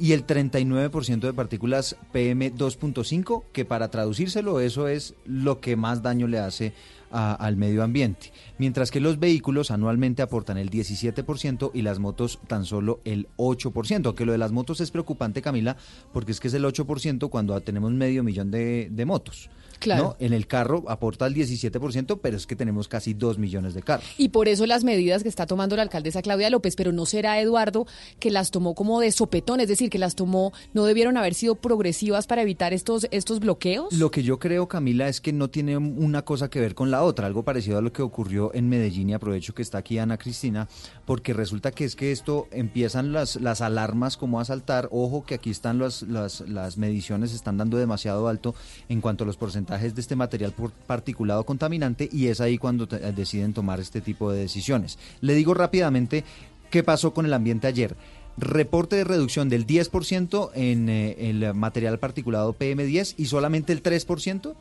[0.00, 6.26] y el 39% de partículas PM2.5, que para traducírselo eso es lo que más daño
[6.26, 6.72] le hace
[7.10, 8.32] al medio ambiente.
[8.60, 14.14] Mientras que los vehículos anualmente aportan el 17% y las motos tan solo el 8%.
[14.14, 15.78] Que lo de las motos es preocupante, Camila,
[16.12, 19.48] porque es que es el 8% cuando tenemos medio millón de, de motos.
[19.78, 20.02] Claro.
[20.02, 20.16] ¿no?
[20.18, 24.04] En el carro aporta el 17%, pero es que tenemos casi 2 millones de carros.
[24.18, 27.40] Y por eso las medidas que está tomando la alcaldesa Claudia López, pero no será
[27.40, 27.86] Eduardo
[28.18, 31.54] que las tomó como de sopetón, es decir, que las tomó, no debieron haber sido
[31.54, 33.94] progresivas para evitar estos, estos bloqueos.
[33.94, 37.02] Lo que yo creo, Camila, es que no tiene una cosa que ver con la
[37.02, 40.18] otra, algo parecido a lo que ocurrió en Medellín y aprovecho que está aquí Ana
[40.18, 40.68] Cristina,
[41.04, 45.34] porque resulta que es que esto empiezan las, las alarmas como a saltar, ojo que
[45.34, 48.54] aquí están las, las, las mediciones, están dando demasiado alto
[48.88, 52.84] en cuanto a los porcentajes de este material por- particulado contaminante y es ahí cuando
[52.96, 54.98] eh, deciden tomar este tipo de decisiones.
[55.20, 56.24] Le digo rápidamente
[56.70, 57.96] qué pasó con el ambiente ayer.
[58.36, 64.54] Reporte de reducción del 10% en eh, el material particulado PM10 y solamente el 3%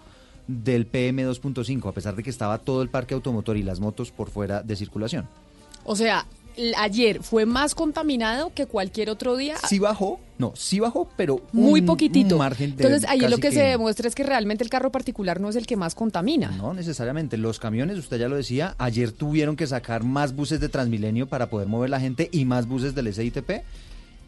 [0.50, 4.30] del PM2.5, a pesar de que estaba todo el parque automotor y las motos por
[4.32, 5.28] fuera de circulación.
[5.84, 6.26] O sea,
[6.78, 9.56] ayer fue más contaminado que cualquier otro día.
[9.68, 12.36] Sí bajó, no, sí bajó, pero Muy un- poquitito.
[12.36, 14.92] un margen de Entonces, ahí lo casi que, se demuestra es que realmente el carro
[14.92, 16.50] particular no es el que más contamina.
[16.52, 17.38] No necesariamente.
[17.38, 21.50] Los camiones, usted ya lo decía, ayer tuvieron que sacar más buses de Transmilenio para
[21.50, 23.62] poder mover la gente y más buses del SITP.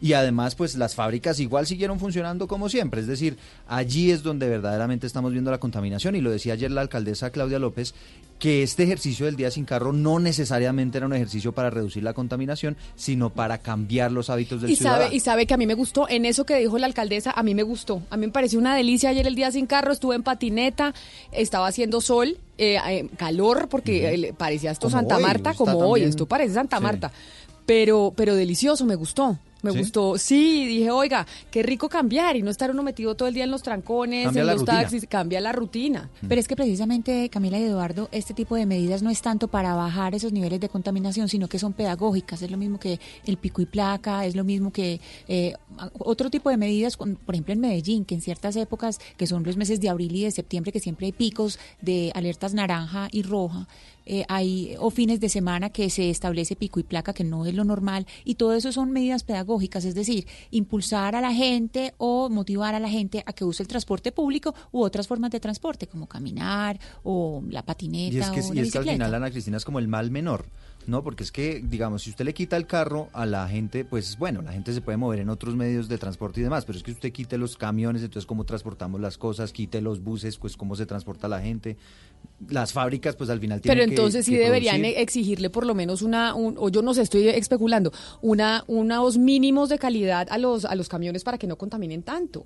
[0.02, 3.02] Y además, pues las fábricas igual siguieron funcionando como siempre.
[3.02, 3.38] Es decir,
[3.68, 6.16] allí es donde verdaderamente estamos viendo la contaminación.
[6.16, 7.94] Y lo decía ayer la alcaldesa Claudia López,
[8.40, 12.14] que este ejercicio del día sin carro no necesariamente era un ejercicio para reducir la
[12.16, 15.04] contaminación, sino para cambiar los hábitos del Y ciudadano.
[15.04, 17.44] sabe, y sabe que a mí me gustó, en eso que dijo la alcaldesa, a
[17.44, 18.02] mí me gustó.
[18.10, 20.96] A mí me pareció una delicia ayer el día sin carro, estuve en patineta,
[21.32, 26.02] estaba haciendo sol, eh, eh, calor, porque parecía esto Como Santa hoy, Marta, como hoy,
[26.02, 26.84] esto parece Santa Sí.
[26.84, 27.12] Marta.
[27.68, 29.38] Pero, pero delicioso, me gustó.
[29.62, 29.78] Me ¿Sí?
[29.80, 33.44] gustó, sí, dije, oiga, qué rico cambiar y no estar uno metido todo el día
[33.44, 34.82] en los trancones, Cambia en los rutina.
[34.82, 36.10] taxis, cambia la rutina.
[36.28, 39.76] Pero es que precisamente, Camila y Eduardo, este tipo de medidas no es tanto para
[39.76, 42.42] bajar esos niveles de contaminación, sino que son pedagógicas.
[42.42, 45.54] Es lo mismo que el pico y placa, es lo mismo que eh,
[46.00, 49.44] otro tipo de medidas, con- por ejemplo en Medellín, que en ciertas épocas, que son
[49.44, 53.22] los meses de abril y de septiembre, que siempre hay picos de alertas naranja y
[53.22, 53.68] roja,
[54.06, 57.54] eh, hay o fines de semana que se establece pico y placa, que no es
[57.54, 62.30] lo normal, y todo eso son medidas pedagógicas, es decir, impulsar a la gente o
[62.30, 65.88] motivar a la gente a que use el transporte público u otras formas de transporte,
[65.88, 69.58] como caminar o la patineta Y es que, o y que al final, Ana Cristina,
[69.58, 70.46] es como el mal menor,
[70.88, 71.04] ¿no?
[71.04, 74.42] Porque es que, digamos, si usted le quita el carro a la gente, pues bueno,
[74.42, 76.92] la gente se puede mover en otros medios de transporte y demás, pero es que
[76.92, 80.86] usted quite los camiones, entonces cómo transportamos las cosas, quite los buses, pues cómo se
[80.86, 81.78] transporta la gente.
[82.50, 85.00] Las fábricas, pues al final tienen Pero que- entonces sí que deberían producir.
[85.02, 87.92] exigirle por lo menos una, un- o yo no sé, estoy especulando,
[88.22, 92.46] una, unos mínimos de calidad a los, a los camiones para que no contaminen tanto.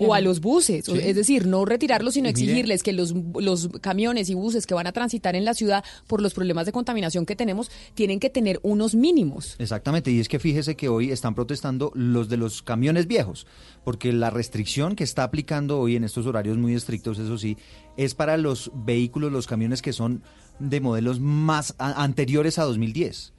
[0.00, 0.84] O a los buses.
[0.86, 0.92] Sí.
[1.02, 4.92] Es decir, no retirarlos, sino exigirles que los, los camiones y buses que van a
[4.92, 8.94] transitar en la ciudad por los problemas de contaminación que tenemos tienen que tener unos
[8.94, 9.56] mínimos.
[9.58, 13.46] Exactamente, y es que fíjese que hoy están protestando los de los camiones viejos,
[13.84, 17.56] porque la restricción que está aplicando hoy en estos horarios muy estrictos, eso sí,
[17.96, 20.22] es para los vehículos, los camiones que son
[20.58, 23.33] de modelos más a- anteriores a 2010.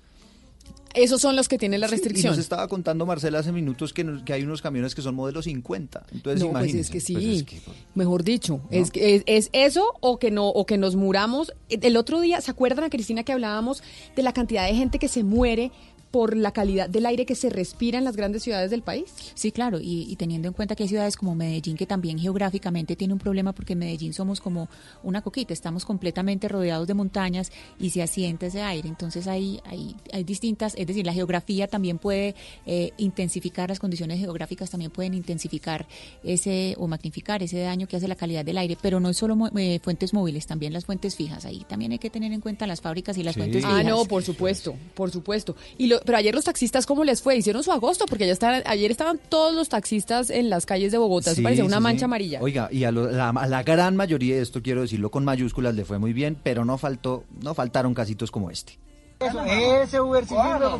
[0.96, 2.34] Esos son los que tienen la Sí, restricción.
[2.34, 5.16] y nos estaba contando Marcela hace minutos que, nos- que hay unos camiones que son
[5.16, 6.06] modelo 50.
[6.14, 7.60] Entonces, no, pues es que sí, pues es que-
[7.96, 11.54] mejor dicho, es, que- es, es eso o que no o que nos muramos.
[11.70, 13.84] El otro día, ¿se acuerdan a Cristina que hablábamos
[14.16, 15.72] de la cantidad de gente que se muere
[16.16, 19.14] por la calidad del aire que se respira en las grandes ciudades del país?
[19.34, 22.96] Sí, claro, y, y teniendo en cuenta que hay ciudades como Medellín que también geográficamente
[22.96, 24.70] tiene un problema porque en Medellín somos como
[25.04, 27.52] una coquita, estamos completamente rodeados de montañas
[27.82, 31.98] y se asienta ese aire, entonces hay, hay, hay distintas, es decir, la geografía también
[31.98, 32.34] puede
[32.66, 35.86] eh, intensificar, las condiciones geográficas también pueden intensificar
[36.24, 39.36] ese o magnificar ese daño que hace la calidad del aire, pero no es solo
[39.36, 42.68] mo- eh, fuentes móviles, también las fuentes fijas, ahí también hay que tener en cuenta
[42.68, 43.86] las fábricas y las fuentes Ah, fijas.
[43.86, 45.58] no, por supuesto, por supuesto.
[45.78, 47.36] Y lo- pero ayer los taxistas, ¿cómo les fue?
[47.38, 50.98] Hicieron su agosto, porque ya estaban, ayer estaban todos los taxistas en las calles de
[50.98, 51.32] Bogotá.
[51.32, 52.06] Eso Sí, parecía una sí, mancha sí.
[52.06, 52.40] amarilla.
[52.42, 55.76] Oiga, y a, lo- la, a la gran mayoría de esto quiero decirlo con mayúsculas
[55.76, 58.78] le fue muy bien, pero no faltó, no faltaron casitos como este.
[59.20, 60.26] Ese Uber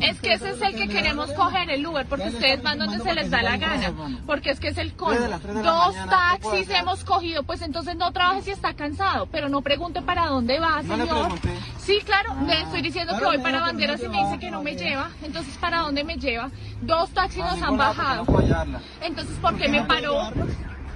[0.02, 3.14] Es que ese es el que queremos coger, el Uber, porque ustedes van donde se
[3.14, 3.92] les da la gana.
[4.26, 5.18] Porque es que es el colmo.
[5.62, 10.26] Dos taxis hemos cogido, pues entonces no trabaje si está cansado, pero no pregunte para
[10.26, 11.32] dónde va, señor.
[11.78, 14.76] Sí, claro, le estoy diciendo que voy para banderas y me dice que no me
[14.76, 15.10] lleva.
[15.22, 16.50] Entonces, ¿para dónde me lleva?
[16.82, 18.26] Dos taxis nos han bajado.
[19.00, 20.30] Entonces, ¿por qué me paró?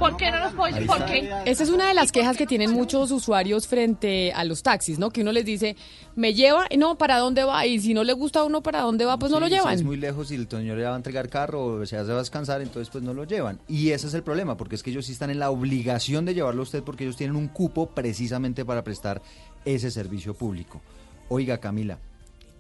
[0.01, 1.31] ¿Por qué no nos puedo ¿Por qué?
[1.44, 5.10] Esa es una de las quejas que tienen muchos usuarios frente a los taxis, ¿no?
[5.10, 5.77] Que uno les dice,
[6.16, 7.66] me lleva, y no, ¿para dónde va?
[7.66, 9.74] Y si no le gusta a uno para dónde va, pues no lo si llevan.
[9.74, 12.16] es muy lejos y el señor le va a entregar carro o se hace va
[12.16, 13.60] a descansar, entonces pues no lo llevan.
[13.68, 16.32] Y ese es el problema, porque es que ellos sí están en la obligación de
[16.32, 19.20] llevarlo a usted porque ellos tienen un cupo precisamente para prestar
[19.66, 20.81] ese servicio público.
[21.28, 21.98] Oiga, Camila,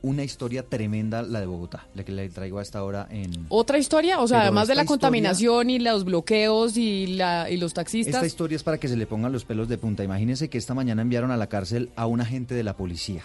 [0.02, 3.46] una historia tremenda la de Bogotá, la que le traigo a esta hora en...
[3.48, 7.56] Otra historia, o sea, Pero además de la contaminación y los bloqueos y, la, y
[7.56, 8.14] los taxistas.
[8.14, 10.02] Esta historia es para que se le pongan los pelos de punta.
[10.02, 13.24] Imagínense que esta mañana enviaron a la cárcel a un agente de la policía.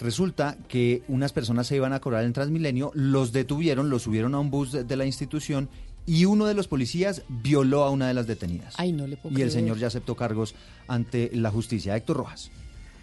[0.00, 4.40] Resulta que unas personas se iban a cobrar en Transmilenio, los detuvieron, los subieron a
[4.40, 5.68] un bus de, de la institución
[6.06, 8.74] y uno de los policías violó a una de las detenidas.
[8.78, 10.54] Ay, no le puedo y el señor ya aceptó cargos
[10.88, 11.96] ante la justicia.
[11.96, 12.50] Héctor Rojas.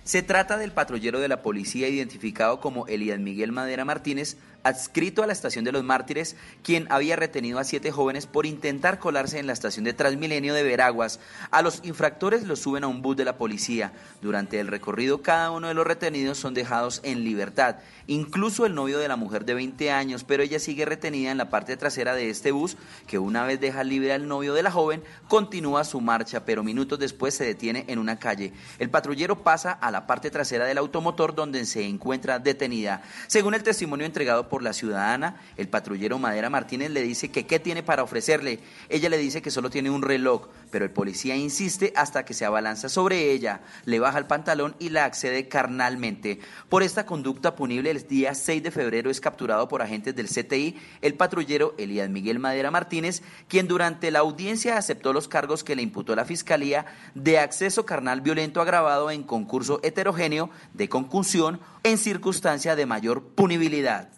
[0.07, 5.27] Se trata del patrullero de la policía identificado como Elías Miguel Madera Martínez, adscrito a
[5.27, 9.47] la estación de los mártires, quien había retenido a siete jóvenes por intentar colarse en
[9.47, 11.19] la estación de Transmilenio de Veraguas.
[11.51, 13.93] A los infractores los suben a un bus de la policía.
[14.21, 17.77] Durante el recorrido cada uno de los retenidos son dejados en libertad,
[18.07, 21.49] incluso el novio de la mujer de 20 años, pero ella sigue retenida en la
[21.49, 22.77] parte trasera de este bus,
[23.07, 26.99] que una vez deja libre al novio de la joven, continúa su marcha, pero minutos
[26.99, 28.53] después se detiene en una calle.
[28.79, 33.01] El patrullero pasa a la parte trasera del automotor donde se encuentra detenida.
[33.27, 37.59] Según el testimonio entregado por la ciudadana, el patrullero Madera Martínez le dice que qué
[37.59, 38.59] tiene para ofrecerle.
[38.89, 42.45] Ella le dice que solo tiene un reloj, pero el policía insiste hasta que se
[42.45, 46.39] abalanza sobre ella, le baja el pantalón y la accede carnalmente.
[46.69, 50.75] Por esta conducta punible, el día 6 de febrero es capturado por agentes del CTI
[51.01, 55.81] el patrullero Elías Miguel Madera Martínez, quien durante la audiencia aceptó los cargos que le
[55.81, 62.75] imputó la Fiscalía de acceso carnal violento agravado en concurso heterogéneo, de concusión, en circunstancia
[62.75, 64.16] de mayor punibilidad.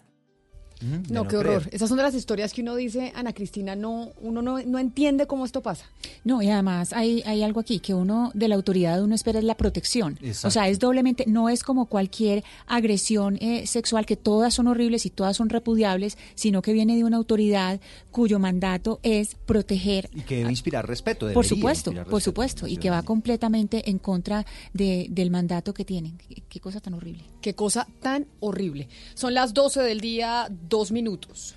[1.10, 1.68] No, qué horror.
[1.72, 5.26] Esas son de las historias que uno dice, Ana Cristina, no, uno no, no entiende
[5.26, 5.86] cómo esto pasa.
[6.24, 9.44] No, y además hay, hay algo aquí que uno de la autoridad uno espera es
[9.44, 10.18] la protección.
[10.22, 10.48] Exacto.
[10.48, 15.06] O sea, es doblemente, no es como cualquier agresión eh, sexual que todas son horribles
[15.06, 17.80] y todas son repudiables, sino que viene de una autoridad
[18.10, 21.30] cuyo mandato es proteger Y que debe inspirar respeto.
[21.32, 22.30] por supuesto, inspirar por respeto.
[22.30, 26.16] supuesto, y que va completamente en contra de, del mandato que tienen.
[26.18, 27.24] Qué, qué cosa tan horrible.
[27.40, 28.88] Qué cosa tan horrible.
[29.14, 31.54] Son las 12 del día, dos minutos.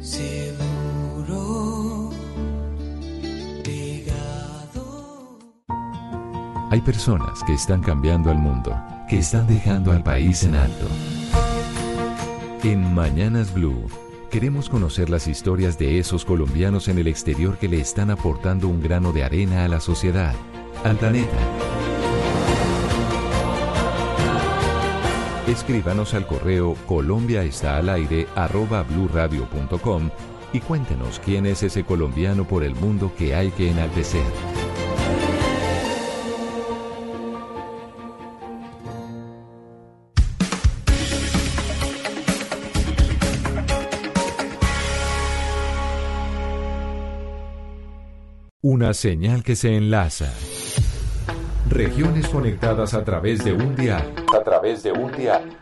[0.00, 0.50] Seguro
[6.72, 10.86] Hay personas que están cambiando al mundo, que están dejando al país en alto.
[12.62, 13.88] En Mañanas Blue,
[14.30, 18.80] queremos conocer las historias de esos colombianos en el exterior que le están aportando un
[18.80, 20.32] grano de arena a la sociedad,
[20.84, 21.89] al planeta.
[25.50, 30.08] Escríbanos al correo Colombia está al aire arroba bluradio.com
[30.52, 34.22] y cuéntenos quién es ese colombiano por el mundo que hay que enaltecer.
[48.62, 50.32] Una señal que se enlaza.
[51.70, 54.02] Regiones conectadas a través de un dial.
[54.36, 55.56] A través de un dial.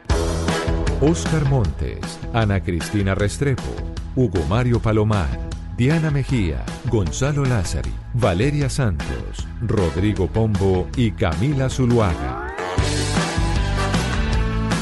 [1.02, 3.74] Oscar Montes, Ana Cristina Restrepo,
[4.16, 5.28] Hugo Mario Palomar,
[5.76, 12.56] Diana Mejía, Gonzalo Lázari, Valeria Santos, Rodrigo Pombo y Camila Zuluaga.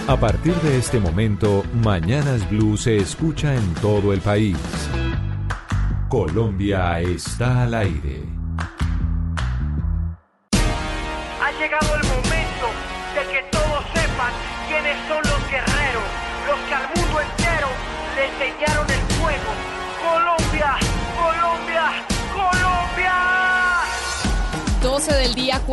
[0.07, 4.57] A partir de este momento, Mañanas Blue se escucha en todo el país.
[6.09, 8.36] Colombia está al aire.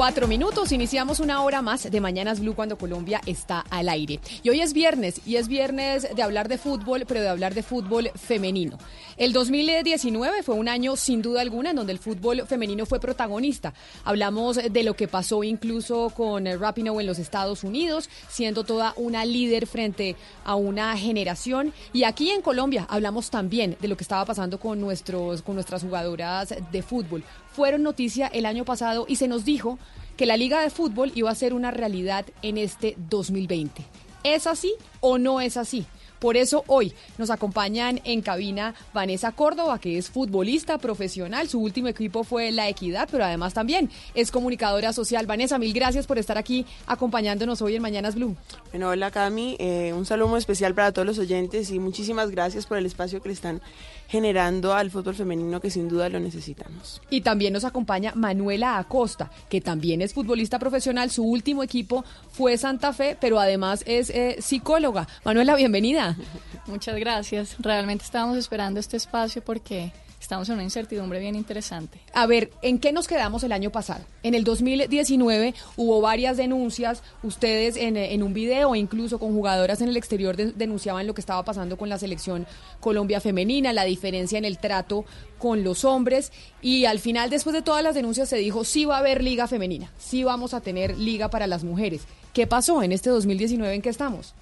[0.04, 0.74] 4 minutos.
[0.74, 4.20] Iniciamos una hora más de Mañanas Blue cuando Colombia está al aire.
[4.44, 7.64] Y hoy es viernes, y es viernes de hablar de fútbol, pero de hablar de
[7.64, 8.78] fútbol femenino.
[9.16, 13.74] El 2019 fue un año sin duda alguna en donde el fútbol femenino fue protagonista.
[14.04, 19.24] Hablamos de lo que pasó incluso con Rapinoe en los Estados Unidos, siendo toda una
[19.24, 21.72] líder frente a una generación.
[21.94, 25.82] Y aquí en Colombia hablamos también de lo que estaba pasando con, nuestros, con nuestras
[25.82, 27.24] jugadoras de fútbol.
[27.54, 29.78] Fueron noticia el año pasado y se nos dijo
[30.18, 33.84] que la liga de fútbol iba a ser una realidad en este 2020.
[34.24, 35.86] ¿Es así o no es así?
[36.24, 41.50] Por eso hoy nos acompañan en cabina Vanessa Córdoba, que es futbolista profesional.
[41.50, 45.26] Su último equipo fue La Equidad, pero además también es comunicadora social.
[45.26, 48.38] Vanessa, mil gracias por estar aquí acompañándonos hoy en Mañanas Blue.
[48.72, 52.68] Bueno, hola Cami, eh, un saludo muy especial para todos los oyentes y muchísimas gracias
[52.68, 53.62] por el espacio que le están
[54.08, 57.02] generando al fútbol femenino que sin duda lo necesitamos.
[57.10, 61.10] Y también nos acompaña Manuela Acosta, que también es futbolista profesional.
[61.10, 65.08] Su último equipo fue Santa Fe, pero además es eh, psicóloga.
[65.24, 66.18] Manuela, bienvenida.
[66.68, 67.56] Muchas gracias.
[67.60, 69.92] Realmente estábamos esperando este espacio porque
[70.24, 72.00] estamos en una incertidumbre bien interesante.
[72.14, 74.06] A ver, ¿en qué nos quedamos el año pasado?
[74.24, 77.04] En el 2019 hubo varias denuncias.
[77.24, 81.22] Ustedes en, en un video, incluso con jugadoras en el exterior, de, denunciaban lo que
[81.22, 82.48] estaba pasando con la selección
[82.80, 85.06] Colombia femenina, la diferencia en el trato
[85.38, 86.32] con los hombres.
[86.62, 89.48] Y al final, después de todas las denuncias, se dijo, sí va a haber liga
[89.48, 92.04] femenina, sí vamos a tener liga para las mujeres.
[92.34, 93.76] ¿Qué pasó en este 2019?
[93.76, 94.34] ¿En qué estamos?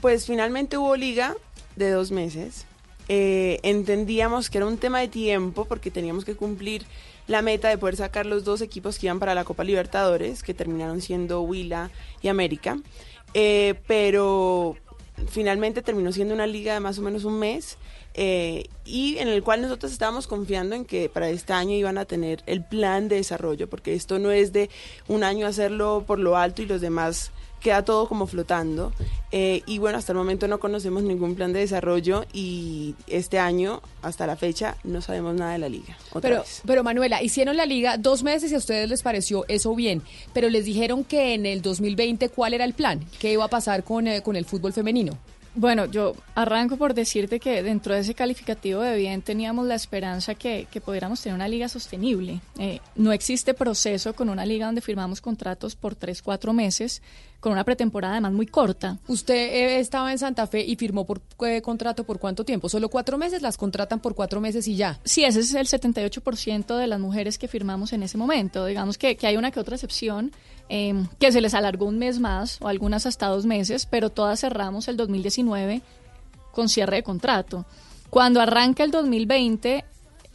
[0.00, 1.36] Pues finalmente hubo liga
[1.76, 2.66] de dos meses.
[3.08, 6.84] Eh, entendíamos que era un tema de tiempo porque teníamos que cumplir
[7.26, 10.54] la meta de poder sacar los dos equipos que iban para la Copa Libertadores, que
[10.54, 11.90] terminaron siendo Huila
[12.22, 12.78] y América.
[13.34, 14.76] Eh, pero
[15.28, 17.76] finalmente terminó siendo una liga de más o menos un mes
[18.14, 22.04] eh, y en el cual nosotros estábamos confiando en que para este año iban a
[22.04, 24.70] tener el plan de desarrollo, porque esto no es de
[25.06, 27.30] un año hacerlo por lo alto y los demás
[27.60, 28.92] queda todo como flotando.
[29.30, 33.82] Eh, y bueno, hasta el momento no conocemos ningún plan de desarrollo y este año,
[34.02, 35.96] hasta la fecha, no sabemos nada de la liga.
[36.10, 36.62] Otra Pero, vez.
[36.66, 40.02] pero Manuela, hicieron la liga dos meses y a ustedes les pareció eso bien,
[40.32, 43.84] pero les dijeron que en el 2020 cuál era el plan, qué iba a pasar
[43.84, 45.18] con, eh, con el fútbol femenino.
[45.54, 50.36] Bueno, yo arranco por decirte que dentro de ese calificativo de bien teníamos la esperanza
[50.36, 52.40] que, que pudiéramos tener una liga sostenible.
[52.58, 57.02] Eh, no existe proceso con una liga donde firmamos contratos por tres, cuatro meses,
[57.40, 58.98] con una pretemporada además muy corta.
[59.06, 62.68] Usted eh, estaba en Santa Fe y firmó por eh, contrato por cuánto tiempo?
[62.68, 64.98] Solo cuatro meses, las contratan por cuatro meses y ya.
[65.04, 68.66] Sí, ese es el 78% de las mujeres que firmamos en ese momento.
[68.66, 70.32] Digamos que, que hay una que otra excepción
[70.68, 74.40] eh, que se les alargó un mes más o algunas hasta dos meses, pero todas
[74.40, 75.82] cerramos el 2019
[76.52, 77.66] con cierre de contrato.
[78.10, 79.84] Cuando arranca el 2020,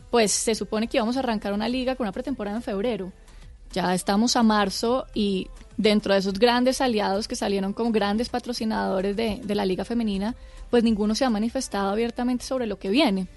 [0.09, 3.11] pues se supone que íbamos a arrancar una liga con una pretemporada en febrero.
[3.73, 5.47] Ya estamos a marzo y
[5.77, 10.35] dentro de esos grandes aliados que salieron como grandes patrocinadores de, la liga femenina,
[10.69, 13.27] pues ninguno se ha manifestado abiertamente sobre lo que viene.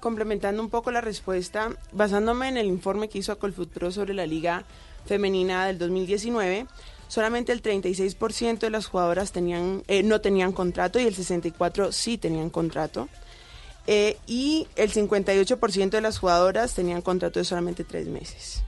[0.00, 4.26] Complementando un poco la respuesta, basándome en el informe que hizo Colfoot Pro sobre la
[4.26, 4.64] liga
[5.06, 6.66] femenina del 2019,
[7.08, 12.18] solamente el 36% de las jugadoras tenían, eh, no tenían contrato y el 64% sí
[12.18, 13.08] tenían contrato.
[13.86, 18.62] Eh, y el 58% de las jugadoras tenían contrato de solamente tres meses.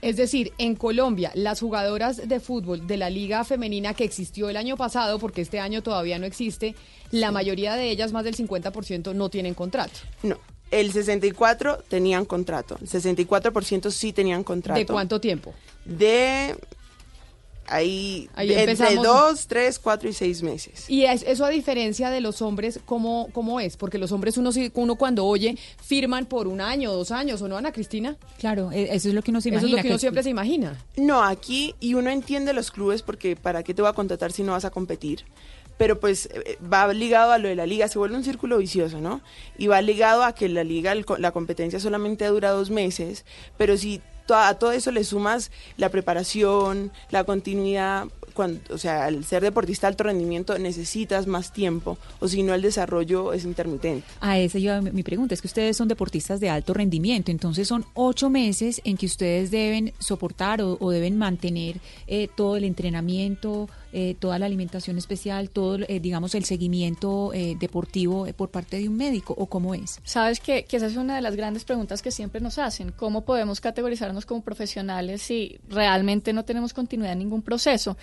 [0.00, 4.56] Es decir, en Colombia, las jugadoras de fútbol de la liga femenina que existió el
[4.56, 6.74] año pasado, porque este año todavía no existe,
[7.10, 9.98] la mayoría de ellas, más del 50%, no tienen contrato.
[10.22, 10.38] No,
[10.70, 14.78] el 64 tenían contrato, el 64% sí tenían contrato.
[14.78, 15.54] ¿De cuánto tiempo?
[15.84, 16.54] De
[17.70, 20.84] Ahí, Ahí entre dos, tres, cuatro y seis meses.
[20.88, 23.76] Y es- eso a diferencia de los hombres, ¿cómo, cómo es?
[23.76, 27.48] Porque los hombres uno, sí- uno cuando oye firman por un año, dos años, ¿o
[27.48, 28.16] no, Ana Cristina?
[28.38, 30.22] Claro, e- eso es lo que uno se Eso es lo imagina, que uno siempre
[30.22, 30.78] se imagina.
[30.96, 34.42] No, aquí, y uno entiende los clubes porque ¿para qué te va a contratar si
[34.42, 35.24] no vas a competir?
[35.76, 39.00] Pero pues eh, va ligado a lo de la liga, se vuelve un círculo vicioso,
[39.00, 39.20] ¿no?
[39.58, 43.24] Y va ligado a que la liga, la competencia solamente dura dos meses,
[43.56, 44.00] pero si
[44.34, 49.88] a todo eso le sumas la preparación, la continuidad, cuando, o sea, al ser deportista
[49.88, 54.06] de alto rendimiento necesitas más tiempo, o si no el desarrollo es intermitente.
[54.20, 57.84] A esa iba mi pregunta, es que ustedes son deportistas de alto rendimiento, entonces son
[57.94, 63.68] ocho meses en que ustedes deben soportar o, o deben mantener eh, todo el entrenamiento,
[63.92, 68.88] eh, toda la alimentación especial, todo, eh, digamos, el seguimiento eh, deportivo por parte de
[68.88, 70.00] un médico, ¿o cómo es?
[70.04, 72.92] Sabes que, esa es una de las grandes preguntas que siempre nos hacen.
[72.92, 77.96] ¿Cómo podemos categorizarnos como profesionales si realmente no tenemos continuidad en ningún proceso?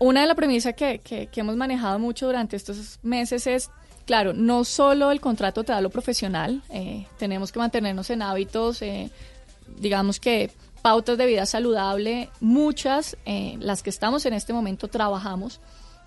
[0.00, 3.70] Una de las premisas que, que- hemos manejado mucho durante estos meses es,
[4.04, 6.62] claro, no solo el contrato te da lo profesional,
[7.18, 8.80] tenemos que mantenernos en hábitos,
[9.78, 10.50] digamos que
[10.86, 15.58] pautas de vida saludable, muchas, eh, las que estamos en este momento trabajamos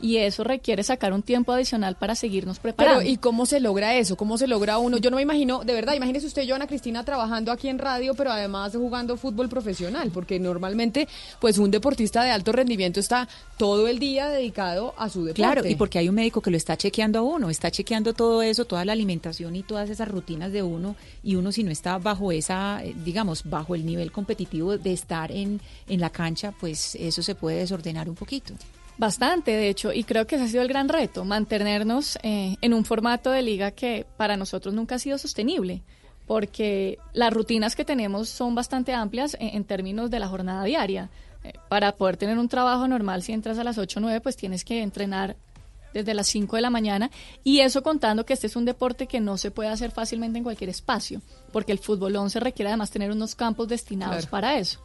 [0.01, 2.99] y eso requiere sacar un tiempo adicional para seguirnos preparando.
[2.99, 4.15] Pero, ¿y cómo se logra eso?
[4.15, 4.97] ¿Cómo se logra uno?
[4.97, 8.13] Yo no me imagino, de verdad, imagínese usted, yo, Ana Cristina, trabajando aquí en radio,
[8.13, 11.07] pero además jugando fútbol profesional, porque normalmente,
[11.39, 13.27] pues, un deportista de alto rendimiento está
[13.57, 15.41] todo el día dedicado a su deporte.
[15.41, 18.41] Claro, y porque hay un médico que lo está chequeando a uno, está chequeando todo
[18.41, 21.97] eso, toda la alimentación y todas esas rutinas de uno, y uno si no está
[21.97, 26.95] bajo esa, eh, digamos, bajo el nivel competitivo de estar en, en la cancha, pues
[26.95, 28.53] eso se puede desordenar un poquito.
[28.99, 32.73] Bastante, de hecho, y creo que ese ha sido el gran reto, mantenernos eh, en
[32.73, 35.81] un formato de liga que para nosotros nunca ha sido sostenible,
[36.27, 41.09] porque las rutinas que tenemos son bastante amplias en, en términos de la jornada diaria.
[41.45, 44.35] Eh, para poder tener un trabajo normal, si entras a las 8 o 9, pues
[44.35, 45.37] tienes que entrenar
[45.93, 47.09] desde las 5 de la mañana,
[47.45, 50.43] y eso contando que este es un deporte que no se puede hacer fácilmente en
[50.43, 51.21] cualquier espacio,
[51.53, 54.29] porque el fútbol 11 requiere además tener unos campos destinados Claro.
[54.29, 54.79] para eso.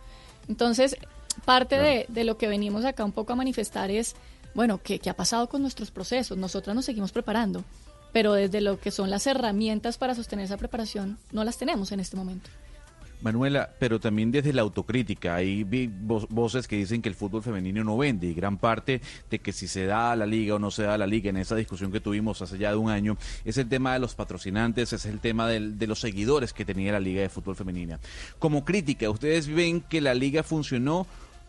[0.49, 0.97] Entonces,
[1.44, 4.15] parte de, de lo que venimos acá un poco a manifestar es,
[4.55, 6.39] bueno, ¿qué, qué ha pasado con nuestros procesos?
[6.39, 7.65] Nosotras nos seguimos preparando,
[8.12, 12.01] pero desde lo que son las herramientas para sostener esa preparación, no las tenemos en
[12.01, 12.48] este momento.
[13.23, 17.97] Manuela, pero también desde la autocrítica, hay voces que dicen que el fútbol femenino no
[17.97, 19.01] vende y gran parte
[19.31, 21.31] de que si se da a la liga o no se da a la liga
[21.31, 23.16] en esa discusión que tuvimos hace ya de un año
[23.47, 26.93] es el tema de los patrocinantes, es el tema del- de los seguidores que tenía
[26.93, 27.98] la liga de fútbol femenina.
[28.39, 31.06] Como crítica, ¿ustedes ven que la liga funcionó?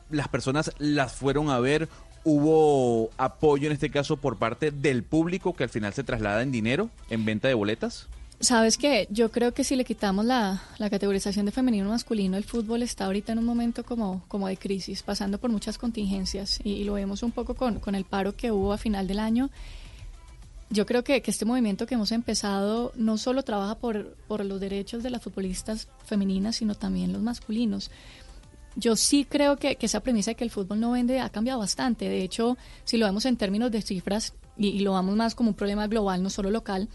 [0.10, 1.90] ¿Las personas las fueron a ver?
[2.24, 6.52] ¿Hubo apoyo en este caso por parte del público que al final se traslada en
[6.52, 8.08] dinero, en venta de boletas?
[8.40, 12.44] Sabes que yo creo que si le quitamos la, la categorización de femenino masculino, el
[12.44, 16.84] fútbol está ahorita en un momento como, como de crisis, pasando por muchas contingencias y,
[16.84, 19.50] lo vemos un poco con, con el paro que hubo a final del año.
[20.70, 24.60] Yo creo que, que este movimiento que hemos empezado no solo trabaja por, por los
[24.60, 27.90] derechos de las futbolistas femeninas, sino también los masculinos.
[28.76, 32.10] Yo sí creo que, esa premisa de que el fútbol no vende ha cambiado bastante.
[32.10, 35.50] De hecho, si lo vemos en términos de cifras y, y lo vamos más como
[35.50, 36.90] un problema global, no solo local,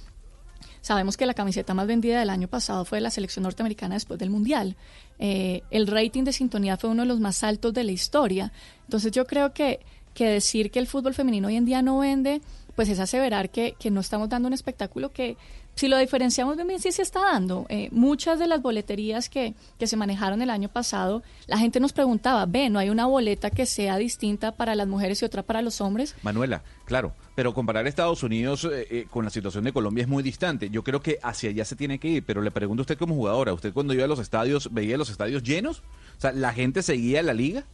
[0.82, 4.18] Sabemos que la camiseta más vendida del año pasado fue de la selección norteamericana después
[4.18, 4.76] del Mundial.
[5.18, 8.52] Eh, el rating de sintonía fue uno de los más altos de la historia.
[8.84, 9.80] Entonces yo creo que,
[10.14, 12.40] que decir que el fútbol femenino hoy en día no vende,
[12.76, 15.36] pues es aseverar que, que no estamos dando un espectáculo que,
[15.80, 17.64] si lo diferenciamos bien, bien sí se está dando.
[17.70, 21.94] Eh, muchas de las boleterías que, que se manejaron el año pasado, la gente nos
[21.94, 25.62] preguntaba, ve, ¿no hay una boleta que sea distinta para las mujeres y otra para
[25.62, 26.14] los hombres?
[26.22, 30.22] Manuela, claro, pero comparar Estados Unidos eh, eh, con la situación de Colombia es muy
[30.22, 30.68] distante.
[30.68, 33.14] Yo creo que hacia allá se tiene que ir, pero le pregunto a usted como
[33.14, 35.78] jugadora, ¿usted cuando iba a los estadios veía los estadios llenos?
[36.18, 37.64] O sea, ¿la gente seguía la liga?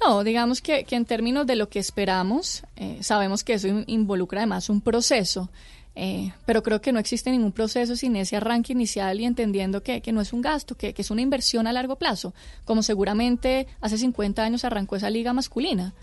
[0.00, 3.84] No, digamos que, que en términos de lo que esperamos, eh, sabemos que eso in-
[3.88, 5.50] involucra además un proceso,
[6.00, 10.00] eh, pero creo que no existe ningún proceso sin ese arranque inicial y entendiendo que,
[10.00, 12.34] que no es un gasto, que, que es una inversión a largo plazo,
[12.64, 15.94] como seguramente hace 50 años arrancó esa liga masculina.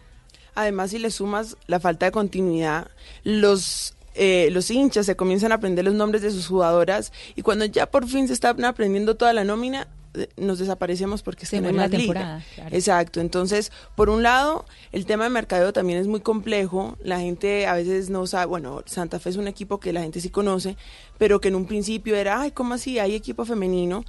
[0.53, 2.89] Además, si le sumas la falta de continuidad,
[3.23, 7.63] los eh, los hinchas se comienzan a aprender los nombres de sus jugadoras y cuando
[7.63, 9.87] ya por fin se están aprendiendo toda la nómina,
[10.37, 12.75] nos desaparecemos porque Se en la temporada, claro.
[12.75, 13.21] Exacto.
[13.21, 16.97] Entonces, por un lado, el tema de mercadeo también es muy complejo.
[17.03, 20.21] La gente a veces no sabe, bueno, Santa Fe es un equipo que la gente
[20.21, 20.77] sí conoce,
[21.17, 22.99] pero que en un principio era, ay, ¿cómo así?
[22.99, 24.03] Hay equipo femenino.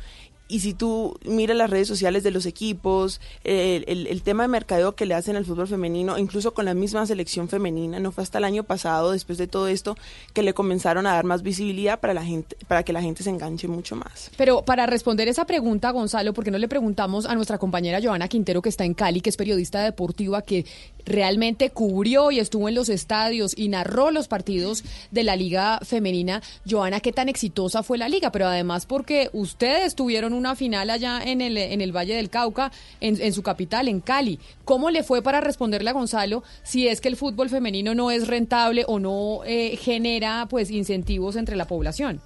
[0.49, 5.07] Y si tú miras las redes sociales de los equipos, el, tema de mercadeo que
[5.07, 8.45] le hacen al fútbol femenino, incluso con la misma selección femenina, no fue hasta el
[8.45, 9.97] año pasado, después de todo esto,
[10.33, 13.31] que le comenzaron a dar más visibilidad para la gente, para que la gente se
[13.31, 14.31] enganche mucho más.
[14.37, 18.29] Pero para responder esa pregunta, Gonzalo, ¿por qué no le preguntamos a nuestra compañera Joana
[18.29, 20.65] Quintero, que está en Cali, que es periodista deportiva, que
[21.05, 26.43] realmente cubrió y estuvo en los estadios y narró los partidos de la Liga Femenina?
[26.69, 28.31] Joana, ¿qué tan exitosa fue la liga?
[28.31, 32.71] Pero además porque ustedes tuvieron una final allá en el, en el Valle del Cauca,
[33.01, 34.39] en, su capital, en Cali.
[34.65, 38.29] ¿Cómo le fue para responderle a Gonzalo si es que el fútbol femenino no es
[38.29, 42.21] rentable o no eh, genera pues incentivos entre la población?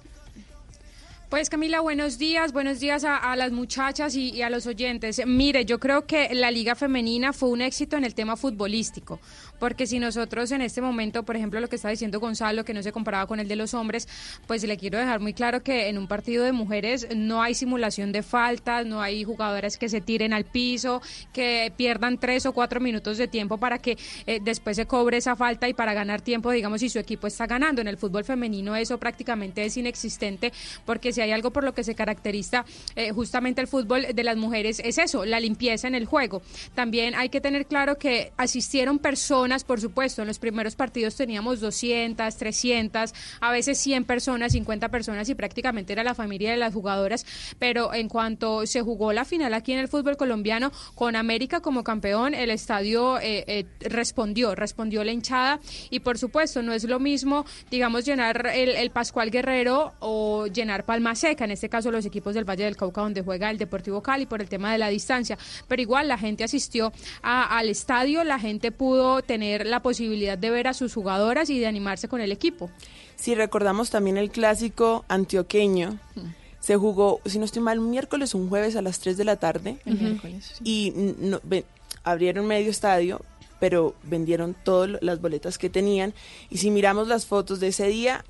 [1.31, 5.25] Pues Camila, buenos días, buenos días a, las muchachas y, y, a los oyentes.
[5.25, 9.17] Mire, yo creo que la liga femenina fue un éxito en el tema futbolístico,
[9.57, 12.83] porque si nosotros en este momento, por ejemplo, lo que está diciendo Gonzalo, que no
[12.83, 14.09] se comparaba con el de los hombres,
[14.45, 18.11] pues le quiero dejar muy claro que en un partido de mujeres no hay simulación
[18.11, 21.01] de faltas, no hay jugadoras que se tiren al piso,
[21.31, 23.97] que pierdan tres o cuatro minutos de tiempo para que
[24.27, 27.47] eh, después se cobre esa falta y para ganar tiempo, digamos, si su equipo está
[27.47, 27.79] ganando.
[27.79, 30.51] En el fútbol femenino eso prácticamente es inexistente,
[30.85, 32.65] porque se hay algo por lo que se caracteriza
[32.95, 36.41] eh, justamente el fútbol de las mujeres es eso, la limpieza en el juego.
[36.75, 41.59] También hay que tener claro que asistieron personas, por supuesto, en los primeros partidos teníamos
[41.59, 46.73] 200, 300, a veces 100 personas, 50 personas y prácticamente era la familia de las
[46.73, 47.25] jugadoras,
[47.59, 51.83] pero en cuanto se jugó la final aquí en el fútbol colombiano con América como
[51.83, 56.99] campeón, el estadio eh, eh, respondió, respondió la hinchada y por supuesto no es lo
[56.99, 62.33] mismo, digamos, llenar el, Pascual Guerrero o llenar Palma Seca, en este caso los equipos
[62.33, 65.37] del Valle del Cauca donde juega el Deportivo Cali por el tema de la distancia,
[65.67, 70.49] pero igual la gente asistió a, al estadio, la gente pudo tener la posibilidad de
[70.49, 72.69] ver a sus jugadoras y de animarse con el equipo.
[73.15, 75.99] Si recordamos también el clásico antioqueño,
[76.59, 79.25] se jugó, si no estoy mal, un miércoles o un jueves a las 3 de
[79.25, 79.77] la tarde.
[79.85, 80.63] El miércoles, sí.
[80.63, 81.65] Y no, ven,
[82.03, 83.21] abrieron medio estadio,
[83.59, 86.13] pero vendieron todas las boletas que tenían.
[86.49, 88.25] Y si miramos las fotos de ese día,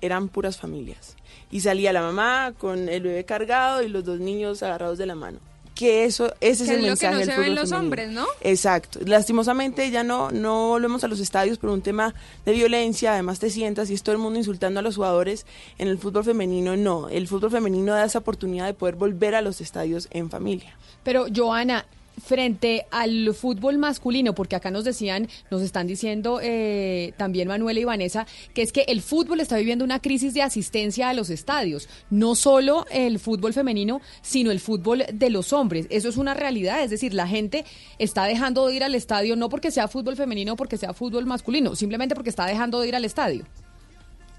[0.00, 1.16] eran puras familias.
[1.50, 5.14] Y salía la mamá con el bebé cargado y los dos niños agarrados de la
[5.14, 5.38] mano
[5.74, 7.54] que eso ese que es el lo mensaje que no del se fútbol ve en
[7.54, 7.84] los femenino.
[7.84, 8.26] hombres, ¿no?
[8.40, 9.00] Exacto.
[9.04, 12.14] Lastimosamente ya no no volvemos a los estadios por un tema
[12.44, 15.46] de violencia, además te sientas y es todo el mundo insultando a los jugadores.
[15.78, 19.42] En el fútbol femenino no, el fútbol femenino da esa oportunidad de poder volver a
[19.42, 20.76] los estadios en familia.
[21.02, 21.86] Pero Joana,
[22.22, 27.84] frente al fútbol masculino, porque acá nos decían, nos están diciendo eh, también Manuela y
[27.84, 31.88] Vanessa, que es que el fútbol está viviendo una crisis de asistencia a los estadios,
[32.10, 35.86] no solo el fútbol femenino, sino el fútbol de los hombres.
[35.90, 37.64] Eso es una realidad, es decir, la gente
[37.98, 41.26] está dejando de ir al estadio no porque sea fútbol femenino o porque sea fútbol
[41.26, 43.44] masculino, simplemente porque está dejando de ir al estadio.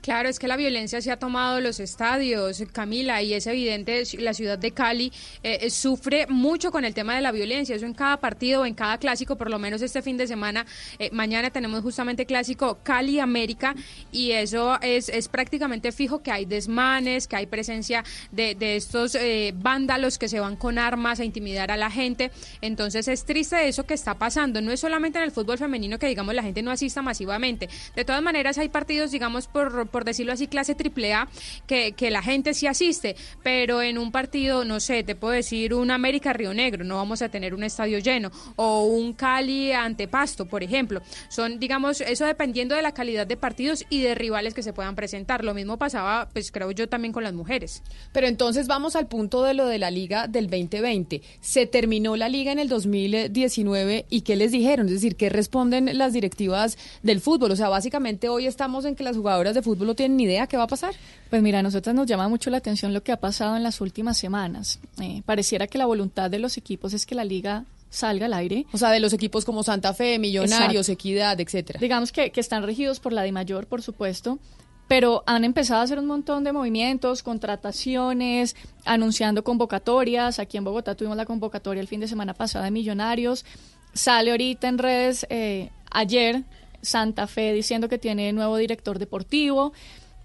[0.05, 4.35] Claro, es que la violencia se ha tomado los estadios, Camila, y es evidente, la
[4.35, 5.11] ciudad de Cali
[5.41, 8.99] eh, sufre mucho con el tema de la violencia, eso en cada partido, en cada
[8.99, 10.67] clásico, por lo menos este fin de semana,
[10.99, 13.73] eh, mañana tenemos justamente clásico Cali-América,
[14.11, 19.15] y eso es, es prácticamente fijo que hay desmanes, que hay presencia de, de estos
[19.15, 22.29] eh, vándalos que se van con armas a intimidar a la gente,
[22.61, 26.05] entonces es triste eso que está pasando, no es solamente en el fútbol femenino que
[26.05, 30.33] digamos la gente no asista masivamente, de todas maneras hay partidos, digamos, por por decirlo
[30.33, 31.29] así, clase triple A,
[31.67, 35.73] que, que la gente sí asiste, pero en un partido, no sé, te puedo decir
[35.73, 40.09] un América Río Negro, no vamos a tener un estadio lleno, o un Cali ante
[40.09, 41.01] Pasto, por ejemplo.
[41.29, 44.95] Son, digamos, eso dependiendo de la calidad de partidos y de rivales que se puedan
[44.95, 45.45] presentar.
[45.45, 47.81] Lo mismo pasaba, pues creo yo, también con las mujeres.
[48.11, 51.21] Pero entonces vamos al punto de lo de la liga del 2020.
[51.39, 54.87] Se terminó la liga en el 2019 y ¿qué les dijeron?
[54.87, 57.51] Es decir, ¿qué responden las directivas del fútbol?
[57.51, 60.47] O sea, básicamente hoy estamos en que las jugadoras de fútbol no tienen ni idea
[60.47, 60.93] qué va a pasar.
[61.29, 63.81] Pues mira, a nosotros nos llama mucho la atención lo que ha pasado en las
[63.81, 64.79] últimas semanas.
[65.01, 68.65] Eh, pareciera que la voluntad de los equipos es que la liga salga al aire.
[68.73, 70.91] O sea, de los equipos como Santa Fe, Millonarios, Exacto.
[70.91, 71.79] Equidad, etcétera.
[71.79, 74.39] Digamos que, que están regidos por la de mayor, por supuesto,
[74.87, 80.39] pero han empezado a hacer un montón de movimientos, contrataciones, anunciando convocatorias.
[80.39, 83.45] Aquí en Bogotá tuvimos la convocatoria el fin de semana pasada de Millonarios.
[83.93, 86.43] Sale ahorita en redes eh, ayer
[86.85, 89.73] Santa Fe diciendo que tiene nuevo director deportivo.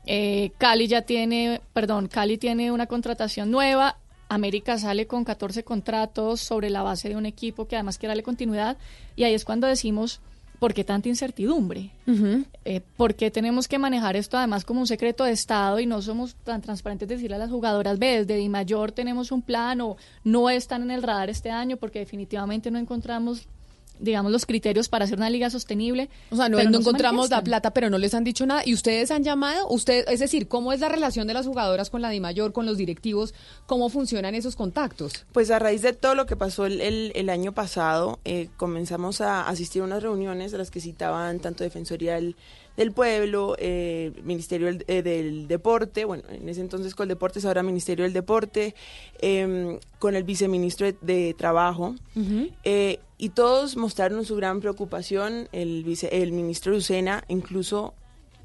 [0.07, 3.97] Eh, Cali ya tiene, perdón, Cali tiene una contratación nueva.
[4.29, 8.23] América sale con 14 contratos sobre la base de un equipo que además quiere darle
[8.23, 8.77] continuidad.
[9.17, 10.21] Y ahí es cuando decimos,
[10.61, 11.91] ¿por qué tanta incertidumbre?
[12.07, 12.45] Uh -huh.
[12.65, 16.01] eh, ¿Por qué tenemos que manejar esto además como un secreto de Estado y no
[16.01, 19.81] somos tan transparentes de decirle a las jugadoras, ve, desde Di Mayor tenemos un plan
[19.81, 23.49] o no están en el radar este año porque definitivamente no encontramos
[24.01, 26.09] digamos, los criterios para hacer una liga sostenible.
[26.31, 28.63] O sea, no, pero no se encontramos la plata, pero no les han dicho nada.
[28.65, 29.69] ¿Y ustedes han llamado?
[29.69, 32.77] usted Es decir, ¿cómo es la relación de las jugadoras con la DIMAYOR, con los
[32.79, 33.35] directivos?
[33.67, 35.27] ¿Cómo funcionan esos contactos?
[35.33, 39.21] Pues a raíz de todo lo que pasó el, el- el año pasado, eh, comenzamos
[39.21, 42.37] a asistir a unas reuniones a las que citaban tanto Defensoría del,
[42.77, 47.45] del Pueblo, eh, Ministerio del, eh, del Deporte, bueno, en ese entonces con el Deportes,
[47.45, 48.75] ahora Ministerio del Deporte,
[49.21, 51.95] em, con el viceministro de, de Trabajo,
[52.65, 55.51] eh, y todos mostraron su gran preocupación.
[55.53, 57.93] El, vice, el ministro Lucena incluso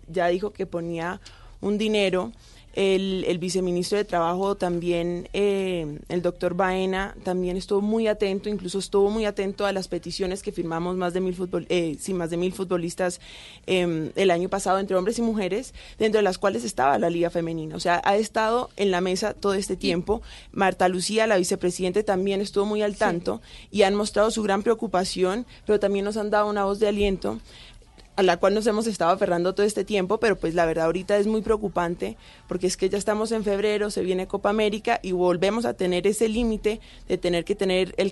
[0.09, 1.21] ya dijo que ponía
[1.61, 2.33] un dinero.
[2.75, 8.79] El, el viceministro de Trabajo también, eh, el doctor Baena, también estuvo muy atento, incluso
[8.79, 12.29] estuvo muy atento a las peticiones que firmamos más de mil, futbol, eh, sí, más
[12.29, 13.21] de mil futbolistas
[13.65, 17.29] eh, el año pasado entre hombres y mujeres, dentro de las cuales estaba la Liga
[17.29, 17.77] Femenina.
[17.77, 20.21] O sea, ha estado en la mesa todo este tiempo.
[20.51, 23.41] Marta Lucía, la vicepresidente, también estuvo muy al tanto
[23.71, 27.39] y han mostrado su gran preocupación, pero también nos han dado una voz de aliento
[28.15, 31.17] a la cual nos hemos estado aferrando todo este tiempo, pero pues la verdad ahorita
[31.17, 32.17] es muy preocupante
[32.47, 36.07] porque es que ya estamos en febrero, se viene Copa América y volvemos a tener
[36.07, 38.11] ese límite de tener que tener el,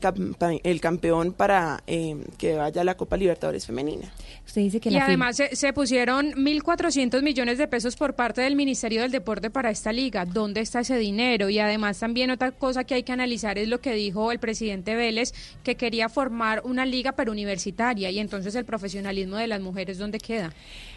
[0.63, 4.11] el campeón para eh, que vaya a la Copa Libertadores femenina.
[4.45, 9.01] Usted dice y además se, se pusieron 1.400 millones de pesos por parte del Ministerio
[9.01, 10.25] del Deporte para esta liga.
[10.25, 11.49] ¿Dónde está ese dinero?
[11.49, 14.95] Y además también otra cosa que hay que analizar es lo que dijo el presidente
[14.95, 19.92] Vélez, que quería formar una liga pero universitaria y entonces el profesionalismo de las mujeres,
[19.97, 20.53] ¿dónde queda?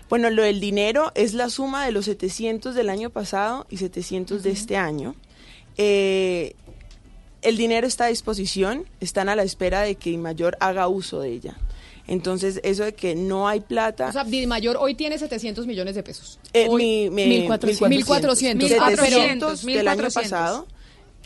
[0.08, 4.42] Bueno, lo del dinero es la suma de los 700 del año pasado y 700
[4.42, 5.14] de este año.
[5.76, 6.54] Eh,
[7.42, 11.30] el dinero está a disposición, están a la espera de que Mayor haga uso de
[11.32, 11.56] ella.
[12.08, 14.08] Entonces, eso de que no hay plata...
[14.08, 16.38] O sea, DIMAYOR hoy tiene 700 millones de pesos.
[16.52, 17.88] Eh, Hoy, mi- mi- 1400.
[17.88, 18.72] 1400.
[18.78, 20.14] Ah, pero- 700 del año 1400.
[20.22, 20.66] pasado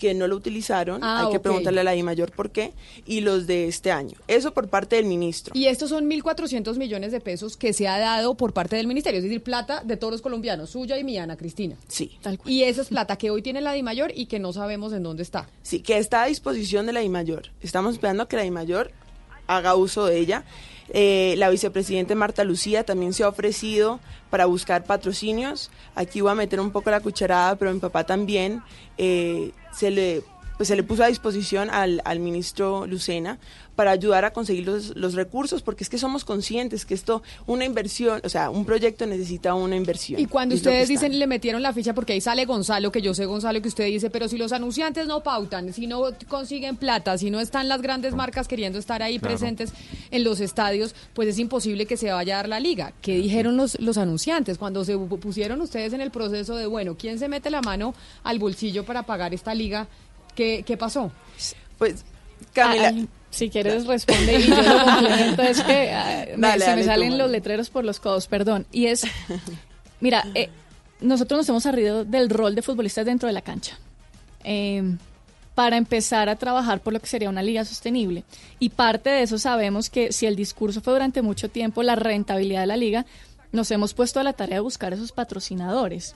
[0.01, 2.73] que no lo utilizaron, Ah, hay que preguntarle a la I mayor por qué,
[3.07, 4.17] y los de este año.
[4.27, 5.53] Eso por parte del ministro.
[5.55, 9.19] Y estos son 1.400 millones de pesos que se ha dado por parte del ministerio,
[9.19, 11.77] es decir, plata de todos los colombianos, suya y mía, Ana Cristina.
[11.87, 12.19] Sí.
[12.47, 15.23] Y esa es plata que hoy tiene la DIMAYOR y que no sabemos en dónde
[15.23, 15.49] está.
[15.63, 17.51] Sí, que está a disposición de la I mayor.
[17.61, 18.91] Estamos esperando a que la I mayor
[19.47, 20.45] haga uso de ella.
[20.93, 25.71] Eh, la vicepresidenta Marta Lucía también se ha ofrecido para buscar patrocinios.
[25.95, 28.63] Aquí voy a meter un poco la cucharada, pero mi papá también
[28.99, 30.23] eh, se le
[30.61, 33.39] pues se le puso a disposición al, al ministro Lucena
[33.77, 37.65] para ayudar a conseguir los, los recursos, porque es que somos conscientes que esto, una
[37.65, 40.21] inversión, o sea, un proyecto necesita una inversión.
[40.21, 43.25] Y cuando ustedes dicen le metieron la ficha, porque ahí sale Gonzalo, que yo sé
[43.25, 47.31] Gonzalo que usted dice, pero si los anunciantes no pautan, si no consiguen plata, si
[47.31, 49.35] no están las grandes marcas queriendo estar ahí Claro.
[49.39, 49.73] presentes
[50.11, 52.93] en los estadios, pues es imposible que se vaya a dar la liga.
[53.01, 56.97] ¿Qué dijeron los, los anunciantes cuando se pu- pusieron ustedes en el proceso de, bueno,
[56.99, 59.89] ¿quién se mete la mano al bolsillo para pagar esta liga?
[60.35, 61.11] ¿Qué, qué pasó?
[61.79, 62.05] Pues,
[62.53, 62.89] Camila.
[62.89, 65.43] Ay, si quieres responde y yo lo complemento.
[65.43, 68.67] Es que ah, me- Dale, se dale me salen los letreros por los codos, perdón.
[68.73, 69.03] Y es,
[70.01, 70.49] mira, eh,
[71.01, 73.79] nosotros nos hemos arrido del rol de futbolistas dentro de la cancha.
[74.45, 74.97] Eh,
[75.55, 78.25] para empezar a trabajar por lo que sería una liga sostenible.
[78.59, 82.61] Y parte de eso sabemos que si el discurso fue durante mucho tiempo la rentabilidad
[82.61, 83.05] de la liga,
[83.53, 86.15] nos hemos puesto a la tarea de buscar esos patrocinadores.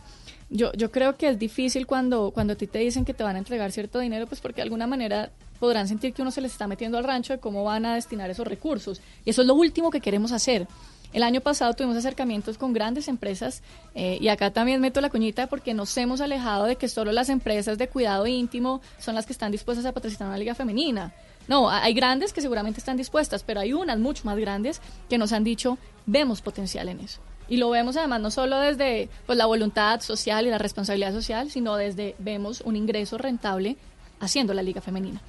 [0.51, 3.37] Yo, yo creo que es difícil cuando, cuando a ti te dicen que te van
[3.37, 6.53] a entregar cierto dinero, pues porque de alguna manera podrán sentir que uno se les
[6.53, 9.01] está metiendo al rancho de cómo van a destinar esos recursos.
[9.25, 10.69] Y eso es lo último que queremos hacer.
[11.12, 13.62] El año pasado tuvimos acercamientos con grandes empresas
[13.95, 17.29] eh, y acá también meto la cuñita porque nos hemos alejado de que solo las
[17.29, 21.15] empresas de cuidado íntimo son las que están dispuestas a patrocinar una liga femenina.
[21.47, 25.16] No, ha- hay grandes que seguramente están dispuestas, pero hay unas mucho más grandes que
[25.19, 27.21] nos han dicho, vemos potencial en eso.
[27.49, 31.51] Y lo vemos además no solo desde pues, la voluntad social y la responsabilidad social,
[31.51, 33.77] sino desde vemos un ingreso rentable
[34.21, 35.21] haciendo la liga femenina.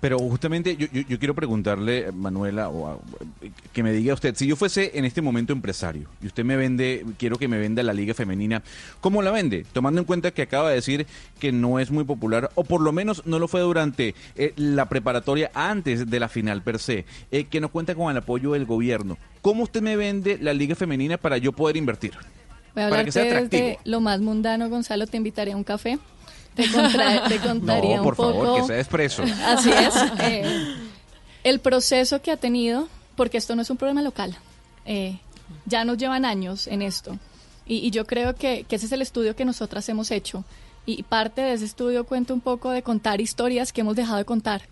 [0.00, 2.98] Pero justamente yo, yo, yo quiero preguntarle, Manuela, o a-
[3.72, 7.04] que me diga usted, si yo fuese en este momento empresario y usted me vende,
[7.18, 8.62] quiero que me venda la liga femenina,
[9.00, 9.66] ¿cómo la vende?
[9.72, 11.06] Tomando en cuenta que acaba de decir
[11.40, 14.88] que no es muy popular, o por lo menos no lo fue durante eh, la
[14.88, 18.66] preparatoria antes de la final per se, eh, que no cuenta con el apoyo del
[18.66, 19.18] gobierno.
[19.42, 22.12] ¿Cómo usted me vende la liga femenina para yo poder invertir?
[22.74, 23.66] Voy a Para que sea atractivo.
[23.66, 25.98] desde lo más mundano, Gonzalo, te invitaría a un café.
[26.58, 28.42] Te, contra- te contaría No, por un poco.
[28.44, 29.22] favor, que sea expreso.
[29.46, 29.94] Así es.
[30.20, 30.74] eh,
[31.44, 34.36] el proceso que ha tenido, porque esto no es un problema local,
[34.84, 35.18] eh,
[35.66, 37.16] ya nos llevan años en esto.
[37.66, 40.44] Y, y yo creo que, que ese es el estudio que nosotras hemos hecho.
[40.86, 44.24] Y parte de ese estudio cuenta un poco de contar historias que hemos dejado de
[44.24, 44.62] contar.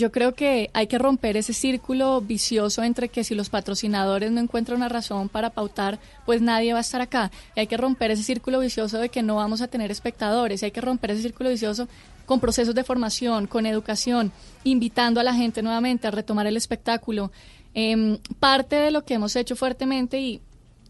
[0.00, 4.40] Yo creo que hay que romper ese círculo vicioso entre que si los patrocinadores no
[4.40, 7.30] encuentran una razón para pautar, pues nadie va a estar acá.
[7.54, 10.62] Y hay que romper ese círculo vicioso de que no vamos a tener espectadores.
[10.62, 11.86] Y hay que romper ese círculo vicioso
[12.24, 14.32] con procesos de formación, con educación,
[14.64, 17.30] invitando a la gente nuevamente a retomar el espectáculo.
[17.74, 20.40] Em, parte de lo que hemos hecho fuertemente y,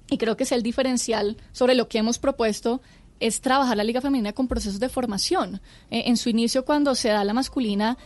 [0.08, 2.80] y creo que es el diferencial sobre lo que hemos propuesto
[3.18, 5.60] es trabajar la Liga Femenina con procesos de formación.
[5.90, 7.98] Eh, en su inicio, cuando se da la masculina,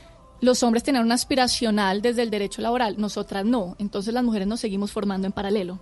[0.44, 3.76] los hombres tenían una aspiracional desde el derecho laboral, nosotras no.
[3.78, 5.80] Entonces las mujeres nos seguimos formando en paralelo.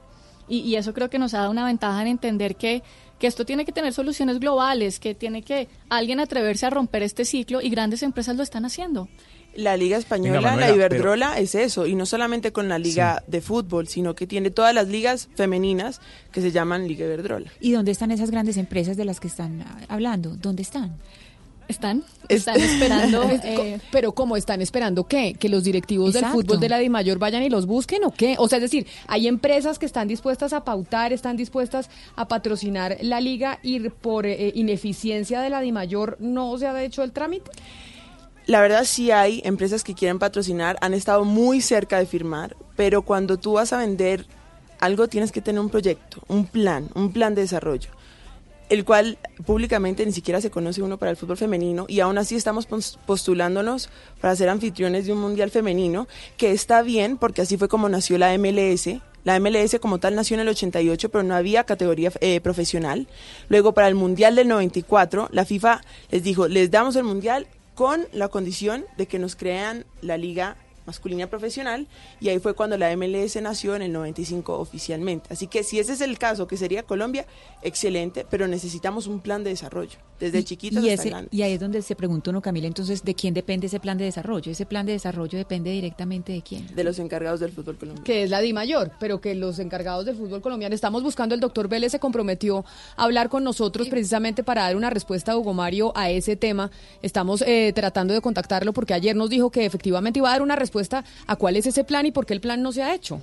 [0.48, 2.82] Y, y eso creo que nos ha dado una ventaja en entender que,
[3.18, 7.24] que esto tiene que tener soluciones globales, que tiene que alguien atreverse a romper este
[7.24, 9.08] ciclo y grandes empresas lo están haciendo.
[9.54, 13.22] La Liga Española, Venga, Manuela, la Iberdrola, es eso, y no solamente con la Liga
[13.26, 16.00] de Fútbol, sino que tiene todas las ligas femeninas
[16.32, 17.52] que se llaman Liga Iberdrola.
[17.60, 20.36] ¿Y dónde están esas grandes empresas de las que están hablando?
[20.36, 20.96] ¿Dónde están?
[21.68, 23.22] Están, están esperando.
[23.44, 25.34] Eh, Pero ¿cómo están esperando qué?
[25.34, 26.36] ¿Que los directivos Exacto.
[26.36, 28.36] del fútbol de la DIMAYOR vayan y los busquen o qué?
[28.38, 32.98] O sea, es decir, hay empresas que están dispuestas a pautar, están dispuestas a patrocinar
[33.00, 37.50] la liga y por eh, ineficiencia de la DIMAYOR no se ha hecho el trámite.
[38.46, 43.02] La verdad sí hay empresas que quieren patrocinar, han estado muy cerca de firmar, pero
[43.02, 44.26] cuando tú vas a vender
[44.80, 47.90] algo tienes que tener un proyecto, un plan, un plan de desarrollo,
[48.68, 52.36] el cual públicamente ni siquiera se conoce uno para el fútbol femenino y aún así
[52.36, 53.88] estamos pos- postulándonos
[54.20, 58.18] para ser anfitriones de un mundial femenino, que está bien porque así fue como nació
[58.18, 58.88] la MLS.
[59.24, 63.06] La MLS como tal nació en el 88, pero no había categoría eh, profesional.
[63.48, 65.80] Luego para el Mundial del 94, la FIFA
[66.10, 70.56] les dijo, les damos el Mundial con la condición de que nos crean la liga
[70.86, 71.86] masculina profesional
[72.20, 75.32] y ahí fue cuando la MLS nació en el 95 oficialmente.
[75.32, 77.26] Así que si ese es el caso, que sería Colombia,
[77.62, 81.34] excelente, pero necesitamos un plan de desarrollo, desde chiquitas y, hasta ese- grandes.
[81.34, 84.04] y ahí es donde se pregunta uno, Camila, entonces, ¿de quién depende ese plan de
[84.04, 84.50] desarrollo?
[84.52, 86.66] Ese plan de desarrollo depende directamente de quién.
[86.74, 88.04] De los encargados del fútbol colombiano.
[88.04, 91.68] que es la DIMAYOR, pero que los encargados del fútbol colombiano, estamos buscando, el doctor
[91.68, 92.64] Vélez se comprometió
[92.96, 96.70] a hablar con nosotros precisamente para dar una respuesta a Hugo Mario a ese tema.
[97.02, 100.56] Estamos eh, tratando de contactarlo porque ayer nos dijo que efectivamente iba a dar una
[100.56, 103.20] respuesta a cuál es ese plan y por qué el plan no se ha hecho.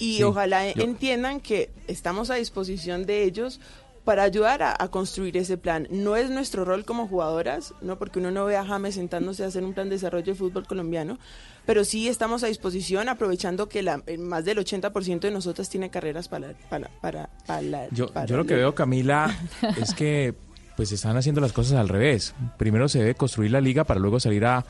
[0.00, 3.60] Y Sí, ojalá yo- entiendan que estamos a disposición de ellos
[4.08, 5.86] para ayudar a, a construir ese plan.
[5.90, 9.48] No es nuestro rol como jugadoras, no porque uno no ve a James sentándose a
[9.48, 11.18] hacer un plan de desarrollo de fútbol colombiano,
[11.66, 15.90] pero sí estamos a disposición aprovechando que la, eh, más del 80% de nosotras tiene
[15.90, 16.54] carreras para...
[16.70, 19.36] para, para, para- Yo, para- yo lo que veo, Camila,
[19.76, 20.34] es que
[20.74, 22.34] pues están haciendo las cosas al revés.
[22.56, 24.64] Primero se debe construir la liga para luego salir a,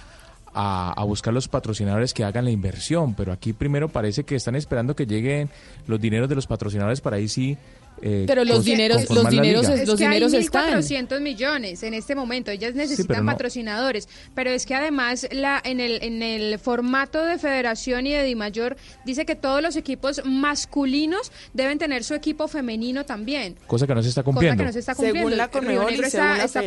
[0.52, 3.14] a, a buscar los patrocinadores que hagan la inversión.
[3.14, 5.48] Pero aquí primero parece que están esperando que lleguen
[5.86, 7.56] los dineros de los patrocinadores para ahí sí.
[8.02, 10.70] Eh, Pero los dineros- los la dineros es- los que dineros hay están.
[10.80, 12.50] 1.400 millones en este momento.
[12.50, 14.08] Ellas necesitan pero no- patrocinadores.
[14.34, 18.76] Pero es que además la, en, el, en el formato de federación y de Dimayor
[19.04, 23.56] dice que todos los equipos masculinos deben tener su equipo femenino también.
[23.66, 24.62] Cosa que no se está Cosa cumpliendo.
[24.62, 25.36] que no se está Según cumpliendo.
[25.36, 26.62] la Río Conmebol y Negro según la está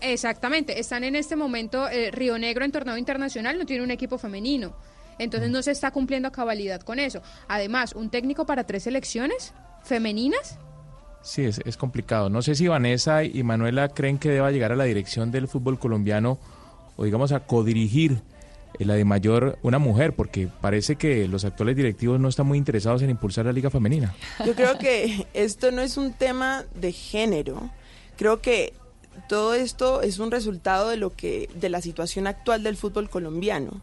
[0.00, 0.80] Exactamente.
[0.80, 4.74] Están en este momento, eh, Río Negro en torneo internacional no tiene un equipo femenino.
[5.18, 7.22] Entonces no se está cumpliendo a cabalidad con eso.
[7.46, 9.52] Además, un técnico para tres selecciones
[9.84, 10.58] femeninas.
[11.22, 12.30] Sí, es, es complicado.
[12.30, 15.78] No sé si Vanessa y Manuela creen que deba llegar a la dirección del fútbol
[15.78, 16.38] colombiano
[16.96, 18.22] o digamos a codirigir
[18.78, 22.58] eh, la de mayor una mujer, porque parece que los actuales directivos no están muy
[22.58, 24.14] interesados en impulsar la liga femenina.
[24.44, 27.70] Yo creo que esto no es un tema de género.
[28.16, 28.72] Creo que
[29.28, 33.80] todo esto es un resultado de lo que de la situación actual del fútbol colombiano.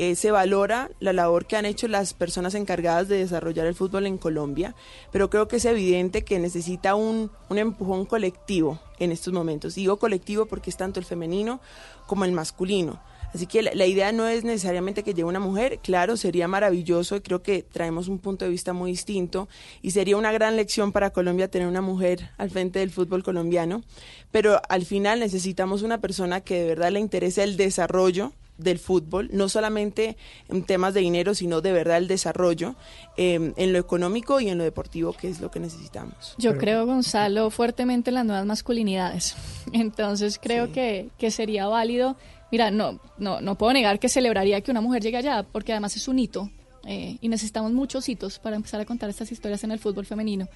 [0.00, 4.06] Eh, se valora la labor que han hecho las personas encargadas de desarrollar el fútbol
[4.06, 4.76] en Colombia,
[5.10, 9.74] pero creo que es evidente que necesita un, un empujón colectivo en estos momentos.
[9.74, 11.60] Digo colectivo porque es tanto el femenino
[12.06, 13.02] como el masculino.
[13.34, 17.16] Así que la, la idea no es necesariamente que llegue una mujer, claro, sería maravilloso
[17.16, 19.48] y creo que traemos un punto de vista muy distinto
[19.82, 23.82] y sería una gran lección para Colombia tener una mujer al frente del fútbol colombiano,
[24.30, 29.30] pero al final necesitamos una persona que de verdad le interese el desarrollo del fútbol,
[29.32, 30.16] no solamente
[30.48, 32.74] en temas de dinero, sino de verdad el desarrollo
[33.16, 36.34] eh, en lo económico y en lo deportivo, que es lo que necesitamos.
[36.38, 39.36] Yo creo, Gonzalo, fuertemente en las nuevas masculinidades.
[39.72, 42.16] Entonces creo que, que sería válido.
[42.50, 45.96] Mira, no, no, no puedo negar que celebraría que una mujer llegue allá, porque además
[45.96, 46.50] es un hito.
[46.84, 50.48] eh, y necesitamos muchos hitos para empezar a contar estas historias en el fútbol femenino.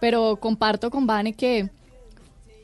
[0.00, 1.70] Pero comparto con Vane que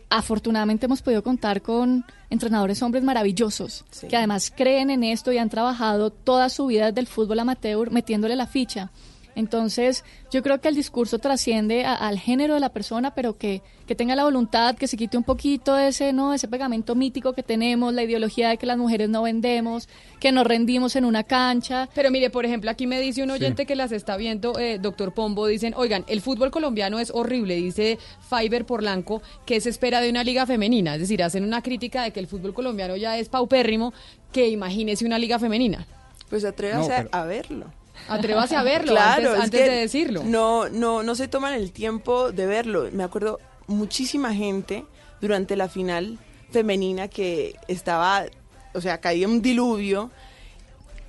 [0.08, 5.50] afortunadamente hemos podido contar con entrenadores hombres maravillosos, que además creen en esto y han
[5.50, 8.90] trabajado toda su vida desde el fútbol amateur metiéndole la ficha.
[9.36, 10.02] Entonces,
[10.32, 13.94] yo creo que el discurso trasciende a- al género de la persona, pero que, que
[13.94, 16.34] tenga la voluntad, que se quite un poquito de ese, ¿no?
[16.34, 19.88] ese pegamento mítico que tenemos, la ideología de que las mujeres no vendemos,
[20.18, 21.88] que nos rendimos en una cancha.
[21.94, 25.12] Pero mire, por ejemplo, aquí me dice un oyente que las está viendo, eh, doctor
[25.14, 27.98] Pombo, dicen, oigan, el fútbol colombiano es horrible, dice
[28.28, 30.94] Fiber Porlanco, que se espera de una liga femenina?
[30.94, 33.92] Es decir, hacen una crítica de que el fútbol colombiano ya es paupérrimo,
[34.32, 35.86] que imagínese una liga femenina.
[36.30, 37.66] Pues atrévase No, pero- a verlo.
[38.08, 40.22] Atrévase a verlo Claro, antes, de decirlo.
[40.24, 42.88] No, no, no se toman el tiempo de verlo.
[42.92, 44.84] Me acuerdo muchísima gente
[45.20, 46.18] durante la final
[46.50, 48.24] femenina que estaba,
[48.74, 50.10] o sea, caía un diluvio.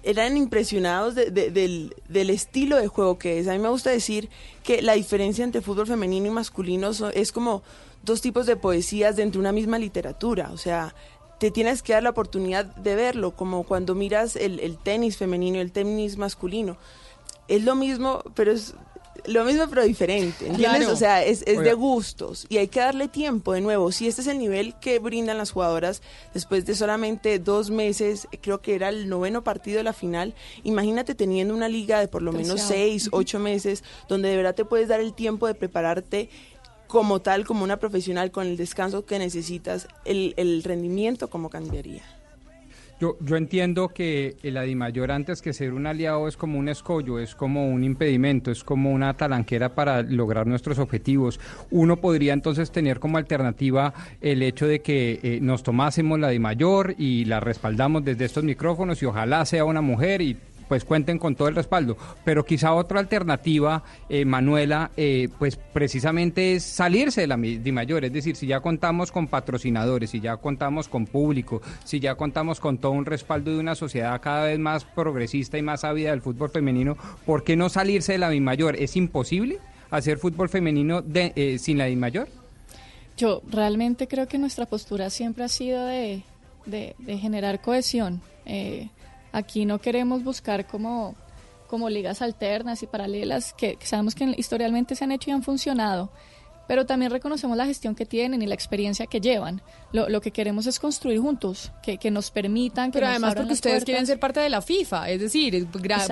[0.04, 3.48] Eran impresionados de- de- del, del estilo de juego que es.
[3.48, 4.30] A mí me gusta decir
[4.64, 7.62] que la diferencia entre fútbol femenino y masculino so- es como
[8.04, 10.50] dos tipos de poesías dentro de una misma literatura.
[10.54, 10.96] O sea,
[11.40, 15.58] te tienes que dar la oportunidad de verlo, como cuando miras el, el tenis femenino
[15.58, 16.78] y el tenis masculino.
[17.48, 18.74] Es lo mismo, pero es
[19.26, 20.80] lo mismo pero diferente, ¿entiendes?
[20.80, 20.94] Claro.
[20.94, 23.92] O sea, es, es de gustos y hay que darle tiempo de nuevo.
[23.92, 26.02] Si este es el nivel que brindan las jugadoras
[26.34, 30.34] después de solamente dos meses, creo que era el noveno partido de la final,
[30.64, 34.66] imagínate teniendo una liga de por lo menos seis, ocho meses, donde de verdad te
[34.66, 36.30] puedes dar el tiempo de prepararte
[36.88, 42.04] como tal, como una profesional, con el descanso que necesitas, el, el rendimiento, ¿cómo cambiaría?
[43.00, 47.20] Yo, yo entiendo que el Adimayor antes que ser un aliado es como un escollo,
[47.20, 51.40] es como un impedimento, es como una talanquera para lograr nuestros objetivos.
[51.70, 56.96] Uno podría entonces tener como alternativa el hecho de que eh, nos tomásemos la Adimayor
[56.98, 60.36] y la respaldamos desde estos micrófonos y ojalá sea una mujer y
[60.68, 61.98] pues cuenten con todo el respaldo.
[62.24, 68.06] Pero quizá otra alternativa, eh, Manuela, eh, pues precisamente es salirse de la de mayor.
[68.06, 72.60] Es decir, si ya contamos con patrocinadores, si ya contamos con público, si ya contamos
[72.60, 76.22] con todo un respaldo de una sociedad cada vez más progresista y más ávida del
[76.22, 78.76] fútbol femenino, ¿por qué no salirse de la mayor?
[78.76, 82.28] ¿Es imposible hacer fútbol femenino de- eh, sin la mayor?
[83.18, 86.24] Yo realmente creo que nuestra postura siempre ha sido de
[87.20, 88.22] generar cohesión.
[88.46, 88.90] Eh,
[89.38, 91.16] aquí no queremos buscar como,
[91.68, 95.44] como ligas alternas y paralelas que, que sabemos que historialmente se han hecho y han
[95.44, 96.10] funcionado,
[96.68, 99.62] pero también reconocemos la gestión que tienen y la experiencia que llevan.
[99.94, 102.92] Lo, lo que queremos es construir juntos, que, que nos permitan.
[102.92, 103.86] Que Pero nos además porque ustedes puertas.
[103.86, 105.66] quieren ser parte de la FIFA, es decir, es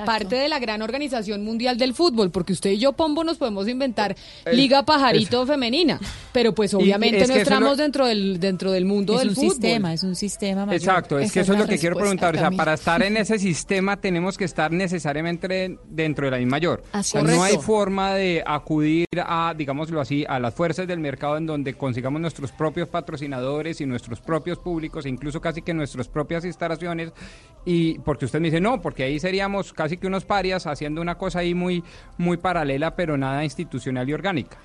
[0.05, 3.67] parte de la gran organización mundial del fútbol, porque usted y yo, Pombo, nos podemos
[3.67, 4.15] inventar
[4.45, 5.99] Es- Liga Pajarito Femenina,
[6.31, 9.35] pero pues obviamente es no entramos lo- dentro del dentro del mundo Es del un
[9.35, 9.51] fútbol.
[9.51, 10.79] sistema, es un sistema mayor.
[10.81, 12.35] Exacto, es Esa que eso es la lo que quiero preguntar.
[12.35, 16.55] O sea, para estar en ese sistema tenemos que estar necesariamente dentro de la misma
[16.55, 16.83] mayor.
[16.93, 21.37] Así O no hay forma de acudir a, digámoslo así, a las fuerzas del mercado
[21.37, 26.07] en donde consigamos nuestros propios patrocinadores y nuestros propios públicos, e incluso casi que nuestras
[26.07, 27.11] propias instalaciones.
[27.65, 31.17] Y porque usted me dice, no, porque ahí seríamos casi que unos parias haciendo una
[31.17, 31.83] cosa ahí muy,
[32.17, 34.57] muy paralela, pero nada institucional y orgánica.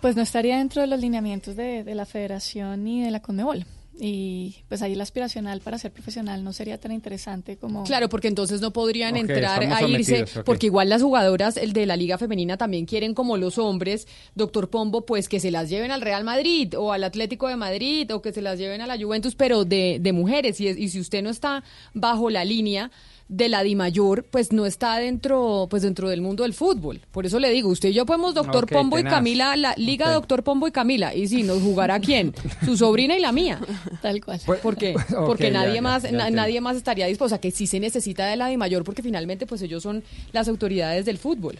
[0.00, 3.66] Pues no estaría dentro de los lineamientos de, la federación ni de la Conmebol.
[4.00, 7.82] Y pues ahí la aspiracional para ser profesional no sería tan interesante como...
[7.82, 10.14] Claro, porque entonces no podrían entrar a irse,
[10.44, 14.06] porque igual las jugadoras el de la Liga Femenina también quieren, como los hombres,
[14.36, 18.14] doctor Pombo, pues que se las lleven al Real Madrid o al Atlético de Madrid
[18.14, 20.60] o que se las lleven a la Juventus, pero de, de mujeres.
[20.60, 22.90] Y, es- y si usted no está bajo la línea
[23.28, 27.00] de la Dimayor, pues no está dentro, pues dentro del mundo del fútbol.
[27.12, 29.04] Por eso le digo, usted y yo podemos doctor Pombo y.
[29.04, 31.14] Camila, la Liga doctor Pombo y Camila.
[31.14, 32.32] Y si nos jugará quién?
[32.64, 33.60] Su sobrina y la mía.
[34.00, 34.40] Tal cual.
[34.62, 34.94] ¿Por qué?
[34.96, 36.42] Ok, Porque nadie ya, más ya na- entiendo.
[36.42, 39.02] nadie más estaría dispuesto, o sea, que sí se necesita de la de mayor porque
[39.02, 40.02] finalmente pues ellos son
[40.32, 41.58] las autoridades del fútbol.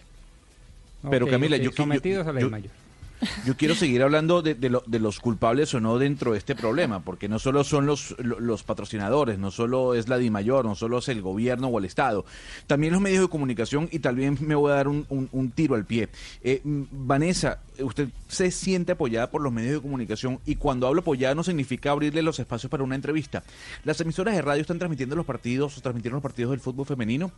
[1.10, 2.70] Pero Camila, yo, yo- sometidos a la yo- de mayor.
[3.44, 7.00] Yo quiero seguir hablando de, lo- de los culpables o no dentro de este problema,
[7.00, 10.98] porque no solo son los, lo- los patrocinadores, no solo es la DIMAYOR, no solo
[10.98, 12.24] es el gobierno o el Estado,
[12.66, 16.08] también los medios de comunicación y también me voy a dar un, tiro al pie.
[16.42, 21.34] Eh, Vanessa, usted se siente apoyada por los medios de comunicación y cuando hablo apoyada
[21.34, 23.42] no significa abrirle los espacios para una entrevista.
[23.84, 27.32] Las emisoras de radio están transmitiendo los partidos, transmitieron los partidos del fútbol femenino.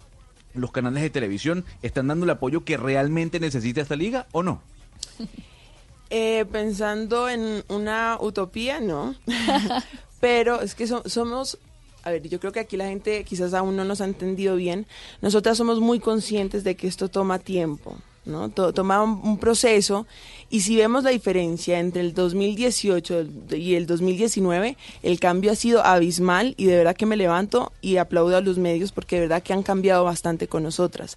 [0.55, 4.61] ¿Los canales de televisión están dando el apoyo que realmente necesita esta liga o no?
[6.11, 9.15] Eh, pensando en una utopía, no.
[10.21, 11.59] Pero es que so- somos,
[12.03, 14.87] a ver, yo creo que aquí la gente quizás aún no nos ha entendido bien.
[15.23, 17.97] Nosotras somos muy conscientes de que esto toma tiempo,
[18.27, 18.51] ¿no?
[18.51, 20.07] To- toma un, un proceso
[20.51, 25.83] y si vemos la diferencia entre el 2018 y el 2019, el cambio ha sido
[25.87, 29.43] abismal y de verdad que me levanto y aplaudo a los medios porque de verdad
[29.43, 31.17] que han cambiado bastante con nosotras.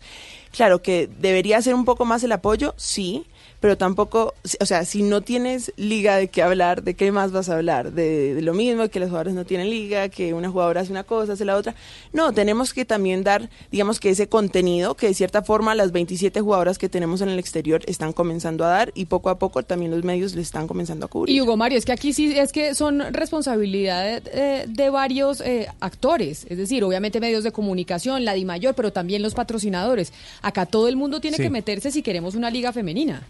[0.52, 3.26] Claro que debería ser un poco más el apoyo, sí,
[3.64, 7.48] pero tampoco, o sea, si no tienes liga de qué hablar, ¿de qué más vas
[7.48, 7.94] a hablar?
[7.94, 11.06] De, de lo mismo, que los jugadores no tienen liga, que una jugadora hace una
[11.06, 11.74] cosa, hace la otra.
[12.12, 16.42] No, tenemos que también dar, digamos que ese contenido que de cierta forma las 27
[16.42, 19.92] jugadoras que tenemos en el exterior están comenzando a dar y poco a poco también
[19.92, 21.34] los medios le están comenzando a cubrir.
[21.34, 25.68] Y Hugo Mario, es que aquí sí es que son responsabilidad de, de varios eh,
[25.80, 30.12] actores, es decir, obviamente medios de comunicación, la DIMAYOR, pero también los patrocinadores.
[30.42, 31.44] Acá todo el mundo tiene Sí.
[31.44, 33.24] que meterse si queremos una liga femenina.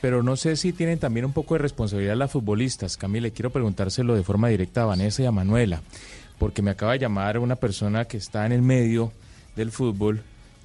[0.00, 2.96] Pero no sé si tienen también un poco de responsabilidad las futbolistas.
[2.96, 5.82] Camila, quiero preguntárselo de forma directa a Vanessa y a Manuela,
[6.38, 9.12] porque me acaba de llamar una persona que está en el medio
[9.56, 10.22] del fútbol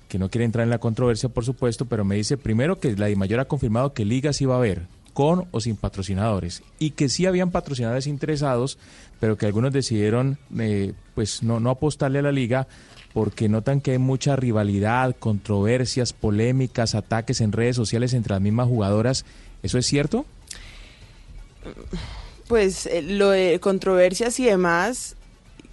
[0.07, 3.07] que no quiere entrar en la controversia, por supuesto, pero me dice primero que la
[3.07, 4.83] DIMAYOR ha confirmado que ligas iba a haber,
[5.13, 8.77] con o sin patrocinadores, y que sí habían patrocinadores interesados,
[9.19, 12.67] pero que algunos decidieron eh, pues no, no apostarle a la liga
[13.15, 18.67] porque notan que hay mucha rivalidad, controversias, polémicas, ataques en redes sociales entre las mismas
[18.67, 19.23] jugadoras.
[19.63, 20.25] ¿Eso es cierto?
[22.49, 25.15] Pues eh, lo de controversias y demás,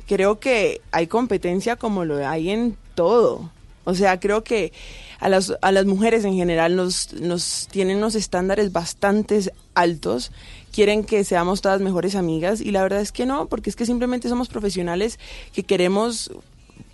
[0.06, 3.50] creo que hay competencia como lo hay en todo.
[3.82, 4.72] O sea, creo que
[5.18, 10.30] a las, a las mujeres en general nos, nos tienen unos estándares bastante altos,
[10.70, 13.84] quieren que seamos todas mejores amigas y la verdad es que no, porque es que
[13.84, 15.18] simplemente somos profesionales
[15.52, 16.30] que queremos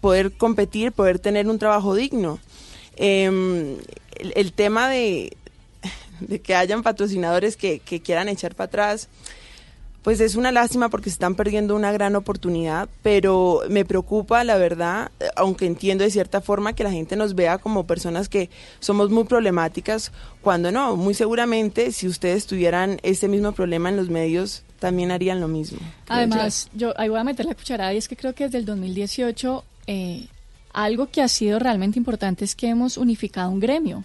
[0.01, 2.39] poder competir, poder tener un trabajo digno.
[2.97, 3.77] Em,
[4.19, 5.37] el, el, tema de,
[6.21, 9.09] de que hayan patrocinadores que, que quieran echar para atrás,
[10.03, 14.57] pues es una lástima porque se están perdiendo una gran oportunidad, pero me preocupa, la
[14.57, 18.49] verdad, aunque entiendo de cierta forma que la gente nos vea como personas que
[18.81, 24.09] somos muy problemáticas, cuando no, muy seguramente si ustedes tuvieran ese mismo problema en los
[24.09, 25.79] medios, también harían lo mismo.
[26.09, 28.65] Además, yo ahí voy a meter la cucharada y es que creo que desde el
[28.65, 30.29] 2018 eh,
[30.75, 34.05] algo que ha sido realmente importante es que hemos unificado un gremio.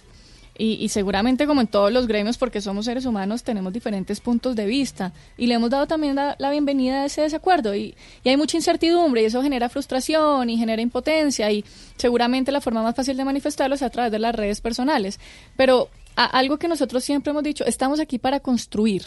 [0.56, 4.66] Y, seguramente como en todos los gremios, porque somos seres humanos, tenemos diferentes puntos de
[4.66, 9.22] vista y le hemos dado también la, bienvenida a ese desacuerdo y, hay mucha incertidumbre
[9.22, 11.64] y eso genera frustración y genera impotencia y
[11.96, 15.18] seguramente la forma más fácil de manifestarlo es a través de las redes personales.
[15.56, 19.02] Pero algo que nosotros siempre hemos dicho, estamos aquí para construir,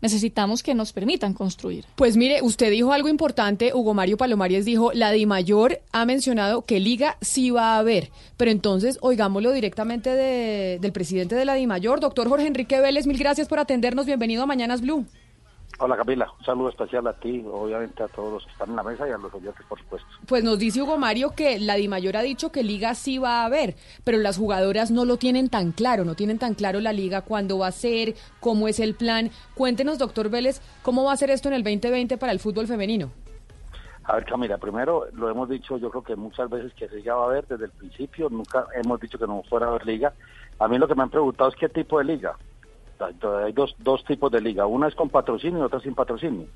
[0.00, 1.84] necesitamos que nos permitan construir.
[1.96, 6.80] Pues mire, usted dijo algo importante, Hugo Mario Palomares dijo, la DIMAYOR ha mencionado que
[6.80, 12.00] liga sí va a haber, pero entonces oigámoslo directamente de, del presidente de la DIMAYOR,
[12.00, 15.06] doctor Jorge Enrique Vélez, mil gracias por atendernos, bienvenido a Mañanas Blue.
[15.78, 18.82] Hola Camila, un saludo especial a ti, obviamente a todos los que están en la
[18.82, 20.08] mesa y a los oyentes, por supuesto.
[20.26, 23.44] Pues nos dice Hugo Mario que la DIMAYOR ha dicho que liga sí va a
[23.44, 27.20] haber, pero las jugadoras no lo tienen tan claro, no tienen tan claro la liga,
[27.20, 29.30] cuándo va a ser, cómo es el plan.
[29.54, 33.10] Cuéntenos, doctor Vélez, cómo va a ser esto en el 2020 para el fútbol femenino.
[34.04, 37.16] A ver, Camila, primero lo hemos dicho, yo creo que muchas veces que se ya
[37.16, 40.14] va a haber desde el principio, nunca hemos dicho que no fuera a haber liga.
[40.58, 42.34] A mí lo que me han preguntado es qué tipo de liga
[43.00, 46.46] hay dos, dos tipos de liga, una es con patrocinio y otra sin patrocinio.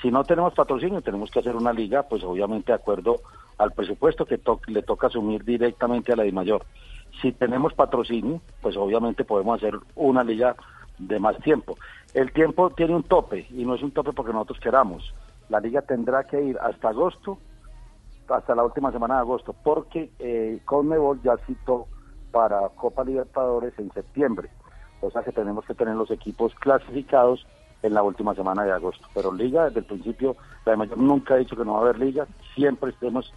[0.00, 3.20] Si no tenemos patrocinio, tenemos que hacer una liga, pues obviamente de acuerdo
[3.58, 6.64] al presupuesto que to le toca asumir directamente a la mayor
[7.20, 10.56] Si tenemos patrocinio, pues obviamente podemos hacer una liga
[10.98, 11.76] de más tiempo.
[12.14, 15.14] El tiempo tiene un tope y no es un tope porque nosotros queramos.
[15.50, 17.38] La liga tendrá que ir hasta agosto,
[18.28, 21.86] hasta la última semana de agosto, porque eh, Conmebol ya citó
[22.30, 24.48] para Copa Libertadores en septiembre
[25.02, 27.46] o sea que tenemos que tener los equipos clasificados
[27.82, 29.06] en la última semana de agosto.
[29.12, 31.82] Pero liga, desde el principio, la de mayor nunca ha dicho que no va a
[31.82, 33.32] haber liga, siempre estemos,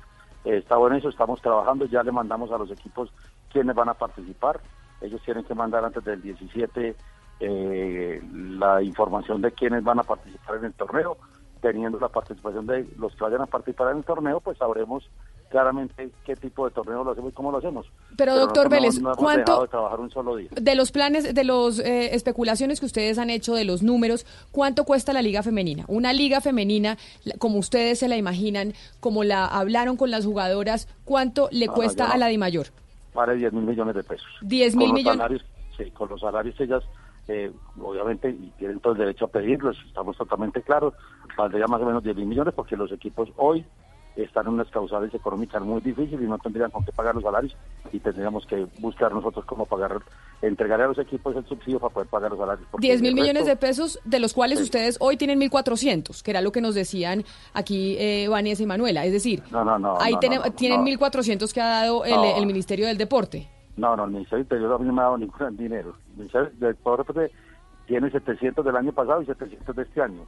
[0.45, 3.11] eh, estado en eso, estamos trabajando, ya le mandamos a los equipos
[3.51, 4.61] quienes van a participar,
[5.01, 6.95] ellos tienen que mandar antes del 17
[7.39, 11.17] eh, la información de quienes van a participar en el torneo,
[11.61, 15.09] teniendo la participación de los que vayan a participar en el torneo, pues sabremos
[15.55, 17.89] claramente qué tipo de torneo lo hacemos y cómo lo hacemos.
[18.17, 20.49] Pero, doctor Vélez, no, no ¿cuánto de, trabajar un solo día.
[20.51, 24.83] de los planes, de los eh, especulaciones que ustedes han hecho, de los números, cuánto
[24.83, 25.85] cuesta la liga femenina?
[25.87, 26.97] Una liga femenina,
[27.39, 32.11] como ustedes se la imaginan, como la hablaron con las jugadoras, ¿cuánto le No, cuesta
[32.11, 32.67] a la Di Mayor?
[33.13, 34.27] Vale 10 mil millones de pesos.
[34.41, 35.17] 10 Con mil millones.
[35.17, 35.45] salarios,
[35.77, 36.83] sí, con los salarios ellas,
[37.29, 37.49] eh,
[37.81, 40.93] obviamente, y tienen todo el derecho a pedirlos, estamos totalmente claros,
[41.37, 43.65] valdría más o menos 10 mil millones porque los equipos hoy
[44.23, 47.55] están en unas causales económicas muy difíciles y no tendrían con qué pagar los salarios
[47.91, 49.97] y tendríamos que buscar nosotros cómo pagar,
[50.41, 52.67] entregar a los equipos el subsidio para poder pagar los salarios.
[52.71, 54.63] porque 10 mil millones de pesos, de los cuales Sí.
[54.65, 57.23] ustedes hoy tienen 1.400, que era lo que nos decían
[57.53, 59.05] aquí eh, Vanessa y Manuela.
[59.05, 59.99] Es decir, No, no, no.
[59.99, 60.19] ahí no,
[60.53, 60.85] tienen no.
[60.91, 63.49] 1.400 que ha dado el, el Ministerio del Deporte.
[63.77, 65.95] No, no, el Ministerio del Interior no me ha dado ningún dinero.
[66.11, 67.31] El Ministerio del Deporte
[67.87, 70.21] tiene 700 del año pasado y 700 de este año,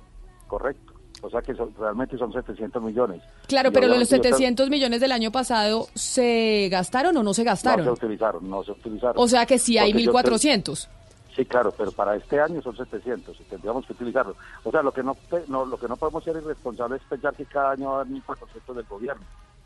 [0.47, 0.93] correcto.
[1.21, 3.21] O sea que son- realmente son 700 millones.
[3.47, 7.33] Claro, Y pero los obviamente yo 700 millones del año pasado, ¿se gastaron o no
[7.33, 7.85] se gastaron?
[7.85, 9.15] No se utilizaron, no se utilizaron.
[9.17, 10.87] O sea que sí hay Porque yo creo- 1.400.
[11.35, 14.35] Sí, claro, pero para este año son 700 y tendríamos que utilizarlo.
[14.63, 15.15] O sea, lo que no,
[15.47, 18.07] no lo que no podemos ser irresponsables es pensar que cada año va a dar
[18.07, 19.23] 1.400 del gobierno.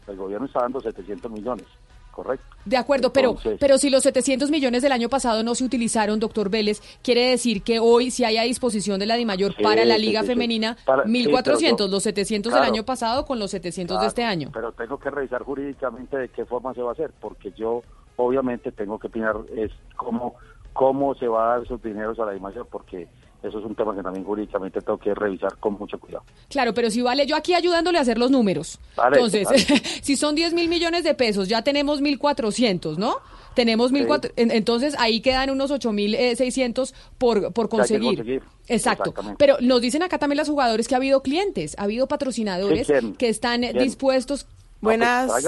[0.07, 1.65] El gobierno está dando 700 millones,
[2.11, 2.45] correcto.
[2.65, 6.19] De acuerdo, pero, Entonces- pero si los 700 millones del año pasado no se utilizaron,
[6.19, 9.83] doctor Vélez, quiere decir que hoy sí hay a disposición de la DIMAYOR Sí, para
[9.85, 10.33] la Liga sí, sí.
[10.33, 12.65] Femenina Para- sí, 1.400, pero yo- los 700 claro.
[12.65, 14.49] del año pasado con los 700 de este año.
[14.53, 17.81] Pero tengo que revisar jurídicamente de qué forma se va a hacer, porque yo
[18.17, 20.35] obviamente tengo que opinar es cómo,
[20.73, 23.07] cómo se va a dar esos dineros a la imagen, porque
[23.43, 26.23] eso es un tema que también jurídicamente tengo que revisar con mucho cuidado.
[26.49, 28.79] Claro, pero si vale, yo aquí ayudándole a hacer los números.
[28.95, 29.57] Vale, Entonces, vale.
[30.01, 33.15] si son 10 mil millones de pesos, ya tenemos 1.400, ¿no?
[33.55, 38.17] Tenemos 1.400, en- entonces ahí quedan unos 8.600 por, por que conseguir.
[38.17, 38.43] conseguir.
[38.67, 39.13] Exacto.
[39.37, 42.93] Pero nos dicen acá también los jugadores que ha habido clientes, ha habido patrocinadores Sí,
[42.93, 43.13] ¿quién?
[43.15, 43.83] que están eh, ¿Quién?
[43.83, 44.45] dispuestos.
[44.79, 45.43] Buenas, pues,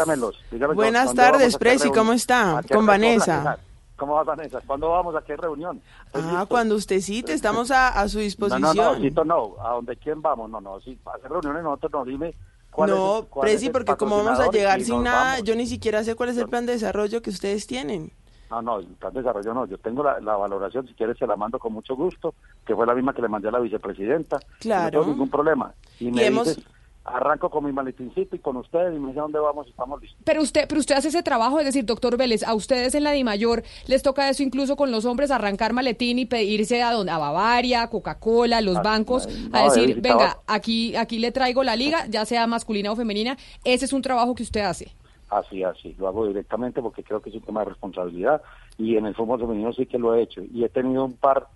[0.76, 1.90] buenas vamos tardes, Presi.
[1.90, 2.60] ¿cómo está?
[2.60, 2.86] ¿A qué Con?
[2.86, 3.58] Vanessa.
[4.04, 4.60] ¿Cómo va Vanessa?
[4.68, 5.82] ¿Cuándo vamos a qué reunión?
[6.08, 6.48] Estoy Ah, listo.
[6.50, 8.76] cuando usted cite, estamos a, a su No, disposición.
[8.76, 9.56] no, no, cito no.
[9.64, 10.50] ¿A dónde quién vamos?
[10.50, 12.34] No, no, sí, para hacer reuniones nosotros no, dime
[12.78, 15.44] No, Presi, porque como vamos a y llegar sin nada, vamos.
[15.46, 18.12] yo ni siquiera sé cuál es el plan de desarrollo que ustedes tienen.
[18.52, 19.66] No, no, el plan de desarrollo no.
[19.68, 22.36] Yo tengo la, la valoración, si quieres se la mando con mucho gusto,
[22.68, 24.38] que fue la misma que le mandé a la vicepresidenta.
[24.60, 24.84] Claro.
[24.84, 25.74] No tengo ningún problema.
[26.02, 26.64] Y, Y me hemos- dices,
[27.06, 30.20] arranco con mi maletincito y con ustedes y me dice dónde vamos y estamos listos.
[30.24, 33.12] Pero usted, pero usted hace ese trabajo, es decir, doctor Vélez, a ustedes en la
[33.12, 37.18] DIMAYOR les toca eso incluso con los hombres, arrancar maletín y pedirse a, donde, a
[37.18, 42.26] Bavaria, Coca-Cola, los bancos, no, a decir, venga, aquí, aquí le traigo la liga, ya
[42.26, 44.92] sea masculina o femenina, ese es un trabajo que usted hace.
[45.30, 48.42] Así, así, lo hago directamente porque creo que es un tema de responsabilidad
[48.78, 51.48] y en el fútbol femenino sí que lo he hecho y he tenido un par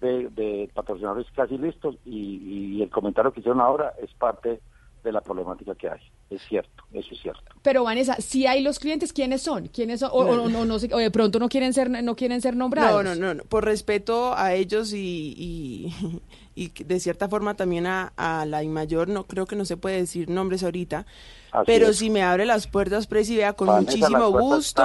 [0.00, 4.60] de, de patrocinadores casi listos y, y el comentario que hicieron ahora es parte
[5.02, 6.00] de la problemática que hay,
[6.30, 7.42] es cierto, eso es cierto.
[7.62, 9.68] Pero Vanessa, si hay los clientes, ¿quiénes son?
[9.68, 10.10] ¿Quiénes son?
[10.12, 13.02] O, no sé, o de pronto no quieren ser, no quieren ser nombrados.
[13.04, 15.92] No, no, no, no, por respeto a ellos y,
[16.54, 19.96] y, de cierta forma también a, a la mayor, no creo que no se puede
[19.96, 21.04] decir nombres ahorita,
[21.50, 21.98] Así pero es.
[21.98, 24.84] si me abre las puertas, Presi, vea, con Vanessa, muchísimo gusto.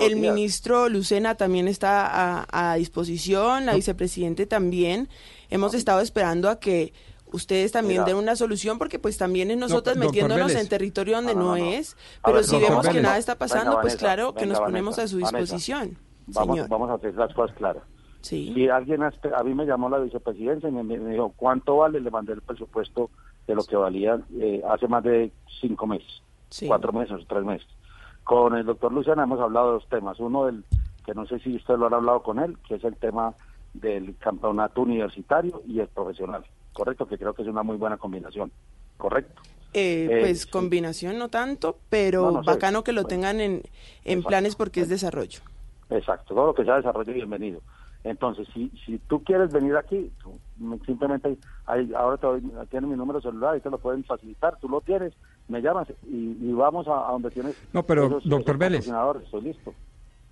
[0.00, 0.34] El días.
[0.34, 2.06] ministro Lucena también está
[2.42, 5.08] a, a disposición, la vicepresidente también.
[5.48, 6.92] Hemos estado esperando a que
[7.34, 8.12] ustedes también Mira.
[8.14, 10.62] den una solución porque pues también es nosotras metiéndonos Vélez.
[10.62, 11.70] en territorio donde No, no, no, no.
[11.72, 14.52] es, pero ver, si vemos que nada está pasando, Venga, pues Vanessa, claro que venga,
[14.52, 15.98] nos Vanessa, ponemos a su disposición.
[16.26, 16.68] Vamos, señor.
[16.70, 17.82] vamos a hacer las cosas claras.
[18.22, 18.52] Sí.
[18.54, 22.00] Si alguien, a mí me llamó la vicepresidencia y me, me dijo, ¿cuánto vale?
[22.00, 23.10] Le mandé el presupuesto
[23.46, 25.30] de lo que valía eh, hace más de
[25.60, 26.66] cinco meses, Sí.
[26.66, 27.66] cuatro meses, tres meses.
[28.22, 30.18] Con el doctor Luciana hemos hablado de dos temas.
[30.20, 30.64] Uno, del
[31.04, 33.34] que no sé si usted lo ha hablado con él, que es el tema
[33.74, 36.46] del campeonato universitario y el profesional.
[36.74, 38.52] Correcto, que creo que es una muy buena combinación.
[38.98, 39.40] Correcto.
[39.72, 40.50] Eh, Eh, pues sí.
[40.50, 42.50] combinación no tanto, pero No, no sé.
[42.50, 43.08] bacano que lo Bueno.
[43.08, 43.62] tengan en,
[44.04, 45.40] en planes porque es desarrollo.
[45.90, 47.60] Exacto, todo lo que sea desarrollo, bienvenido.
[48.04, 50.38] Entonces, si, si tú quieres venir aquí, tú,
[50.84, 54.68] simplemente, ahí, ahora te doy, tienes mi número celular y te lo pueden facilitar, tú
[54.68, 55.14] lo tienes,
[55.48, 57.56] me llamas y, y vamos a, a donde tienes.
[57.72, 58.86] No, pero, esos- doctor esos Vélez.
[59.24, 59.74] Estoy listo.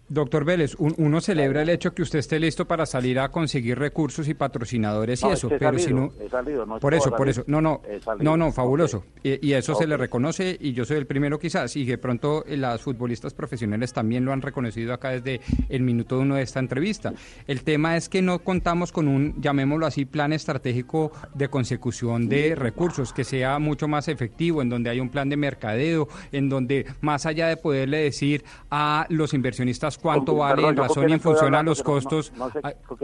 [0.09, 3.79] Doctor Vélez, un- uno celebra el hecho que usted esté listo para salir a conseguir
[3.79, 6.13] recursos y patrocinadores y No, es eso, que pero si no...
[6.21, 7.45] he salido, no es por eso, por eso.
[7.47, 7.81] No, no,
[8.21, 9.05] no, no, fabuloso.
[9.23, 11.77] Y, y eso se le reconoce y yo soy el primero quizás.
[11.77, 16.19] Y de pronto eh, las futbolistas profesionales también lo han reconocido acá desde el minuto
[16.19, 17.15] uno de esta entrevista.
[17.47, 22.55] El tema es que no contamos con un, llamémoslo así, plan estratégico de consecución de
[22.55, 26.85] recursos que sea mucho más efectivo, en donde haya un plan de mercadeo, en donde
[27.01, 31.13] más allá de poderle decir a los inversionistas cuánto vale perdón, en ¿yo razón y
[31.13, 32.33] en función a los no- costos.
[32.37, 32.59] no sé.
[32.59, 32.97] Habla ¿Con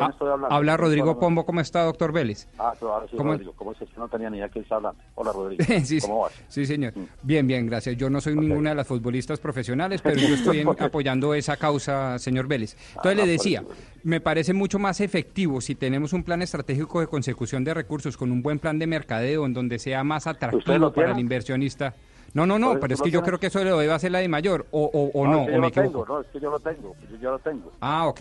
[0.57, 1.19] quién Rodrigo?
[1.19, 2.47] Pombo, ¿cómo está, doctor Vélez?
[2.59, 3.79] Ah, ahora sí, ¿Cómo- Rodrigo, ¿cómo es?
[3.79, 5.01] Que no tenía ni idea que está hablando.
[5.15, 5.65] Hola, Rodrigo.
[5.85, 6.33] sí, ¿Cómo vas?
[6.49, 6.93] sí, señor.
[7.23, 7.97] Bien, bien, gracias.
[7.97, 12.19] Yo no soy ninguna de las futbolistas profesionales, pero yo estoy en- apoyando esa causa,
[12.19, 12.77] señor Vélez.
[12.97, 13.65] Entonces Ah, le decía,
[14.05, 18.31] me parece mucho más efectivo si tenemos un plan estratégico de consecución de recursos con
[18.33, 21.95] un buen plan de mercadeo en donde sea más atractivo para el inversionista.
[22.35, 24.29] No, no, no, pero es que yo creo que eso lo debe hacer la de
[24.29, 26.13] mayor, o, o, o no, es que o me lo tengo, equivoco.
[26.15, 27.73] no, es que yo lo tengo, yo lo tengo.
[27.81, 28.21] Ah, ok.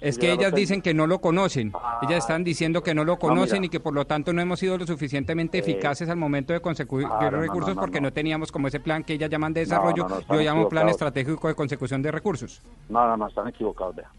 [0.00, 1.72] Es que ellas dicen que no lo conocen.
[2.02, 4.76] ellas están diciendo que no lo conocen y que por lo tanto no hemos sido
[4.76, 8.00] lo suficientemente Eh, eficaces al momento de conseguir ah, no, no, recursos no, no, porque
[8.02, 8.08] no.
[8.08, 8.12] no.
[8.12, 10.06] teníamos como ese plan que ellas llaman de desarrollo.
[10.06, 12.60] no, no, Yo llamo plan estratégico de consecución de recursos.
[12.90, 14.10] No, no, no, están equivocados, vea.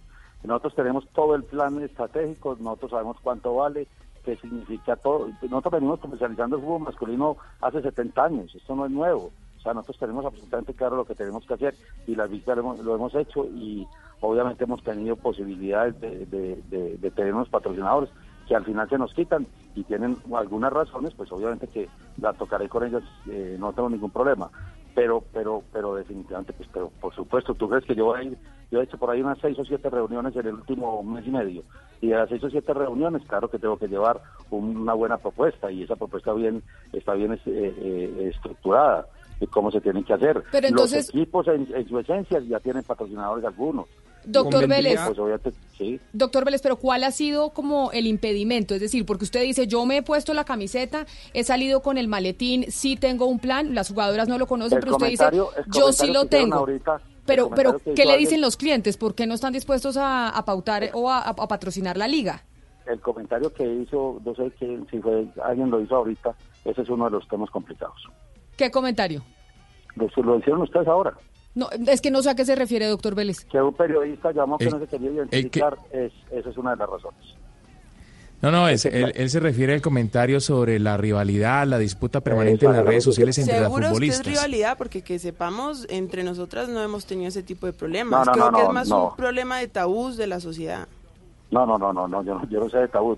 [0.43, 3.87] Nosotros tenemos todo el plan estratégico, nosotros sabemos cuánto vale,
[4.25, 5.29] qué significa todo.
[5.43, 9.31] Nosotros venimos comercializando el fútbol masculino hace 70 años, esto no es nuevo.
[9.57, 12.95] O sea, nosotros tenemos absolutamente claro lo que tenemos que hacer y las vistas lo
[12.95, 13.87] hemos, hecho y
[14.21, 18.09] obviamente hemos tenido posibilidades de, de- de- de tener unos patrocinadores
[18.45, 22.69] que al final se nos quitan y tienen algunas razones, pues obviamente que la tocaré
[22.69, 24.51] con ellas, eh, no tengo ningún problema.
[24.93, 28.37] Pero, pero, pero definitivamente, pues, pero por supuesto, tú crees que yo voy a ir,
[28.75, 31.31] yo he hecho por ahí unas seis o siete reuniones en el último mes y
[31.31, 31.63] medio,
[32.01, 35.17] y de las seis o siete reuniones, claro que tengo que llevar un- una buena
[35.17, 36.61] propuesta, y esa propuesta bien,
[36.93, 39.07] está bien eh, eh, estructurada,
[39.39, 40.43] de cómo se tienen que hacer.
[40.51, 43.85] Pero entonces- Los equipos en, en su esencia ya tienen patrocinadores algunos.
[44.27, 44.99] Doctor Los Vélez.
[45.19, 45.99] obviamente, sí.
[46.11, 48.73] Doctor Vélez, pero ¿cuál ha sido como el impedimento?
[48.73, 52.07] Es decir, porque usted dice, yo me he puesto la camiseta, he salido con el
[52.07, 55.25] maletín, sí tengo un plan, las jugadoras no lo conocen, El pero usted dice,
[55.67, 56.55] yo sí lo tengo.
[56.57, 58.97] Ahorita, Pero, pero ¿qué le dicen los clientes?
[58.97, 62.43] ¿Por qué no están dispuestos a, a pautar o a, a patrocinar la liga?
[62.85, 66.35] El comentario que hizo, no sé quién, si fue alguien lo hizo ahorita,
[66.65, 67.95] ese es uno de los temas complicados.
[68.57, 69.23] ¿Qué comentario?
[69.95, 71.13] Lo, lo hicieron ustedes ahora.
[71.55, 73.45] No, es que no sé a qué se refiere, doctor Vélez.
[73.45, 76.71] Que un periodista llamó que El- no se quería el identificar, es, esa es una
[76.71, 77.35] de las razones.
[78.41, 82.65] No, no, es, él, él se refiere al comentario sobre la rivalidad, la disputa permanente
[82.67, 84.25] en las redes sociales entre las Seguro es que es futbolistas.
[84.27, 88.19] rivalidad, porque que sepamos, entre nosotras no hemos tenido ese tipo de problemas.
[88.19, 89.09] No, no, Creo no, que no, es más no.
[89.09, 90.87] un problema de tabús de la sociedad.
[91.49, 93.17] No, no, no, no, no yo, no- yo no sé de tabú.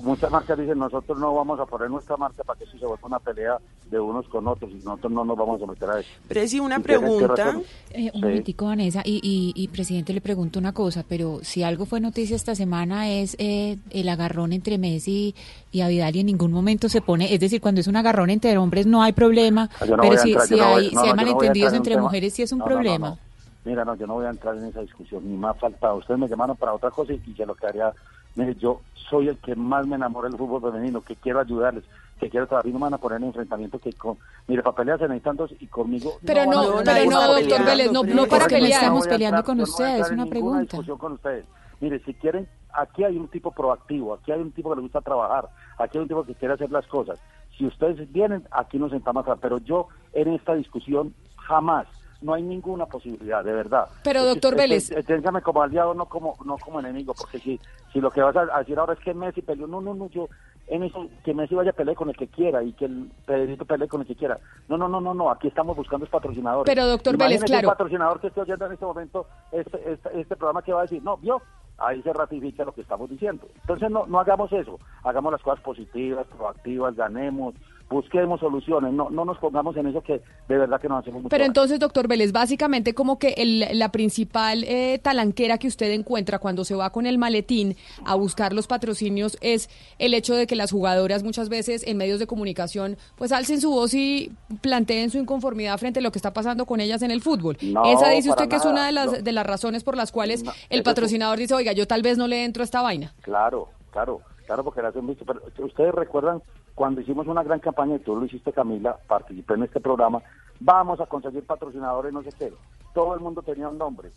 [0.00, 3.06] Muchas marcas dicen, nosotros no vamos a poner nuestra marca para que eso se vuelva
[3.06, 3.58] una pelea
[3.90, 6.08] de unos con otros y nosotros no nos vamos a meter a eso.
[6.26, 7.60] Pero sí, una ¿Y tienen que pregunta.
[7.90, 8.26] Eh, un Sí.
[8.26, 12.34] momentico, Vanessa, y, y, y presidente le pregunto una cosa, pero si algo fue noticia
[12.34, 15.34] esta semana es eh, el agarrón entre Messi
[15.70, 18.56] y Avidal y en ningún momento se pone, es decir, cuando es un agarrón entre
[18.58, 21.72] hombres no hay problema, Ah, no pero si, entrar, si voy- hay, no, si malentendidos
[21.72, 23.08] en entre tema- mujeres sí es un No, no, no, problema.
[23.10, 23.18] no.
[23.64, 25.96] Mira, no, yo no voy a entrar en esa discusión, ni me ha faltado.
[25.96, 27.92] Ustedes me llamaron para otra cosa y, y se lo que haría.
[28.36, 28.80] Mire, yo
[29.10, 31.84] soy el que más me enamora del fútbol femenino, que quiero ayudarles,
[32.20, 34.16] que quiero trabajar y no me van a poner en enfrentamiento que con.
[34.46, 36.12] Mire, para pelear se necesitan dos y conmigo.
[36.24, 37.64] Pero no, tener pero no, doctor.
[37.64, 38.82] Vélez, no- no para pelear.
[38.82, 40.78] Estamos peleando con no ustedes, en una pregunta.
[40.98, 41.44] con ustedes.
[41.80, 45.00] Mire, si quieren, aquí hay un tipo proactivo, aquí hay un tipo que le gusta
[45.02, 45.48] trabajar,
[45.78, 47.20] aquí hay un tipo que quiere hacer las cosas.
[47.56, 51.86] Si ustedes vienen, aquí nos sentamos pero yo en esta discusión jamás,
[52.22, 53.86] no hay ninguna posibilidad, de verdad.
[54.02, 54.90] Pero, Es doctor Vélez.
[54.90, 57.60] eh, Téngame como aliado, no como no como enemigo, porque si,
[57.92, 60.28] si lo que vas a decir ahora es que Messi peleó, no, no, no, yo
[60.68, 63.64] en eso, que Messi vaya a pelear con el que quiera y que el Pedrito
[63.64, 64.38] pelee con el que quiera.
[64.68, 66.66] No, no, no, no, no, aquí estamos buscando es patrocinadores.
[66.72, 67.68] Pero, doctor Vélez, claro.
[67.68, 70.82] un patrocinador que esté oyendo en este momento este, este, este programa que va a
[70.82, 71.40] decir, no, vio,
[71.78, 73.46] ahí se ratifica lo que estamos diciendo.
[73.60, 77.54] Entonces no, no hagamos eso, hagamos las cosas positivas, proactivas, ganemos,
[77.88, 80.14] busquemos soluciones, no, no nos pongamos en eso que
[80.48, 81.50] de verdad que nos hacemos mucho Pero daño.
[81.50, 86.64] entonces, doctor Vélez, básicamente como que el- la principal eh, talanquera que usted encuentra cuando
[86.64, 90.72] se va con el maletín a buscar los patrocinios es el hecho de que las
[90.72, 94.32] jugadoras muchas veces en medios de comunicación pues alcen su voz y
[94.62, 97.56] planteen su inconformidad frente a lo que está pasando con ellas en el fútbol.
[97.62, 99.12] No, Esa dice usted que es una de las, no.
[99.12, 102.18] de las razones por las cuales No, el es- patrocinador dice, oiga, yo tal vez
[102.18, 103.14] no le entro a esta vaina.
[103.20, 105.24] Claro, claro, claro, porque las hemos visto.
[105.24, 106.42] Pero ustedes recuerdan
[106.76, 110.20] cuando hicimos una gran campaña, y tú lo hiciste, Camila, participé en este programa,
[110.60, 112.52] vamos a conseguir patrocinadores, no sé qué.
[112.92, 114.12] Todo el mundo tenía un nombre.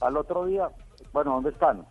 [0.00, 0.70] Al otro día,
[1.12, 1.84] bueno, ¿dónde están?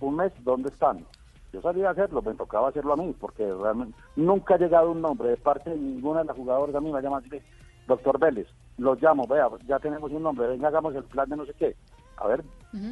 [0.00, 1.06] Un mes, ¿dónde están?
[1.54, 5.00] Yo salí a hacerlo, me tocaba hacerlo a mí, porque realmente nunca ha llegado un
[5.00, 7.30] nombre de parte de ninguna de las jugadoras a mí, me llama así,
[7.86, 8.46] doctor Vélez,
[8.76, 11.74] los llamo, vea, ya tenemos un nombre, venga, hagamos el plan de no sé qué.
[12.18, 12.44] A ver,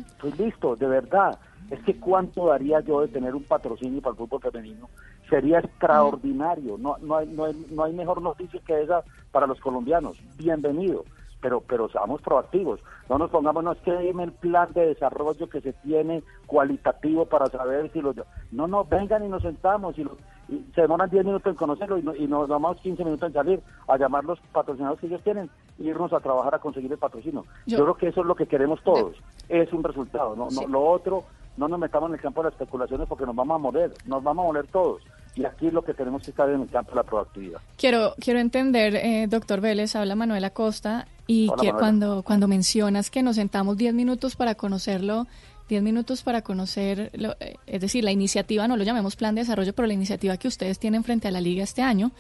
[0.06, 1.38] estoy listo, de verdad.
[1.70, 4.88] Es que cuánto daría yo de tener un patrocinio para el fútbol femenino.
[5.30, 6.76] Sería extraordinario.
[6.78, 10.16] No, no, hay, no, hay, no hay mejor noticia que esa para los colombianos.
[10.36, 11.04] Bienvenido.
[11.40, 12.80] Pero, pero seamos proactivos.
[13.10, 17.26] No nos pongamos, no es que dime el plan de desarrollo que se tiene cualitativo
[17.26, 18.16] para saber si los...
[18.50, 20.16] No, no, vengan y nos sentamos y, lo-
[20.48, 23.32] y se demoran 10 minutos en conocerlo y, no- y nos damos 15 minutos en
[23.34, 26.98] salir a llamar los patrocinadores que ellos tienen e irnos a trabajar a conseguir el
[26.98, 27.44] patrocinio.
[27.66, 29.14] Yo- Yo, creo que eso es lo que queremos todos.
[29.50, 30.34] Es un resultado.
[30.34, 30.66] No, no.
[30.66, 31.24] Lo otro,
[31.56, 33.93] no nos metamos en el campo de las especulaciones porque nos vamos a morir.
[34.06, 35.02] Nos vamos a morir todos.
[35.36, 37.60] Y aquí lo que tenemos que estar en el campo de la proactividad.
[37.76, 41.78] Quiero, quiero entender, eh, doctor Vélez, habla Manuela Costa, y Hola, que Manuela.
[41.78, 45.26] cuando, cuando mencionas que nos sentamos 10 minutos para conocerlo,
[45.68, 49.40] 10 minutos para conocer, lo- eh, es decir, la iniciativa, no lo llamemos plan de
[49.40, 52.10] desarrollo, pero la iniciativa que ustedes tienen frente a la liga este año,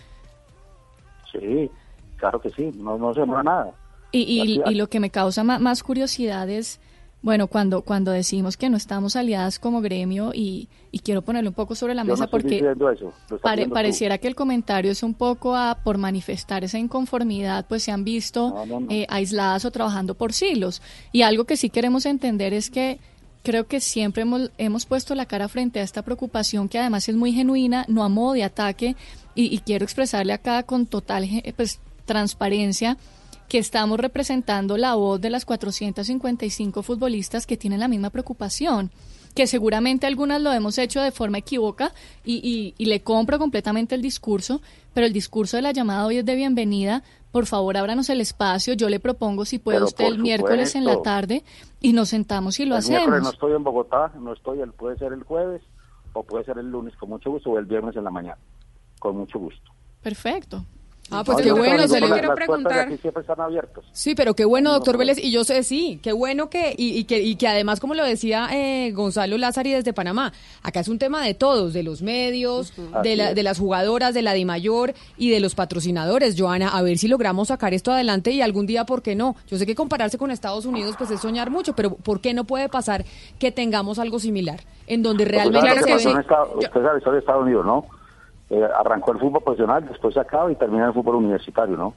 [1.32, 1.70] Sí,
[2.16, 2.70] claro que sí.
[2.76, 3.72] No, no se demora nada.
[4.12, 6.80] y, y, y lo que me causa más curiosidad es,
[7.24, 11.54] bueno, cuando, cuando decimos que no estamos aliadas como gremio, y, y quiero ponerlo un
[11.54, 12.58] poco sobre la Yo mesa no porque...
[12.92, 13.12] eso.
[13.42, 17.90] Pare- pareciera que el comentario es un poco a por manifestar esa inconformidad, pues se
[17.92, 18.86] han visto No, no, no.
[18.90, 20.82] eh, aisladas o trabajando por siglos.
[21.12, 22.98] Y algo que sí queremos entender es que
[23.42, 27.16] creo que siempre hemos, hemos puesto la cara frente a esta preocupación que además es
[27.16, 28.96] muy genuina, no a modo de ataque,
[29.34, 32.96] y, y quiero expresarle acá con total ge- pues, transparencia
[33.54, 38.90] que estamos representando la voz de las 455 futbolistas que tienen la misma preocupación
[39.36, 41.92] que seguramente algunas lo hemos hecho de forma equívoca
[42.24, 44.60] y, y- y le compro completamente el discurso,
[44.92, 47.04] pero el discurso de la llamada hoy es de bienvenida.
[47.30, 48.74] Por favor, ábranos el espacio.
[48.74, 51.44] Yo le propongo si puede Pero usted el miércoles en la tarde
[51.80, 53.34] y nos sentamos y lo el miércoles no hacemos.
[53.34, 55.62] estoy en Bogotá, no estoy, el, puede ser el jueves
[56.12, 58.38] o puede ser el lunes con mucho gusto o el viernes en la mañana,
[58.98, 59.70] con mucho gusto.
[60.02, 60.64] Perfecto.
[61.10, 62.78] Ah, pues qué bueno, se le quiero de preguntar.
[62.80, 63.84] aquí siempre están abiertas.
[63.92, 67.04] Sí, pero qué bueno, doctor Vélez, y yo sé, sí, qué bueno que, y, y
[67.04, 70.98] que, y que además, como lo decía eh, Gonzalo Lázari desde Panamá, acá es un
[70.98, 75.30] tema de todos, de los medios, de, la- de las jugadoras, de la DIMAYOR y
[75.30, 79.02] de los patrocinadores, Joana, a ver si logramos sacar esto adelante y algún día, ¿por
[79.02, 79.36] qué no?
[79.46, 82.44] Yo sé que compararse con Estados Unidos, pues es soñar mucho, pero ¿por qué no
[82.44, 83.04] puede pasar
[83.38, 87.18] que tengamos algo similar, en donde realmente Usted sabe lo que Estados- usted sabe de
[87.20, 87.84] Estados Unidos, ¿no?
[88.54, 91.92] Eh, arrancó el fútbol profesional, después se acaba y termina el fútbol universitario, ¿no?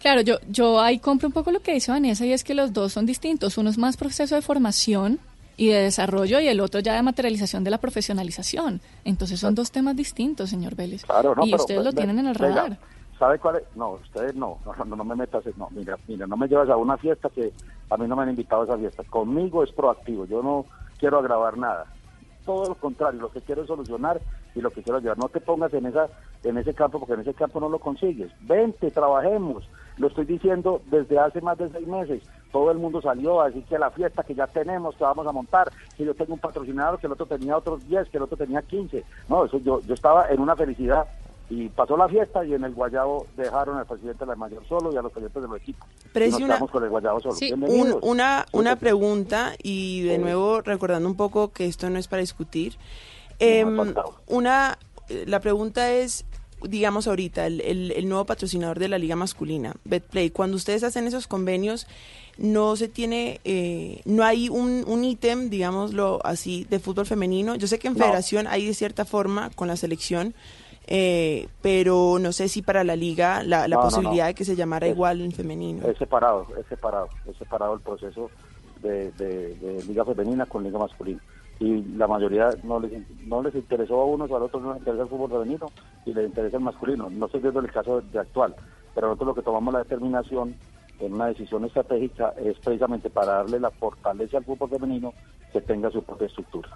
[0.00, 2.72] Claro, yo, yo ahí compro un poco lo que dice Vanessa y es que los
[2.72, 3.58] dos son distintos.
[3.58, 5.20] Uno es más proceso de formación
[5.58, 8.80] y de desarrollo y el otro ya de materialización de la profesionalización.
[9.04, 11.04] Entonces son dos temas distintos, señor Vélez.
[11.04, 12.78] Claro, no, y pero, ustedes lo tienen en el venga, radar.
[13.18, 13.62] ¿Sabe cuál es?
[13.76, 16.96] No, ustedes no, no, no, me metas, no, mira, mira, no me llevas a una
[16.96, 17.52] fiesta que
[17.90, 19.04] a mí no me han invitado a esa fiesta.
[19.04, 20.64] Conmigo es proactivo, yo no
[20.98, 21.84] quiero agravar nada.
[22.44, 24.20] Todo lo contrario, lo que quiero es solucionar
[24.54, 25.18] y lo que quiero ayudar.
[25.18, 26.08] No te pongas en esa
[26.44, 28.32] en ese campo porque en ese campo no lo consigues.
[28.40, 29.68] Vente, trabajemos.
[29.98, 32.22] Lo estoy diciendo desde hace más de seis meses.
[32.50, 35.32] Todo el mundo salió a decir que la fiesta que ya tenemos, que vamos a
[35.32, 38.36] montar, que yo tengo un patrocinador, que el otro tenía otros 10, que el otro
[38.36, 39.04] tenía 15.
[39.28, 41.06] No, eso yo, yo estaba en una felicidad
[41.54, 44.90] y pasó la fiesta y en el Guayabo dejaron al presidente de la mayor solo
[44.92, 45.86] y a los presidentes de los equipos.
[46.12, 47.34] Pero y es nos una- con el Guayabo solo.
[47.34, 52.08] Sí, un- una, una pregunta y de nuevo recordando un poco que esto no es
[52.08, 52.76] para discutir.
[53.38, 53.94] Em,
[54.28, 56.24] una, eh, la pregunta es,
[56.62, 61.06] digamos ahorita, el, el- el nuevo patrocinador de la liga masculina, BetPlay, cuando ustedes hacen
[61.06, 61.86] esos convenios,
[62.38, 67.56] no se tiene, eh, no hay un, un ítem, digámoslo así, de fútbol femenino.
[67.56, 68.04] Yo sé que en No.
[68.04, 70.34] federación hay de cierta forma con la selección,
[70.94, 73.90] eh, pero no sé si para la liga la, la No, no, no.
[73.90, 75.86] posibilidad de que se llamara Es- igual en femenino.
[75.88, 78.30] Es separado, es separado, es separado el proceso
[78.82, 81.18] de, de- de liga femenina con liga masculina.
[81.60, 82.92] Y la mayoría no les,
[83.26, 85.66] no les interesó a unos o a otros no les interesa el fútbol femenino
[86.04, 87.08] y les interesa el masculino.
[87.08, 88.54] No estoy viendo el caso de, de actual,
[88.94, 90.54] pero nosotros lo que tomamos la determinación
[91.00, 95.14] en una decisión estratégica es precisamente para darle la fortaleza al fútbol femenino
[95.52, 96.68] que tenga su propia estructura.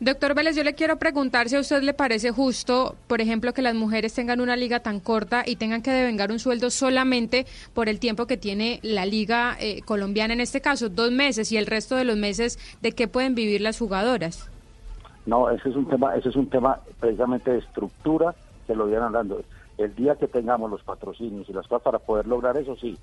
[0.00, 3.62] Doctor Vélez, yo le quiero preguntar si a usted le parece justo, por ejemplo, que
[3.62, 7.88] las mujeres tengan una liga tan corta y tengan que devengar un sueldo solamente por
[7.88, 11.66] el tiempo que tiene la liga eh, colombiana, en este caso, dos meses, y el
[11.66, 14.50] resto de los meses, ¿de qué pueden vivir las jugadoras?
[15.26, 18.34] No, ese es un tema, ese es un tema precisamente de estructura
[18.66, 19.42] que lo vienen hablando.
[19.76, 22.98] El día que tengamos los patrocinios y las cosas para poder lograr eso, sí.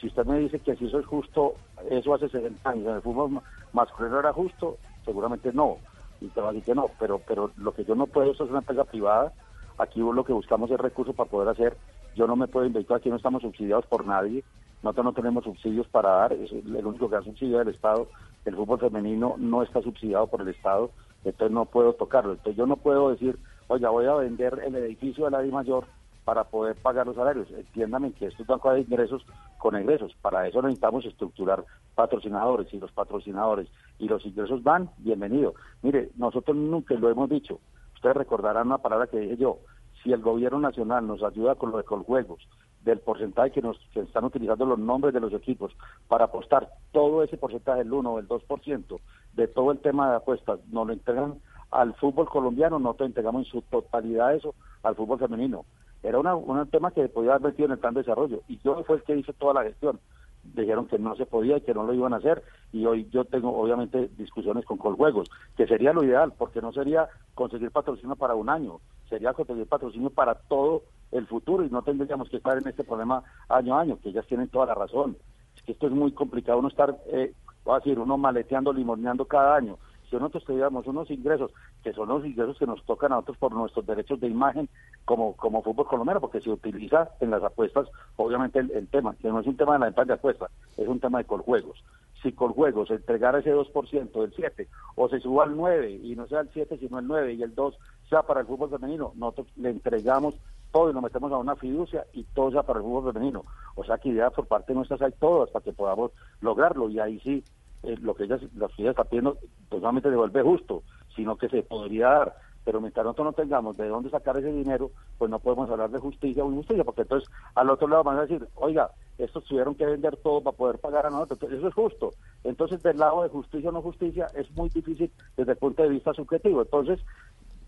[0.00, 1.54] Si usted me dice que si eso es justo,
[1.90, 5.78] eso hace 60 años, en el fútbol ma- masculino era justo, seguramente no.
[6.20, 8.44] Y te va a decir que no, pero, pero lo que yo no puedo, esto
[8.44, 9.32] es una empresa privada,
[9.78, 11.76] aquí lo que buscamos es recursos para poder hacer.
[12.14, 14.44] Yo no me puedo inventar, aquí no estamos subsidiados por nadie,
[14.82, 18.08] nosotros no tenemos subsidios para dar, es el único que da subsidio del Estado.
[18.44, 20.90] El fútbol femenino no está subsidiado por el Estado,
[21.24, 22.32] entonces no puedo tocarlo.
[22.32, 25.84] Entonces yo no puedo decir, oiga, voy a vender el edificio de la Di Mayor
[26.30, 27.50] para poder pagar los salarios.
[27.50, 29.26] Entiéndame que esto es banco de ingresos
[29.58, 30.14] con egresos.
[30.22, 31.64] Para eso necesitamos estructurar
[31.96, 33.66] patrocinadores y los patrocinadores
[33.98, 35.54] y los ingresos van, bienvenido.
[35.82, 37.58] Mire, nosotros nunca lo hemos dicho.
[37.96, 39.58] Ustedes recordarán una palabra que dije yo.
[40.04, 42.46] Si el gobierno nacional nos ayuda con lo de Coljuegos,
[42.84, 45.72] del porcentaje que nos están utilizando los nombres de los equipos
[46.06, 49.00] para apostar todo ese porcentaje, el 1 o el 2%
[49.32, 51.40] de todo el tema de apuestas, nos lo integran
[51.72, 55.64] al fútbol colombiano, nosotros entregamos en su totalidad eso al fútbol femenino.
[56.02, 58.82] Era una, un tema que podía haber metido en el plan de desarrollo y yo
[58.84, 60.00] fue el que hice toda la gestión.
[60.42, 63.24] Dijeron que no se podía y que no lo iban a hacer y hoy yo
[63.26, 68.34] tengo obviamente discusiones con Coljuegos, que sería lo ideal porque no sería conseguir patrocinio para
[68.34, 72.68] un año, sería conseguir patrocinio para todo el futuro y no tendríamos que estar en
[72.68, 75.16] este problema año a año, que ellas tienen toda la razón.
[75.56, 79.26] Es que esto es muy complicado uno estar, eh, voy a decir, uno maleteando, limoneando
[79.26, 79.78] cada año.
[80.10, 81.52] Si nosotros tuviéramos unos ingresos,
[81.84, 84.68] que son los ingresos que nos tocan a nosotros por nuestros derechos de imagen
[85.04, 89.38] como, como fútbol colombiano, porque se utiliza en las apuestas, obviamente el, tema, que no
[89.38, 91.84] es un tema de la venta de apuestas, es un tema de coljuegos.
[92.22, 96.40] Si coljuegos entregara ese 2% del 7, o se suba al 9 y no sea
[96.40, 99.70] el 7 sino el 9 y el 2 sea para el fútbol femenino, nosotros le
[99.70, 100.34] entregamos
[100.72, 103.44] todo y nos metemos a una fiducia y todo sea para el fútbol femenino.
[103.76, 107.20] O sea que ideas por parte nuestras hay todas para que podamos lograrlo y ahí
[107.20, 107.44] sí
[107.82, 110.82] eh, lo que ellas, las que están pidiendo pues solamente devuelve justo,
[111.14, 112.36] sino que se podría dar.
[112.64, 115.98] Pero mientras nosotros no tengamos de dónde sacar ese dinero, pues no podemos hablar de
[115.98, 119.86] justicia o injusticia, porque entonces al otro lado van a decir, oiga, estos tuvieron que
[119.86, 121.50] vender todo para poder pagar a nosotros.
[121.50, 122.10] Eso es justo.
[122.44, 125.88] Entonces, del lado de justicia o no justicia, es muy difícil desde el punto de
[125.88, 126.62] vista subjetivo.
[126.62, 127.00] Entonces,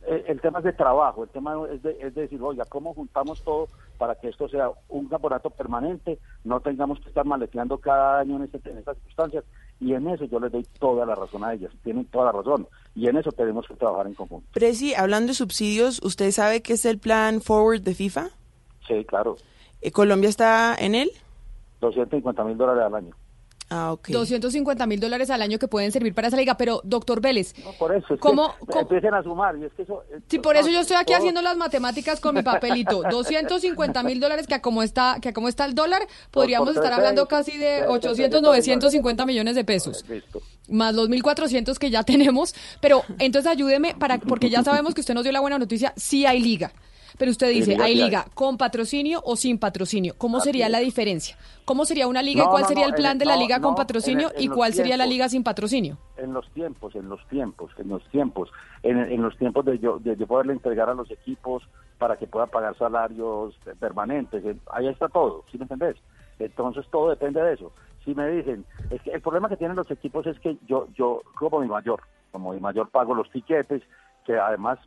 [0.07, 2.92] eh, el tema es de trabajo, el tema es de, es de decir, oiga, ¿cómo
[2.92, 3.68] juntamos todo
[3.99, 6.18] para que esto sea un campeonato permanente?
[6.44, 9.44] No tengamos que estar maleteando cada año en, este, en estas circunstancias.
[9.82, 12.68] Y en eso yo les doy toda la razón a ellas, tienen toda la razón.
[12.94, 14.46] Y en eso tenemos que trabajar en conjunto.
[14.54, 18.28] Presi, hablando de subsidios, ¿usted sabe qué es el plan Forward de FIFA?
[18.86, 19.36] Sí, claro.
[19.80, 21.10] Eh, ¿Colombia está en él?
[21.80, 23.16] 250 mil dólares al año.
[23.75, 24.09] Ah, ok.
[24.10, 26.57] 250 mil dólares al año que pueden servir para esa liga.
[26.57, 29.57] Pero, doctor Vélez, Por eso, es ¿Cómo- que empiecen a sumar.
[29.57, 32.34] Y es que eso, Sí, por eso yo estoy aquí todo- haciendo las matemáticas con
[32.34, 33.02] mi papelito.
[33.10, 36.76] 250 mil dólares que a como está, que a como está el dólar, podríamos por
[36.76, 40.05] estar hablando casi de seis, 800, seis, 950 millones de pesos.
[40.09, 40.42] Listo.
[40.68, 42.55] Más los 1.400 que ya tenemos.
[42.81, 46.26] Pero entonces ayúdeme, para porque ya sabemos que usted nos dio la buena noticia, sí
[46.26, 46.73] hay liga.
[47.23, 50.15] Pero usted dice, ¿hay liga con patrocinio o sin patrocinio?
[50.18, 50.73] ¿Cómo Así sería es.
[50.73, 51.36] la diferencia?
[51.65, 54.31] ¿Cómo sería una liga y cuál no, sería el plan de la liga con patrocinio
[54.31, 55.99] en el- en y cuál sería la liga sin patrocinio?
[56.17, 58.51] en los tiempos, en los tiempos, en los tiempos,
[58.83, 61.62] en, los tiempos de yo, de yo poderle entregar a los equipos
[61.97, 64.42] para que puedan pagar salarios permanentes,
[64.73, 65.94] ahí está todo, ¿sí me entendés?
[66.41, 67.70] Entonces todo depende de eso.
[68.05, 71.23] Si me dicen, es que el problema que tienen los equipos es que yo, yo
[71.39, 72.02] como mi mayor,
[72.33, 73.81] como mi mayor pago los tiquetes,
[74.25, 74.81] que además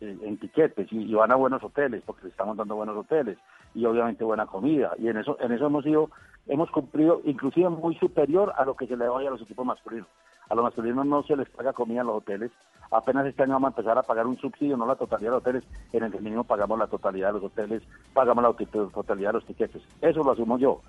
[0.00, 3.38] en tiquetes y, van a buenos hoteles porque le estamos dando buenos hoteles
[3.74, 6.10] y obviamente buena comida y en eso en eso hemos ido
[6.46, 10.08] hemos cumplido inclusive muy superior a lo que se le vaya a los equipos masculinos.
[10.48, 12.50] A los masculinos no se les paga comida en los hoteles
[12.90, 15.64] apenas este año vamos a empezar a pagar un subsidio no la totalidad de hoteles
[15.92, 17.82] en el femenino pagamos la totalidad de los hoteles
[18.14, 19.82] pagamos la tot- totalidad de los tiquetes.
[20.00, 20.80] Eso lo asumo yo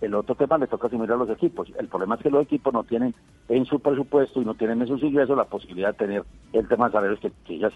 [0.00, 1.72] el otro tema le toca asumir a los equipos.
[1.78, 3.14] El problema es que los equipos no tienen
[3.48, 6.86] en su presupuesto y no tienen en sus ingresos la posibilidad de tener el tema
[6.86, 7.72] de salarios que, que ellas,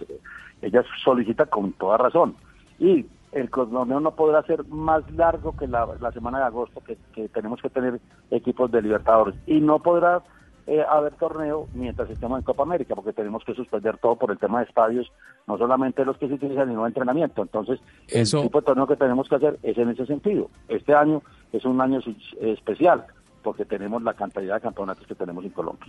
[0.62, 2.34] ellas solicitan con toda razón.
[2.78, 6.98] Y el torneo no podrá ser más largo que la, la semana de agosto, que,
[7.14, 8.00] que tenemos que tener
[8.30, 9.34] equipos de Libertadores.
[9.46, 10.20] Y no podrá
[10.66, 14.38] eh, haber torneo mientras estemos en Copa América, porque tenemos que suspender todo por el
[14.38, 15.10] tema de estadios,
[15.46, 17.42] no solamente los que se utilizan, sino de entrenamiento.
[17.42, 20.48] Entonces, Eso- el tipo de torneo que tenemos que hacer es en ese sentido.
[20.68, 21.22] Este año
[21.58, 22.00] es un año
[22.40, 23.04] especial,
[23.42, 25.86] porque tenemos la cantidad de campeonatos que tenemos en Colombia.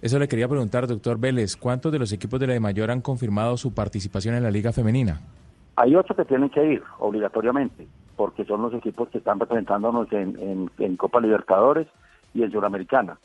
[0.00, 3.00] Eso le quería preguntar, doctor Vélez, ¿cuántos de los equipos de la de Mayor han
[3.00, 5.20] confirmado su participación en la Liga Femenina?
[5.76, 7.86] Hay ocho que tienen que ir obligatoriamente,
[8.16, 11.88] porque son los equipos que están representándonos en, en- en Copa Libertadores
[12.34, 13.18] y en Suramericana.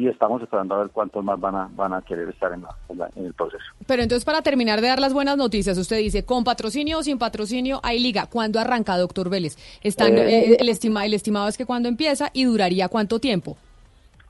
[0.00, 2.74] Y estamos esperando a ver cuántos más van a, van a querer estar en, la-
[2.88, 3.62] en la- en el proceso.
[3.86, 7.18] Pero entonces, para terminar de dar las buenas noticias, usted dice, con patrocinio o sin
[7.18, 8.26] patrocinio hay liga.
[8.26, 9.58] ¿Cuándo arranca, doctor Vélez?
[9.82, 10.52] Están, Eh.
[10.52, 13.58] eh, el, estima, el estimado es que cuando empieza y duraría cuánto tiempo.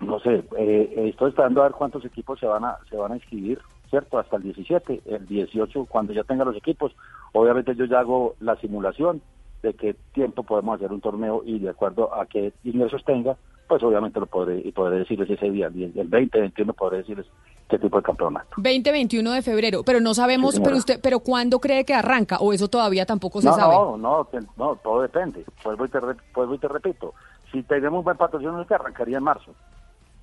[0.00, 3.16] No sé, eh, estoy esperando a ver cuántos equipos se van a se van a
[3.16, 4.18] inscribir, ¿cierto?
[4.18, 6.92] Hasta el 17, el 18, cuando ya tenga los equipos,
[7.32, 9.20] obviamente yo ya hago la simulación
[9.62, 13.36] de qué tiempo podemos hacer un torneo y de acuerdo a qué ingresos tenga,
[13.68, 17.26] pues obviamente lo podré y podré decirles ese día, el el 20, 21 podré decirles
[17.68, 18.56] qué tipo de campeonato.
[18.56, 22.38] 20-21 de febrero, pero no sabemos, Sí, pero usted, pero ¿cuándo cree que arranca?
[22.38, 23.74] ¿O eso todavía tampoco se no, sabe?
[23.74, 25.44] no, no, todo depende.
[25.64, 26.00] Vuelvo y te,
[26.34, 27.14] vuelvo y te repito.
[27.52, 29.54] Si tenemos buen patrocinio, que arrancaría en marzo,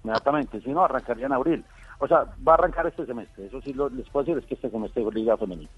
[0.04, 0.60] inmediatamente.
[0.62, 1.64] Si no, arrancaría en abril.
[2.00, 3.48] O sea, va a arrancar este semestre.
[3.48, 5.70] Eso sí lo, les puedo decir, es que este semestre es Liga Femenina.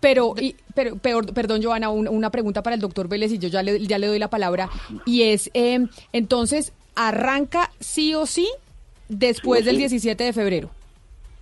[0.00, 3.48] Pero, y, pero peor, perdón, Joana, un- una pregunta para el doctor Vélez y yo
[3.48, 4.68] ya le, ya le doy la palabra.
[5.04, 8.48] Y es, eh, entonces, ¿arranca sí o sí
[9.08, 9.80] después Sí del sí.
[9.82, 10.70] 17 de febrero?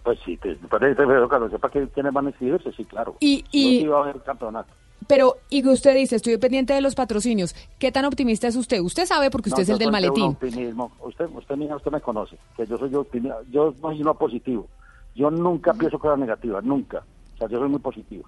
[0.02, 3.16] Pues sí, te, parece pero cuando sepa que, quiénes van a inscribirse, sí, claro.
[3.20, 4.72] Y- y- sí va a haber campeonato.
[5.06, 7.54] Pero, y que usted dice, estoy pendiente de los patrocinios.
[7.78, 8.80] ¿Qué tan optimista es usted?
[8.80, 10.24] Usted sabe porque usted No, es el del un maletín.
[10.24, 10.92] optimismo.
[11.00, 13.06] Usted, usted, mija, usted me conoce, que yo soy yo,
[13.48, 14.66] yo no soy no positivo.
[15.14, 17.04] Yo nunca pienso cosas negativas, nunca.
[17.34, 18.24] O sea, yo soy muy positivo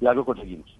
[0.00, 0.78] y algo conseguimos.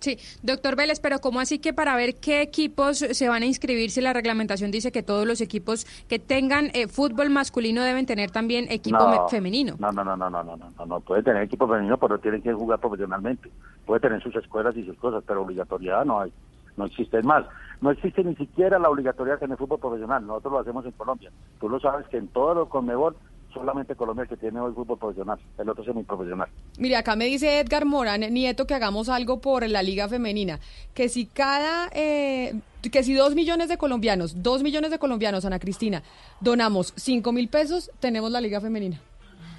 [0.00, 3.90] Sí, doctor Vélez, pero ¿cómo así que para ver qué equipos se van a inscribir
[3.90, 8.30] si la reglamentación dice que todos los equipos que tengan eh, fútbol masculino deben tener
[8.30, 9.76] también equipo no, femenino?
[9.78, 12.54] No, no, no, no, no, no, no, no, puede tener equipo femenino, pero tienen que
[12.54, 13.50] jugar profesionalmente,
[13.84, 16.32] puede tener sus escuelas y sus cosas, pero obligatoriedad no hay,
[16.78, 17.22] no existe.
[17.22, 17.44] Más,
[17.82, 21.30] no existe ni siquiera la obligatoriedad en el fútbol profesional, nosotros lo hacemos en Colombia,
[21.60, 23.16] tú lo sabes que en todos los Conmebol
[23.52, 25.38] solamente Colombia que tiene hoy fútbol profesional.
[25.58, 26.48] El otro es semiprofesional.
[26.78, 30.60] Mire, acá me dice Edgar Morán Nieto que hagamos algo por la Liga Femenina.
[30.94, 32.54] Que si cada, eh,
[32.90, 36.02] que si dos millones de colombianos, dos millones de colombianos, Ana Cristina,
[36.40, 39.00] donamos cinco mil pesos, tenemos la Liga Femenina.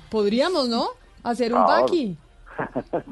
[0.09, 0.87] Podríamos, ¿no?
[1.23, 1.85] Hacer un Claro.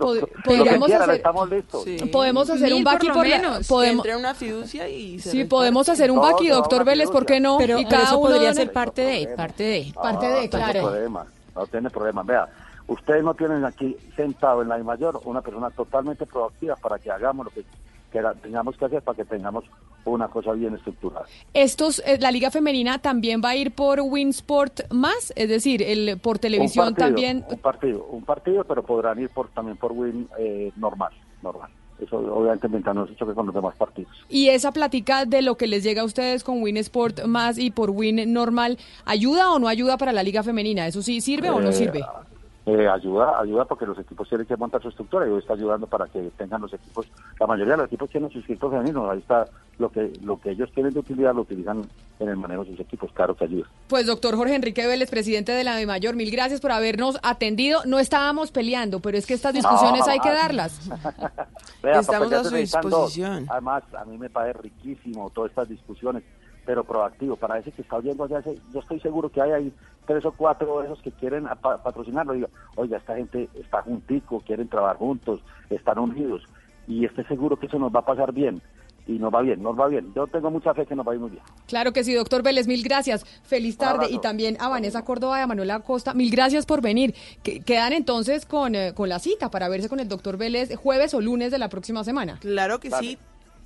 [1.04, 1.86] Hacer- estamos listos.
[2.12, 3.68] Podemos hacer un Mil por por, la- menos.
[3.68, 7.40] podemos, Entre una fiducia y se Sí, podemos hacer un va doctor Vélez, ¿por qué
[7.40, 7.58] no?
[7.58, 9.94] Pero, y eso uno podría ser parte de, parte de.
[9.94, 10.72] Parte de, No, no claro.
[10.72, 12.24] tiene problema, no tiene problema.
[12.24, 12.48] Vea,
[12.88, 17.12] ustedes no tienen aquí sentado en la I mayor una persona totalmente proactiva para que
[17.12, 17.64] hagamos lo que,
[18.12, 19.64] que tengamos que hacer para que tengamos
[20.06, 21.26] una cosa bien estructurada.
[21.54, 26.20] Estos, eh, la Liga Femenina también va a ir por Winsport más, es decir, el
[26.20, 27.46] por televisión un partido, también.
[27.50, 31.12] Un partido, un partido, pero podrán ir por también por Win eh, normal,
[31.44, 31.70] normal.
[32.00, 34.12] Eso obviamente mientras no se choque con los demás partidos.
[34.30, 37.72] Y esa plática de lo que les llega a ustedes con Win Sport más y
[37.72, 40.88] por Win normal, ¿ayuda o no ayuda para la Liga Femenina?
[40.88, 42.02] ¿Eso sí sirve o no Eh, sirve?
[42.70, 45.88] Eh, ayuda, ayuda porque los equipos tienen que montar su estructura y hoy está ayudando
[45.88, 47.08] para que tengan los equipos,
[47.40, 49.46] la mayoría de los equipos tienen sus equipos femeninos, ahí está
[49.80, 51.88] lo que lo que ellos tienen de utilidad lo utilizan
[52.20, 53.68] en el manejo de sus equipos, claro que ayuda.
[53.88, 57.82] Pues doctor Jorge Enrique Vélez, presidente de la de Mayor, mil gracias por habernos atendido.
[57.86, 60.90] No estábamos peleando, pero es que estas discusiones hay que darlas.
[61.82, 62.54] Vea, Estamos a su dos.
[62.54, 63.46] disposición.
[63.50, 66.24] Además, a mí me parece riquísimo todas estas discusiones,
[66.70, 67.36] pero proactivo.
[67.36, 69.74] Para ese que está oyendo allá, ese- yo estoy seguro que hay ahí
[70.06, 72.34] tres o cuatro de esos que quieren pa- patrocinarlo.
[72.34, 75.42] Digo, oiga, esta gente está juntico, quieren trabajar juntos,
[75.72, 76.44] están unidos.
[76.88, 78.62] Y estoy seguro que eso nos va a pasar bien.
[79.08, 80.14] Y nos va bien, nos va bien.
[80.16, 81.42] Yo tengo mucha fe que nos va a ir muy bien.
[81.66, 83.26] Claro que sí, doctor Vélez, mil gracias.
[83.42, 84.06] Feliz tarde.
[84.12, 87.16] Y también a Vanessa Córdoba y a Manuela Acosta, mil gracias por venir.
[87.42, 91.16] Que- quedan entonces con, eh, con la cita para verse con el doctor Vélez jueves
[91.16, 92.38] o lunes de la próxima semana.
[92.40, 93.08] Claro que Dale.
[93.08, 93.18] sí,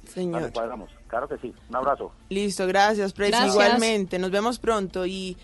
[0.06, 0.42] señor.
[0.42, 0.92] Dale, cuadramos.
[1.08, 1.54] Claro que sí.
[1.70, 2.12] Un abrazo.
[2.30, 3.14] Listo, gracias.
[3.14, 3.54] Gracias.
[3.54, 5.38] Igualmente, nos vemos pronto y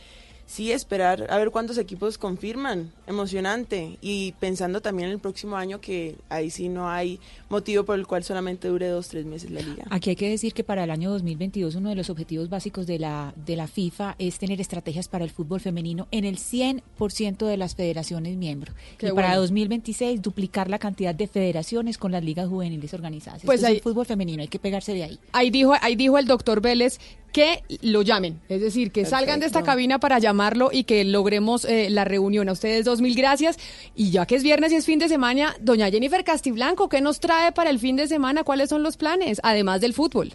[0.49, 2.91] sí esperar a ver cuántos equipos confirman.
[3.05, 3.99] Emocionante.
[4.01, 7.19] Y pensando también en el próximo año que ahí sí no hay
[7.49, 9.85] motivo por el cual solamente dure dos, tres meses la liga.
[9.91, 12.97] Aquí hay que decir que para el año 2022 uno de los objetivos básicos de
[12.97, 17.57] la, de la FIFA es tener estrategias para el fútbol femenino en el 100% de
[17.57, 18.75] las federaciones miembros.
[18.97, 19.41] Qué y para bueno.
[19.41, 23.43] 2026 duplicar la cantidad de federaciones con las ligas juveniles organizadas.
[23.45, 25.19] Pues Esto es ahí- el fútbol femenino, hay que pegarse de ahí.
[25.31, 26.99] Ahí dijo, ahí dijo el doctor Vélez
[27.31, 31.65] que lo llamen, es decir, que salgan de esta cabina para llamarlo y que logremos
[31.65, 32.49] eh, la reunión.
[32.49, 33.57] A ustedes dos mil gracias.
[33.95, 37.19] Y ya que es viernes y es fin de semana, doña Jennifer Castiblanco, ¿qué nos
[37.19, 38.43] trae para el fin de semana?
[38.43, 39.39] ¿Cuáles son los planes?
[39.43, 40.33] Además del fútbol.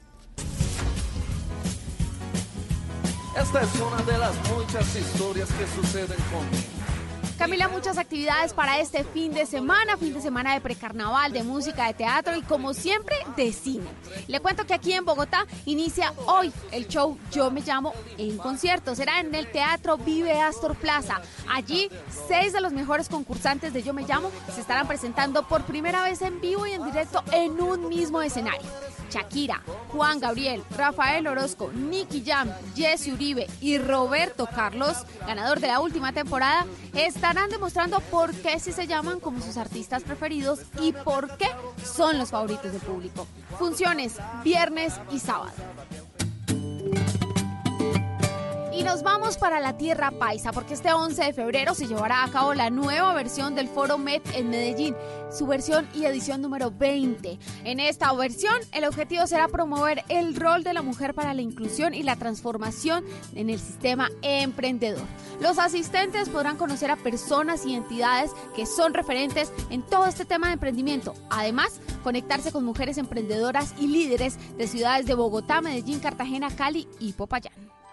[3.41, 6.74] Esta es una de las muchas historias que suceden conmigo.
[7.39, 11.87] Camila, muchas actividades para este fin de semana, fin de semana de precarnaval, de música,
[11.89, 13.87] de teatro y como siempre de cine.
[14.29, 18.95] Le cuento que aquí en Bogotá inicia hoy el show Yo me llamo en concierto.
[18.95, 21.21] Será en el Teatro Vive Astor Plaza.
[21.49, 21.91] Allí,
[22.29, 26.23] seis de los mejores concursantes de Yo me llamo se estarán presentando por primera vez
[26.23, 28.69] en vivo y en directo en un mismo escenario.
[29.11, 35.81] Shakira, Juan Gabriel, Rafael Orozco, Nicky Jam, Jesse Uribe y Roberto Carlos, ganador de la
[35.81, 36.67] última temporada,
[37.25, 41.47] estarán demostrando por qué sí se llaman como sus artistas preferidos y por qué
[41.83, 43.27] son los favoritos del público.
[43.59, 45.51] Funciones viernes y sábado.
[48.77, 52.31] Y nos vamos para la Tierra Paisa, porque este 11 de febrero se llevará a
[52.33, 54.97] cabo la nueva versión del Foro Met en Medellín,
[55.31, 57.39] su versión y edición número 20.
[57.63, 61.95] En esta versión, el objetivo será promover el rol de la mujer para la inclusión
[61.95, 63.05] y la transformación
[63.37, 65.07] en el sistema emprendedor.
[65.41, 70.49] Los asistentes podrán conocer a personas y entidades que son referentes en todo este tema
[70.49, 71.15] de emprendimiento.
[71.31, 77.13] Además, conectarse con mujeres emprendedoras y líderes de ciudades de Bogotá, Medellín, Cartagena, Cali y
[77.13, 77.84] Popayán.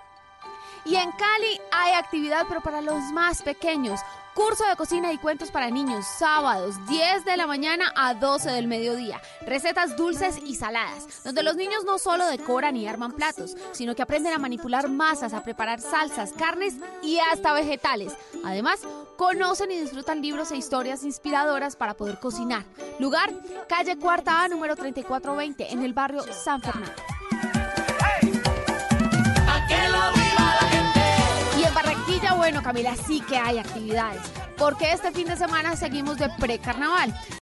[0.85, 3.99] Y en Cali hay actividad, pero para los más pequeños.
[4.33, 8.65] Curso de cocina y cuentos para niños, sábados 10 de la mañana a 12 del
[8.65, 9.21] mediodía.
[9.45, 14.01] Recetas dulces y saladas, donde los niños no solo decoran y arman platos, sino que
[14.01, 18.13] aprenden a manipular masas, a preparar salsas, carnes y hasta vegetales.
[18.45, 18.79] Además,
[19.17, 22.63] conocen y disfrutan libros e historias inspiradoras para poder cocinar.
[22.99, 23.33] Lugar,
[23.67, 26.93] calle Cuarta A, número 3420, en el barrio San Fernando.
[29.69, 30.20] Y en Barranquilla,
[32.41, 34.19] bueno, Camila, sí que hay actividades,
[34.57, 37.13] porque este fin de semana seguimos de precarnaval.